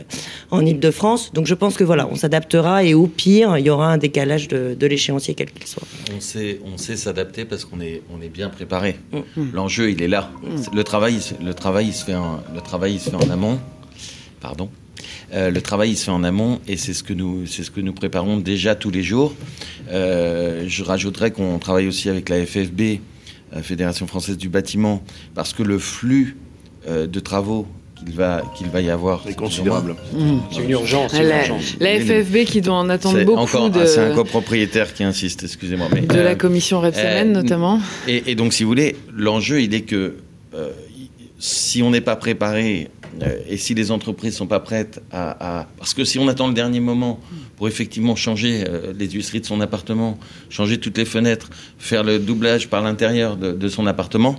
en 0.51 0.64
Ile-de-France. 0.64 1.33
Donc 1.35 1.47
je 1.47 1.55
pense 1.55 1.77
que 1.77 1.85
voilà, 1.85 2.09
on 2.11 2.14
s'adaptera 2.14 2.85
et 2.85 2.94
au 2.94 3.07
pire, 3.07 3.59
il 3.59 3.66
y 3.66 3.70
aura 3.70 3.88
un 3.88 3.99
décalage 3.99 4.23
de, 4.26 4.87
l'échéancier, 4.87 5.34
quel 5.34 5.50
qu'il 5.50 5.66
soit. 5.66 5.87
On 6.14 6.20
sait, 6.20 6.60
on 6.64 6.76
sait 6.76 6.96
s'adapter 6.96 7.44
parce 7.44 7.64
qu'on 7.64 7.80
est, 7.80 8.02
on 8.10 8.20
est 8.20 8.28
bien 8.28 8.48
préparé. 8.48 8.96
Mm. 9.12 9.18
Mm. 9.37 9.50
L'enjeu, 9.52 9.90
il 9.90 10.02
est 10.02 10.08
là. 10.08 10.30
Mm. 10.42 10.76
Le, 10.76 10.84
travail, 10.84 11.18
le, 11.42 11.54
travail, 11.54 11.87
il 11.88 11.94
se 11.94 12.04
fait 12.04 12.14
en, 12.14 12.40
le 12.54 12.60
travail, 12.60 12.94
il 12.94 13.00
se 13.00 13.10
fait 13.10 13.16
en 13.16 13.30
amont. 13.30 13.60
Pardon. 14.40 14.68
Euh, 15.32 15.50
le 15.50 15.60
travail 15.60 15.90
il 15.90 15.96
se 15.96 16.04
fait 16.04 16.10
en 16.10 16.22
amont 16.22 16.60
et 16.68 16.76
c'est 16.76 16.94
ce 16.94 17.02
que 17.02 17.12
nous 17.12 17.46
c'est 17.46 17.62
ce 17.62 17.70
que 17.70 17.80
nous 17.80 17.92
préparons 17.92 18.38
déjà 18.38 18.74
tous 18.74 18.90
les 18.90 19.02
jours. 19.02 19.34
Euh, 19.90 20.64
je 20.66 20.84
rajouterais 20.84 21.30
qu'on 21.30 21.58
travaille 21.58 21.88
aussi 21.88 22.08
avec 22.08 22.28
la 22.28 22.44
FFB, 22.44 23.00
la 23.52 23.62
Fédération 23.62 24.06
française 24.06 24.37
du 24.37 24.48
bâtiment, 24.48 25.02
parce 25.34 25.52
que 25.52 25.62
le 25.62 25.78
flux 25.78 26.37
euh, 26.87 27.06
de 27.06 27.20
travaux 27.20 27.66
qu'il 28.04 28.14
va, 28.14 28.42
qu'il 28.56 28.68
va 28.68 28.80
y 28.80 28.90
avoir. 28.90 29.22
C'est 29.26 29.36
considérable. 29.36 29.96
C'est 30.50 30.62
une 30.62 30.70
urgence. 30.70 31.12
La, 31.80 32.00
FFB 32.00 32.44
qui 32.44 32.60
doit 32.60 32.76
en 32.76 32.88
attendre 32.88 33.22
beaucoup. 33.24 33.38
Encore, 33.38 33.70
de... 33.70 33.86
C'est 33.86 34.00
un 34.00 34.14
copropriétaire 34.14 34.92
qui 34.94 35.04
insiste, 35.04 35.44
excusez-moi. 35.44 35.88
Mais, 35.92 36.02
de 36.02 36.20
la 36.20 36.30
euh, 36.30 36.34
commission 36.34 36.80
Repsamen 36.80 37.30
euh, 37.30 37.42
notamment. 37.42 37.80
Et, 38.06 38.34
donc, 38.34 38.52
si 38.52 38.62
vous 38.62 38.68
voulez, 38.68 38.96
l'enjeu, 39.12 39.62
il 39.62 39.74
est 39.74 39.82
que 39.82 40.16
si 41.38 41.82
on 41.82 41.90
n'est 41.90 42.00
pas 42.00 42.16
préparé 42.16 42.88
et 43.48 43.56
si 43.56 43.74
les 43.74 43.90
entreprises 43.90 44.32
ne 44.32 44.38
sont 44.38 44.46
pas 44.46 44.60
prêtes 44.60 45.00
à, 45.12 45.66
Parce 45.78 45.94
que 45.94 46.04
si 46.04 46.18
on 46.18 46.26
attend 46.28 46.48
le 46.48 46.54
dernier 46.54 46.80
moment 46.80 47.20
pour 47.56 47.68
effectivement 47.68 48.16
changer 48.16 48.64
les 48.96 49.10
huisseries 49.10 49.40
de 49.40 49.46
son 49.46 49.60
appartement, 49.60 50.18
changer 50.50 50.78
toutes 50.78 50.98
les 50.98 51.04
fenêtres, 51.04 51.50
faire 51.78 52.02
le 52.02 52.18
doublage 52.18 52.68
par 52.68 52.82
l'intérieur 52.82 53.36
de, 53.36 53.52
de 53.52 53.68
son 53.68 53.86
appartement, 53.86 54.38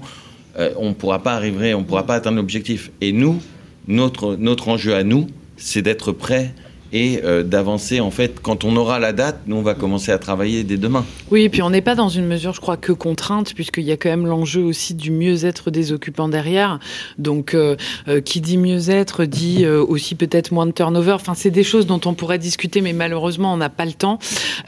euh, 0.58 0.74
on 0.78 0.90
ne 0.90 0.94
pourra 0.94 1.22
pas 1.22 1.34
arriver, 1.34 1.74
on 1.74 1.82
ne 1.82 1.86
pourra 1.86 2.06
pas 2.06 2.16
atteindre 2.16 2.38
l'objectif. 2.38 2.92
Et 3.02 3.12
nous, 3.12 3.42
notre, 3.88 4.68
enjeu 4.68 4.96
à 4.96 5.04
nous, 5.04 5.28
c'est 5.58 5.82
d'être 5.82 6.12
prêts 6.12 6.54
et 6.94 7.22
euh, 7.24 7.44
d'avancer 7.44 8.00
en 8.00 8.12
fait 8.12 8.40
quand 8.42 8.64
on 8.64 8.76
aura 8.76 9.00
la 9.00 9.14
date 9.14 9.40
nous 9.48 9.56
on 9.56 9.62
va 9.62 9.74
commencer 9.74 10.12
à 10.12 10.18
travailler 10.18 10.64
dès 10.64 10.78
demain. 10.78 11.06
Oui 11.32 11.44
et 11.44 11.50
puis 11.50 11.62
on 11.62 11.70
n'est 11.70 11.82
pas 11.82 11.96
dans 11.96 12.10
une 12.10 12.26
mesure 12.26 12.54
je 12.54 12.62
crois 12.62 12.78
que 12.78 12.92
contrainte 12.92 13.54
puisqu'il 13.54 13.84
y 13.84 13.92
a 13.92 13.98
quand 13.98 14.10
même 14.10 14.28
l'enjeu 14.28 14.62
aussi 14.62 14.94
du 14.94 15.12
mieux-être 15.12 15.72
des 15.72 15.92
occupants 15.92 16.30
derrière. 16.30 16.80
Donc 17.18 17.54
euh, 17.54 17.76
euh, 18.08 18.22
qui 18.22 18.42
dit 18.42 18.58
mieux-être 18.58 19.26
dit 19.26 19.66
aussi 19.66 20.16
peut-être 20.16 20.52
moins 20.52 20.66
de 20.66 20.72
turnover. 20.72 21.14
Enfin 21.14 21.34
c'est 21.36 21.52
des 21.52 21.64
choses 21.64 21.88
dont 21.88 22.02
on 22.06 22.14
pourrait 22.14 22.40
discuter 22.40 22.82
mais 22.82 22.94
malheureusement 22.94 23.54
on 23.54 23.58
n'a 23.58 23.70
pas 23.70 23.86
le 23.86 23.94
temps. 23.94 24.20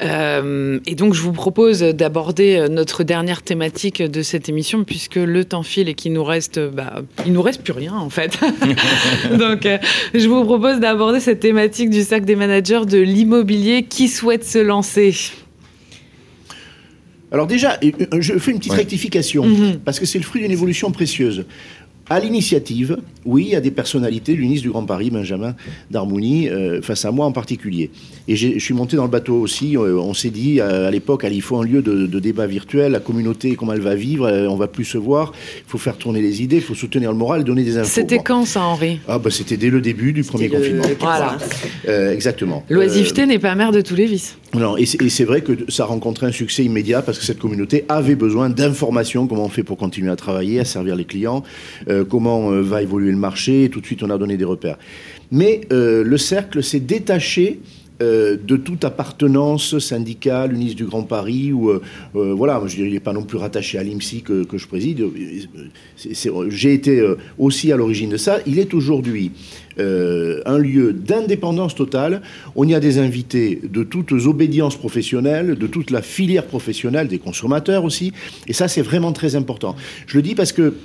Et 0.02 0.96
donc 0.96 1.14
je 1.14 1.22
vous 1.22 1.34
propose 1.34 1.80
d'aborder 1.82 2.68
notre 2.70 3.04
dernière 3.04 3.42
thématique 3.42 4.02
de 4.02 4.22
cette 4.22 4.50
émission 4.50 4.84
puisque 4.84 5.16
le 5.16 5.46
temps 5.46 5.64
file 5.64 5.90
et 5.90 5.94
qu'il 5.94 6.14
nous 6.14 6.24
reste 6.24 6.60
bah, 6.60 7.02
il 7.26 7.34
nous 7.34 7.42
reste 7.42 7.62
plus 7.62 7.74
rien 7.74 7.94
en 7.94 8.10
fait. 8.10 8.40
Donc 9.38 9.68
je 10.14 10.28
vous 10.28 10.44
propose 10.44 10.80
d'aborder 10.80 11.20
cette 11.20 11.40
thématique 11.40 11.90
du 11.90 12.04
des 12.16 12.36
managers 12.36 12.86
de 12.86 12.98
l'immobilier 12.98 13.84
qui 13.84 14.08
souhaitent 14.08 14.46
se 14.46 14.60
lancer 14.60 15.14
alors 17.30 17.46
déjà, 17.46 17.78
je 18.20 18.40
fais 18.40 18.52
une 18.52 18.60
petite 18.60 18.72
rectification, 18.72 19.46
mhm. 19.46 19.80
parce 19.84 20.00
que 20.00 20.06
c'est 20.06 20.18
le 20.18 20.24
fruit 20.24 20.42
d'une 20.42 20.52
évolution 20.52 20.92
précieuse. 20.92 21.46
À 22.10 22.22
l'initiative, 22.22 22.98
oui, 23.26 23.44
il 23.48 23.52
y 23.52 23.56
a 23.56 23.60
des 23.60 23.72
personnalités, 23.72 24.34
l'UNIS 24.34 24.62
du 24.62 24.70
Grand 24.70 24.86
Paris, 24.86 25.10
Benjamin 25.10 25.56
d'Harmonie, 25.92 26.48
euh, 26.48 26.82
face 26.82 27.04
à 27.04 27.12
moi 27.12 27.26
en 27.26 27.34
particulier. 27.34 27.92
Et 28.30 28.38
je 28.38 28.58
suis 28.60 28.74
monté 28.74 28.96
dans 28.96 29.04
le 29.04 29.10
bateau 29.10 29.36
aussi. 29.36 29.76
Euh, 29.76 29.98
on 29.98 30.14
s'est 30.14 30.30
dit 30.30 30.62
à, 30.62 30.90
l'époque, 30.90 31.26
il 31.30 31.42
faut 31.42 31.58
un 31.58 31.66
lieu 31.66 31.82
de, 31.82 32.20
débat 32.20 32.48
virtuel. 32.48 32.94
La 32.94 33.02
communauté, 33.02 33.56
comment 33.56 33.74
elle 33.74 33.82
va 33.82 33.96
vivre, 33.96 34.26
euh, 34.26 34.48
on 34.48 34.56
va 34.56 34.68
plus 34.68 34.86
se 34.86 34.98
voir. 34.98 35.34
Il 35.58 35.70
faut 35.70 35.78
faire 35.78 35.98
tourner 35.98 36.22
les 36.22 36.42
idées, 36.42 36.58
il 36.58 36.62
faut 36.62 36.76
soutenir 36.76 37.12
le 37.12 37.18
moral, 37.18 37.44
donner 37.44 37.64
des 37.64 37.78
infos. 37.78 37.90
C'était 37.90 38.20
quand 38.20 38.46
ça, 38.46 38.62
Henri? 38.62 39.00
Ah, 39.10 39.20
bah, 39.20 39.30
C'était 39.30 39.58
dès 39.58 39.70
le 39.70 39.82
début 39.82 40.14
du 40.14 40.24
premier 40.24 40.48
confinement. 40.48 40.84
Voilà. 41.00 41.38
exactement. 42.14 42.64
L'oisiveté 42.70 43.26
n'est 43.26 43.40
pas 43.40 43.54
mère 43.56 43.74
de 43.74 43.82
tous 43.82 43.96
les 43.96 44.06
vices. 44.06 44.38
Non, 44.54 44.78
et 44.78 44.86
c'est 44.86 45.26
vrai 45.26 45.42
que 45.42 45.52
ça 45.68 45.84
a 45.84 45.86
rencontré 45.88 46.26
un 46.26 46.32
succès 46.32 46.64
immédiat 46.64 47.02
parce 47.02 47.20
que 47.20 47.26
cette 47.26 47.40
communauté 47.40 47.84
avait 47.90 48.16
besoin 48.16 48.50
d'informations, 48.50 49.28
comment 49.28 49.44
on 49.46 49.50
fait 49.50 49.64
pour 49.64 49.78
continuer 49.78 50.10
à 50.10 50.16
travailler, 50.16 50.62
à 50.62 50.66
servir 50.66 50.96
les 50.96 51.04
clients, 51.04 51.44
comment 52.04 52.50
va 52.62 52.82
évoluer 52.82 53.12
le 53.12 53.18
marché, 53.18 53.66
et 53.66 53.70
tout 53.70 53.82
de 53.82 53.86
suite 53.86 54.04
on 54.04 54.10
a 54.10 54.18
donné 54.18 54.38
des 54.38 54.46
repères. 54.46 54.78
Mais 55.32 55.62
euh, 55.72 56.04
le 56.04 56.18
cercle 56.18 56.64
s'est 56.64 56.80
détaché 56.80 57.60
euh, 58.00 58.38
de 58.38 58.58
toute 58.58 58.86
appartenance 58.86 59.80
syndicale, 59.80 60.54
UNIS 60.54 60.76
du 60.76 60.86
Grand 60.86 61.02
Paris, 61.02 61.52
ou 61.52 61.70
euh, 61.70 61.82
euh, 62.16 62.32
voilà, 62.32 62.62
je 62.68 62.76
dirais, 62.76 62.90
il 62.90 62.94
n'est 62.94 63.00
pas 63.00 63.14
non 63.14 63.24
plus 63.24 63.40
rattaché 63.40 63.80
à 63.80 63.84
l'IMSI 63.84 64.22
que, 64.22 64.44
que, 64.44 64.60
je 64.60 64.68
préside. 64.68 65.04
J'ai 66.50 66.74
été 66.74 67.04
aussi 67.40 67.72
à 67.72 67.78
l'origine 67.78 68.12
de 68.12 68.18
ça. 68.18 68.38
Il 68.46 68.60
est 68.60 68.76
aujourd'hui 68.76 69.32
un 69.80 70.58
lieu 70.58 70.94
d'indépendance 70.94 71.74
totale. 71.74 72.22
On 72.56 72.68
y 72.68 72.76
a 72.76 72.80
des 72.80 73.00
invités 73.00 73.62
de 73.64 73.84
toutes 73.84 74.12
obédiences 74.12 74.76
professionnelles, 74.76 75.56
de 75.56 75.68
toute 75.68 75.90
la 75.90 76.02
filière 76.02 76.46
professionnelle, 76.46 77.08
des 77.08 77.20
consommateurs 77.20 77.84
aussi. 77.84 78.12
Et 78.48 78.54
ça, 78.54 78.68
c'est 78.68 78.82
vraiment 78.82 79.12
très 79.12 79.36
important. 79.36 79.76
Je 80.06 80.18
le 80.18 80.22
dis 80.22 80.36
parce 80.36 80.52
que 80.52 80.76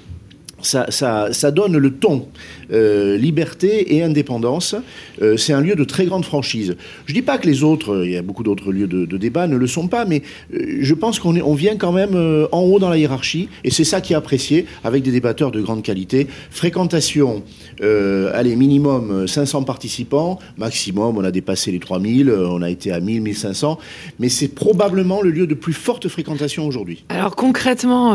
ça, 0.63 1.51
donne 1.51 1.77
le 1.77 1.91
ton. 1.91 2.27
Euh, 2.73 3.19
liberté 3.19 3.97
et 3.97 4.03
indépendance, 4.03 4.75
euh, 5.21 5.37
c'est 5.37 5.53
un 5.53 5.61
lieu 5.61 5.75
de 5.75 5.85
très 5.85 6.07
grande 6.07 6.25
franchise. 6.25 6.77
Je 7.05 7.13
ne 7.13 7.15
dis 7.15 7.23
pas 7.23 7.37
que 7.37 7.47
les 7.47 7.63
autres, 7.63 8.03
il 8.05 8.13
y 8.13 8.17
a 8.17 8.23
beaucoup 8.23 8.43
d'autres 8.43 8.73
lieux 8.73 8.87
de, 8.87 9.17
débat, 9.19 9.47
ne 9.47 9.57
le 9.57 9.67
sont 9.67 9.89
pas, 9.89 10.07
mais 10.07 10.23
euh, 10.55 10.79
je 10.81 10.95
pense 10.95 11.19
qu'on 11.19 11.39
on 11.39 11.55
vient 11.55 11.77
quand 11.77 11.93
même 11.93 12.17
en 12.51 12.61
haut 12.61 12.79
dans 12.79 12.89
la 12.89 12.97
hiérarchie, 12.97 13.49
et 13.65 13.71
c'est 13.71 13.85
ça 13.85 14.01
qui 14.01 14.15
est 14.15 14.17
apprécié 14.17 14.67
avec 14.85 15.03
des 15.03 15.11
débatteurs 15.11 15.51
de 15.51 15.61
grande 15.61 15.83
qualité. 15.83 16.27
Fréquentation, 16.51 17.43
allez, 17.81 18.57
minimum 18.57 19.27
500 19.29 19.65
participants, 19.65 20.39
maximum, 20.57 21.19
on 21.19 21.25
a 21.25 21.31
dépassé 21.31 21.73
les 21.73 21.79
3000, 21.79 22.31
on 22.31 22.63
a 22.63 22.71
été 22.71 22.91
à 22.91 23.01
1000, 23.01 23.21
1500, 23.21 23.79
mais 24.19 24.29
c'est 24.29 24.49
probablement 24.49 25.21
le 25.21 25.31
lieu 25.31 25.47
de 25.47 25.55
plus 25.55 25.73
forte 25.75 26.09
fréquentation 26.09 26.67
aujourd'hui. 26.67 27.05
Alors 27.11 27.37
concrètement, 27.37 28.15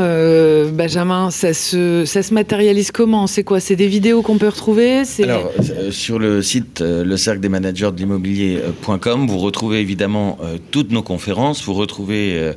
Benjamin, 0.71 1.29
ça 1.29 1.53
se, 1.53 2.05
ça 2.05 2.23
se 2.23 2.33
matérialise 2.37 2.91
comment? 2.91 3.25
C'est 3.25 3.43
quoi? 3.43 3.59
C'est 3.59 3.75
des 3.75 3.87
vidéos 3.87 4.21
qu'on 4.21 4.37
peut 4.37 4.47
retrouver? 4.47 5.01
Alors, 5.23 5.51
euh, 5.59 5.89
sur 5.89 6.19
le 6.19 6.43
site 6.43 6.81
euh, 6.81 7.03
le 7.03 7.17
cercle 7.17 7.39
des 7.39 7.49
managers 7.49 7.91
de 7.91 7.97
l'immobilier.com, 7.97 9.25
vous 9.27 9.39
retrouvez 9.39 9.79
évidemment 9.79 10.37
euh, 10.43 10.59
toutes 10.69 10.91
nos 10.91 11.01
conférences, 11.01 11.63
vous 11.63 11.73
retrouvez 11.73 12.53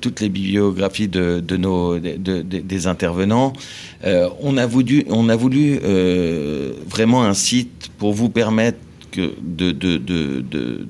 toutes 0.00 0.20
les 0.20 0.28
bibliographies 0.28 1.08
de, 1.08 1.56
nos, 1.56 1.98
des 1.98 2.86
intervenants. 2.86 3.52
on 4.40 4.56
a 4.56 4.66
voulu, 4.66 5.04
on 5.08 5.28
a 5.28 5.36
voulu 5.36 5.80
vraiment 6.88 7.24
un 7.24 7.34
site 7.34 7.90
pour 7.98 8.12
vous 8.12 8.28
permettre 8.28 8.78
que 9.10 9.32
de, 9.42 9.72
de 9.72 10.86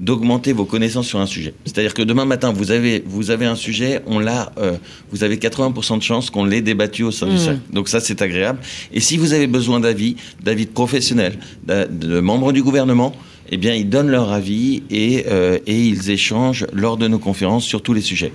d'augmenter 0.00 0.52
vos 0.52 0.64
connaissances 0.64 1.08
sur 1.08 1.18
un 1.18 1.26
sujet. 1.26 1.54
C'est-à-dire 1.64 1.94
que 1.94 2.02
demain 2.02 2.24
matin, 2.24 2.52
vous 2.52 2.70
avez, 2.70 3.02
vous 3.06 3.30
avez 3.30 3.46
un 3.46 3.56
sujet, 3.56 4.00
on 4.06 4.18
l'a, 4.18 4.52
euh, 4.58 4.76
vous 5.10 5.24
avez 5.24 5.36
80% 5.36 5.98
de 5.98 6.02
chances 6.02 6.30
qu'on 6.30 6.44
l'ait 6.44 6.60
débattu 6.60 7.02
au 7.02 7.10
sein 7.10 7.26
du 7.26 7.34
mmh. 7.34 7.38
cercle. 7.38 7.60
Donc 7.72 7.88
ça, 7.88 8.00
c'est 8.00 8.22
agréable. 8.22 8.60
Et 8.92 9.00
si 9.00 9.16
vous 9.16 9.32
avez 9.32 9.46
besoin 9.46 9.80
d'avis, 9.80 10.16
d'avis 10.42 10.66
de 10.66 10.70
professionnels, 10.70 11.38
de, 11.66 12.20
membres 12.20 12.52
du 12.52 12.62
gouvernement, 12.62 13.14
eh 13.50 13.56
bien, 13.56 13.74
ils 13.74 13.88
donnent 13.88 14.10
leur 14.10 14.30
avis 14.30 14.82
et, 14.90 15.24
euh, 15.28 15.58
et 15.66 15.80
ils 15.80 16.10
échangent 16.10 16.66
lors 16.72 16.96
de 16.96 17.08
nos 17.08 17.18
conférences 17.18 17.64
sur 17.64 17.82
tous 17.82 17.94
les 17.94 18.00
sujets. 18.00 18.32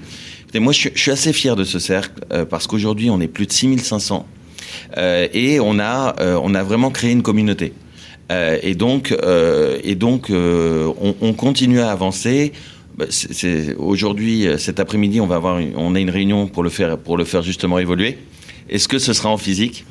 Et 0.53 0.59
moi, 0.59 0.73
je, 0.73 0.89
suis 0.95 1.11
assez 1.11 1.33
fier 1.33 1.55
de 1.55 1.63
ce 1.63 1.79
cercle 1.79 2.25
euh, 2.33 2.45
parce 2.45 2.67
qu'aujourd'hui, 2.67 3.09
on 3.09 3.21
est 3.21 3.27
plus 3.27 3.45
de 3.45 3.51
6500 3.51 4.27
et 5.33 5.59
on 5.59 5.79
a, 5.79 6.15
on 6.41 6.55
a 6.55 6.63
vraiment 6.63 6.89
créé 6.89 7.11
une 7.11 7.21
communauté. 7.21 7.73
Euh, 8.33 8.57
et 8.61 8.75
donc, 8.75 9.11
euh, 9.11 9.79
et 9.83 9.95
donc 9.95 10.29
euh, 10.29 10.91
on, 11.01 11.15
on, 11.21 11.33
continue 11.33 11.79
à 11.79 11.91
avancer. 11.91 12.53
Bah, 12.97 13.05
aujourd'hui, 13.77 14.47
cet 14.57 14.79
après-midi, 14.79 15.19
on 15.19 15.27
va 15.27 15.35
avoir, 15.35 15.59
on 15.75 15.95
a 15.95 15.99
une 15.99 16.09
réunion 16.09 16.47
pour 16.47 16.63
le 16.63 16.69
faire, 16.69 16.97
pour 16.97 17.17
le 17.17 17.25
faire 17.25 17.41
justement 17.41 17.79
évoluer. 17.79 18.17
Est-ce 18.69 18.87
que 18.87 18.99
ce 18.99 19.13
sera 19.13 19.29
en 19.29 19.37
physique? 19.37 19.85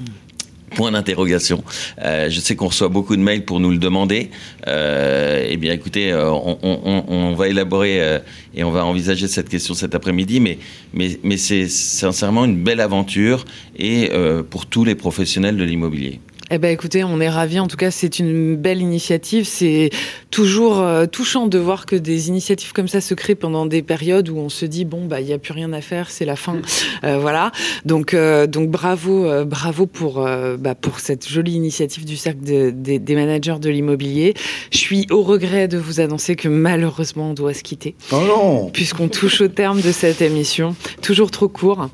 Point 0.77 0.93
d'interrogation. 0.93 1.63
Euh, 2.03 2.31
je 2.31 2.41
sais 2.41 2.57
qu'on 2.57 2.69
reçoit 2.69 2.89
beaucoup 2.89 3.15
de 3.15 3.21
mails 3.21 3.45
pour 3.45 3.61
nous 3.61 3.71
le 3.71 3.77
demander. 3.77 4.31
Euh, 4.67 5.47
eh 5.47 5.57
bien, 5.59 5.73
écoutez, 5.73 6.15
on, 6.15 6.59
on, 6.63 7.05
on, 7.09 7.35
va 7.35 7.49
élaborer 7.49 8.21
et 8.55 8.65
on 8.65 8.71
va 8.71 8.85
envisager 8.87 9.29
cette 9.29 9.51
question 9.51 9.75
cet 9.75 9.95
après-midi, 9.95 10.41
mais, 10.41 10.59
mais, 10.95 11.19
mais 11.25 11.37
c'est 11.37 11.69
sincèrement 11.69 12.47
une 12.47 12.57
belle 12.57 12.81
aventure 12.81 13.45
et 13.77 14.11
pour 14.49 14.65
tous 14.65 14.85
les 14.85 14.95
professionnels 14.95 15.59
de 15.59 15.65
l'immobilier. 15.65 16.21
Eh 16.55 16.59
ben 16.59 16.71
écoutez, 16.71 17.03
on 17.03 17.19
est 17.19 17.31
ravis. 17.31 17.61
En 17.61 17.67
tout 17.67 17.79
cas, 17.79 17.91
c'est 17.91 18.19
une 18.19 18.57
belle 18.57 18.83
initiative. 18.83 19.47
C'est 19.47 19.89
toujours 20.33 20.81
euh, 20.81 21.07
touchant 21.07 21.47
de 21.47 21.59
voir 21.59 21.87
que 21.87 21.95
des 21.95 22.29
initiatives 22.29 22.73
comme 22.73 22.89
ça 22.89 23.01
se 23.01 23.15
créent 23.15 23.37
pendant 23.37 23.67
des 23.67 23.83
périodes 23.83 24.31
où 24.31 24.39
on 24.39 24.49
se 24.49 24.65
dit 24.65 24.85
bon 24.85 25.05
bah 25.05 25.21
il 25.21 25.29
y 25.29 25.33
a 25.33 25.39
plus 25.39 25.53
rien 25.53 25.73
à 25.73 25.81
faire, 25.81 26.11
c'est 26.11 26.25
la 26.25 26.35
fin. 26.35 26.57
Euh, 27.05 27.19
voilà. 27.19 27.53
Donc 27.85 28.15
euh, 28.15 28.47
donc 28.47 28.71
bravo 28.71 29.45
bravo 29.45 29.87
pour 29.87 30.27
bah, 30.59 30.75
pour 30.75 31.01
cette 31.01 31.29
jolie 31.29 31.53
initiative 31.53 32.05
du 32.05 32.17
cercle 32.17 32.41
des 32.43 33.15
managers 33.15 33.57
de 33.61 33.69
l'immobilier. 33.69 34.35
Je 34.71 34.79
suis 34.79 35.07
au 35.11 35.23
regret 35.23 35.69
de 35.69 35.77
vous 35.79 36.01
annoncer 36.01 36.35
que 36.35 36.49
malheureusement 36.49 37.31
on 37.31 37.35
doit 37.35 37.55
se 37.55 37.63
quitter. 37.63 37.95
Oh 38.11 38.21
non. 38.27 38.71
Puisqu'on 38.71 39.09
touche 39.09 39.43
au 39.43 39.49
terme 39.49 39.81
de 39.83 39.93
cette 39.93 40.23
émission, 40.23 40.75
toujours 41.03 41.31
trop 41.31 41.49
court. 41.49 41.89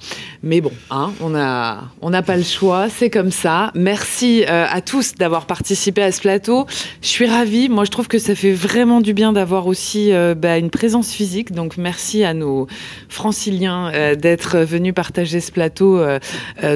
Mais 0.44 0.61
bon, 0.61 0.72
hein, 0.90 1.12
on 1.20 1.35
a 1.35 1.85
on 2.01 2.11
n'a 2.11 2.22
pas 2.22 2.37
le 2.37 2.44
choix, 2.44 2.88
c'est 2.88 3.11
comme 3.11 3.33
ça. 3.33 3.72
Merci 3.74 4.44
à 4.44 4.81
tous 4.81 5.14
d'avoir 5.16 5.46
participé 5.46 6.03
à 6.03 6.12
ce 6.12 6.20
plateau. 6.20 6.66
Je 7.03 7.09
suis 7.09 7.27
ravie. 7.27 7.68
Moi, 7.68 7.85
je 7.85 7.90
trouve 7.90 8.07
que 8.07 8.18
ça 8.29 8.35
fait 8.35 8.53
vraiment 8.53 9.01
du 9.01 9.14
bien 9.14 9.33
d'avoir 9.33 9.67
aussi 9.67 10.12
euh, 10.12 10.35
bah, 10.35 10.59
une 10.59 10.69
présence 10.69 11.12
physique. 11.12 11.53
Donc, 11.53 11.79
merci 11.79 12.25
à 12.25 12.35
nos 12.35 12.67
franciliens 13.09 13.91
euh, 13.95 14.17
d'être 14.17 14.59
venus 14.59 14.93
partager 14.93 15.41
ce 15.41 15.51
plateau 15.51 15.99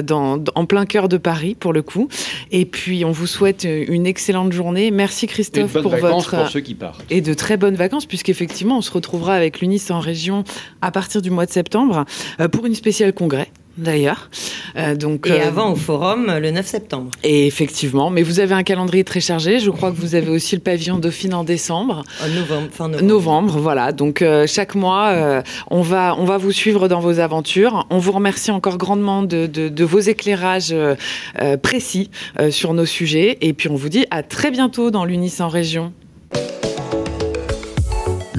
dans, 0.03 0.43
en 0.55 0.65
plein 0.65 0.87
cœur 0.87 1.09
de 1.09 1.17
Paris, 1.17 1.53
pour 1.53 1.71
le 1.71 1.83
coup. 1.83 2.07
Et 2.49 2.65
puis, 2.65 3.05
on 3.05 3.11
vous 3.11 3.27
souhaite 3.27 3.67
une 3.69 4.07
excellente 4.07 4.51
journée. 4.51 4.89
Merci 4.89 5.27
Christophe 5.27 5.73
pour 5.73 5.95
votre 5.95 6.35
pour 6.35 6.49
ceux 6.49 6.59
qui 6.59 6.73
partent. 6.73 7.05
et 7.11 7.21
de 7.21 7.33
très 7.35 7.57
bonnes 7.57 7.75
vacances, 7.75 8.07
puisqu'effectivement, 8.07 8.79
on 8.79 8.81
se 8.81 8.91
retrouvera 8.91 9.35
avec 9.35 9.61
l'UNIS 9.61 9.91
en 9.91 9.99
région 9.99 10.43
à 10.81 10.89
partir 10.89 11.21
du 11.21 11.29
mois 11.29 11.45
de 11.45 11.51
septembre 11.51 12.05
pour 12.51 12.65
une 12.65 12.73
spéciale 12.73 13.13
congrès 13.13 13.49
d'ailleurs. 13.77 14.29
Euh, 14.75 14.95
donc, 14.95 15.27
et 15.27 15.31
euh, 15.31 15.47
avant 15.47 15.71
au 15.71 15.75
forum 15.75 16.31
le 16.39 16.51
9 16.51 16.65
septembre. 16.65 17.11
Et 17.23 17.47
effectivement, 17.47 18.09
mais 18.09 18.23
vous 18.23 18.39
avez 18.39 18.53
un 18.53 18.63
calendrier 18.63 19.03
très 19.03 19.19
chargé. 19.19 19.59
Je 19.59 19.69
crois 19.69 19.91
que 19.91 19.97
vous 19.97 20.15
avez 20.15 20.29
aussi 20.29 20.55
le 20.55 20.61
pavillon 20.61 20.97
Dauphine 20.97 21.33
en 21.33 21.43
décembre. 21.43 22.03
En 22.23 22.27
novembre, 22.27 22.67
fin 22.71 22.87
novembre. 22.87 23.07
Novembre, 23.07 23.57
voilà. 23.59 23.91
Donc 23.91 24.21
euh, 24.21 24.45
chaque 24.47 24.75
mois, 24.75 25.43
on 25.69 25.81
va 25.81 26.15
on 26.17 26.25
va 26.25 26.37
vous 26.37 26.51
suivre 26.51 26.87
dans 26.87 26.99
vos 26.99 27.19
aventures. 27.19 27.85
On 27.89 27.97
vous 27.97 28.11
remercie 28.11 28.51
encore 28.51 28.77
grandement 28.77 29.23
de, 29.23 29.47
de, 29.47 29.69
de 29.69 29.83
vos 29.83 29.99
éclairages 29.99 30.75
précis 31.61 32.09
sur 32.49 32.73
nos 32.73 32.85
sujets. 32.85 33.37
Et 33.41 33.53
puis 33.53 33.69
on 33.69 33.75
vous 33.75 33.89
dit 33.89 34.05
à 34.11 34.23
très 34.23 34.51
bientôt 34.51 34.91
dans 34.91 35.05
l'Unis 35.05 35.35
en 35.39 35.47
région. 35.47 35.93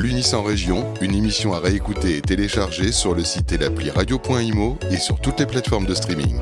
L'Unis 0.05 0.35
en 0.35 0.43
région, 0.43 0.85
une 1.01 1.15
émission 1.15 1.55
à 1.55 1.61
réécouter 1.61 2.19
et 2.19 2.21
télécharger 2.21 2.93
sur 2.93 3.15
le 3.15 3.25
site 3.25 3.53
et 3.53 3.57
l'appli 3.57 3.89
radio.imo 3.89 4.79
et 4.91 4.99
sur 4.99 5.19
toutes 5.19 5.41
les 5.41 5.47
plateformes 5.47 5.87
de 5.87 5.95
streaming. 5.95 6.37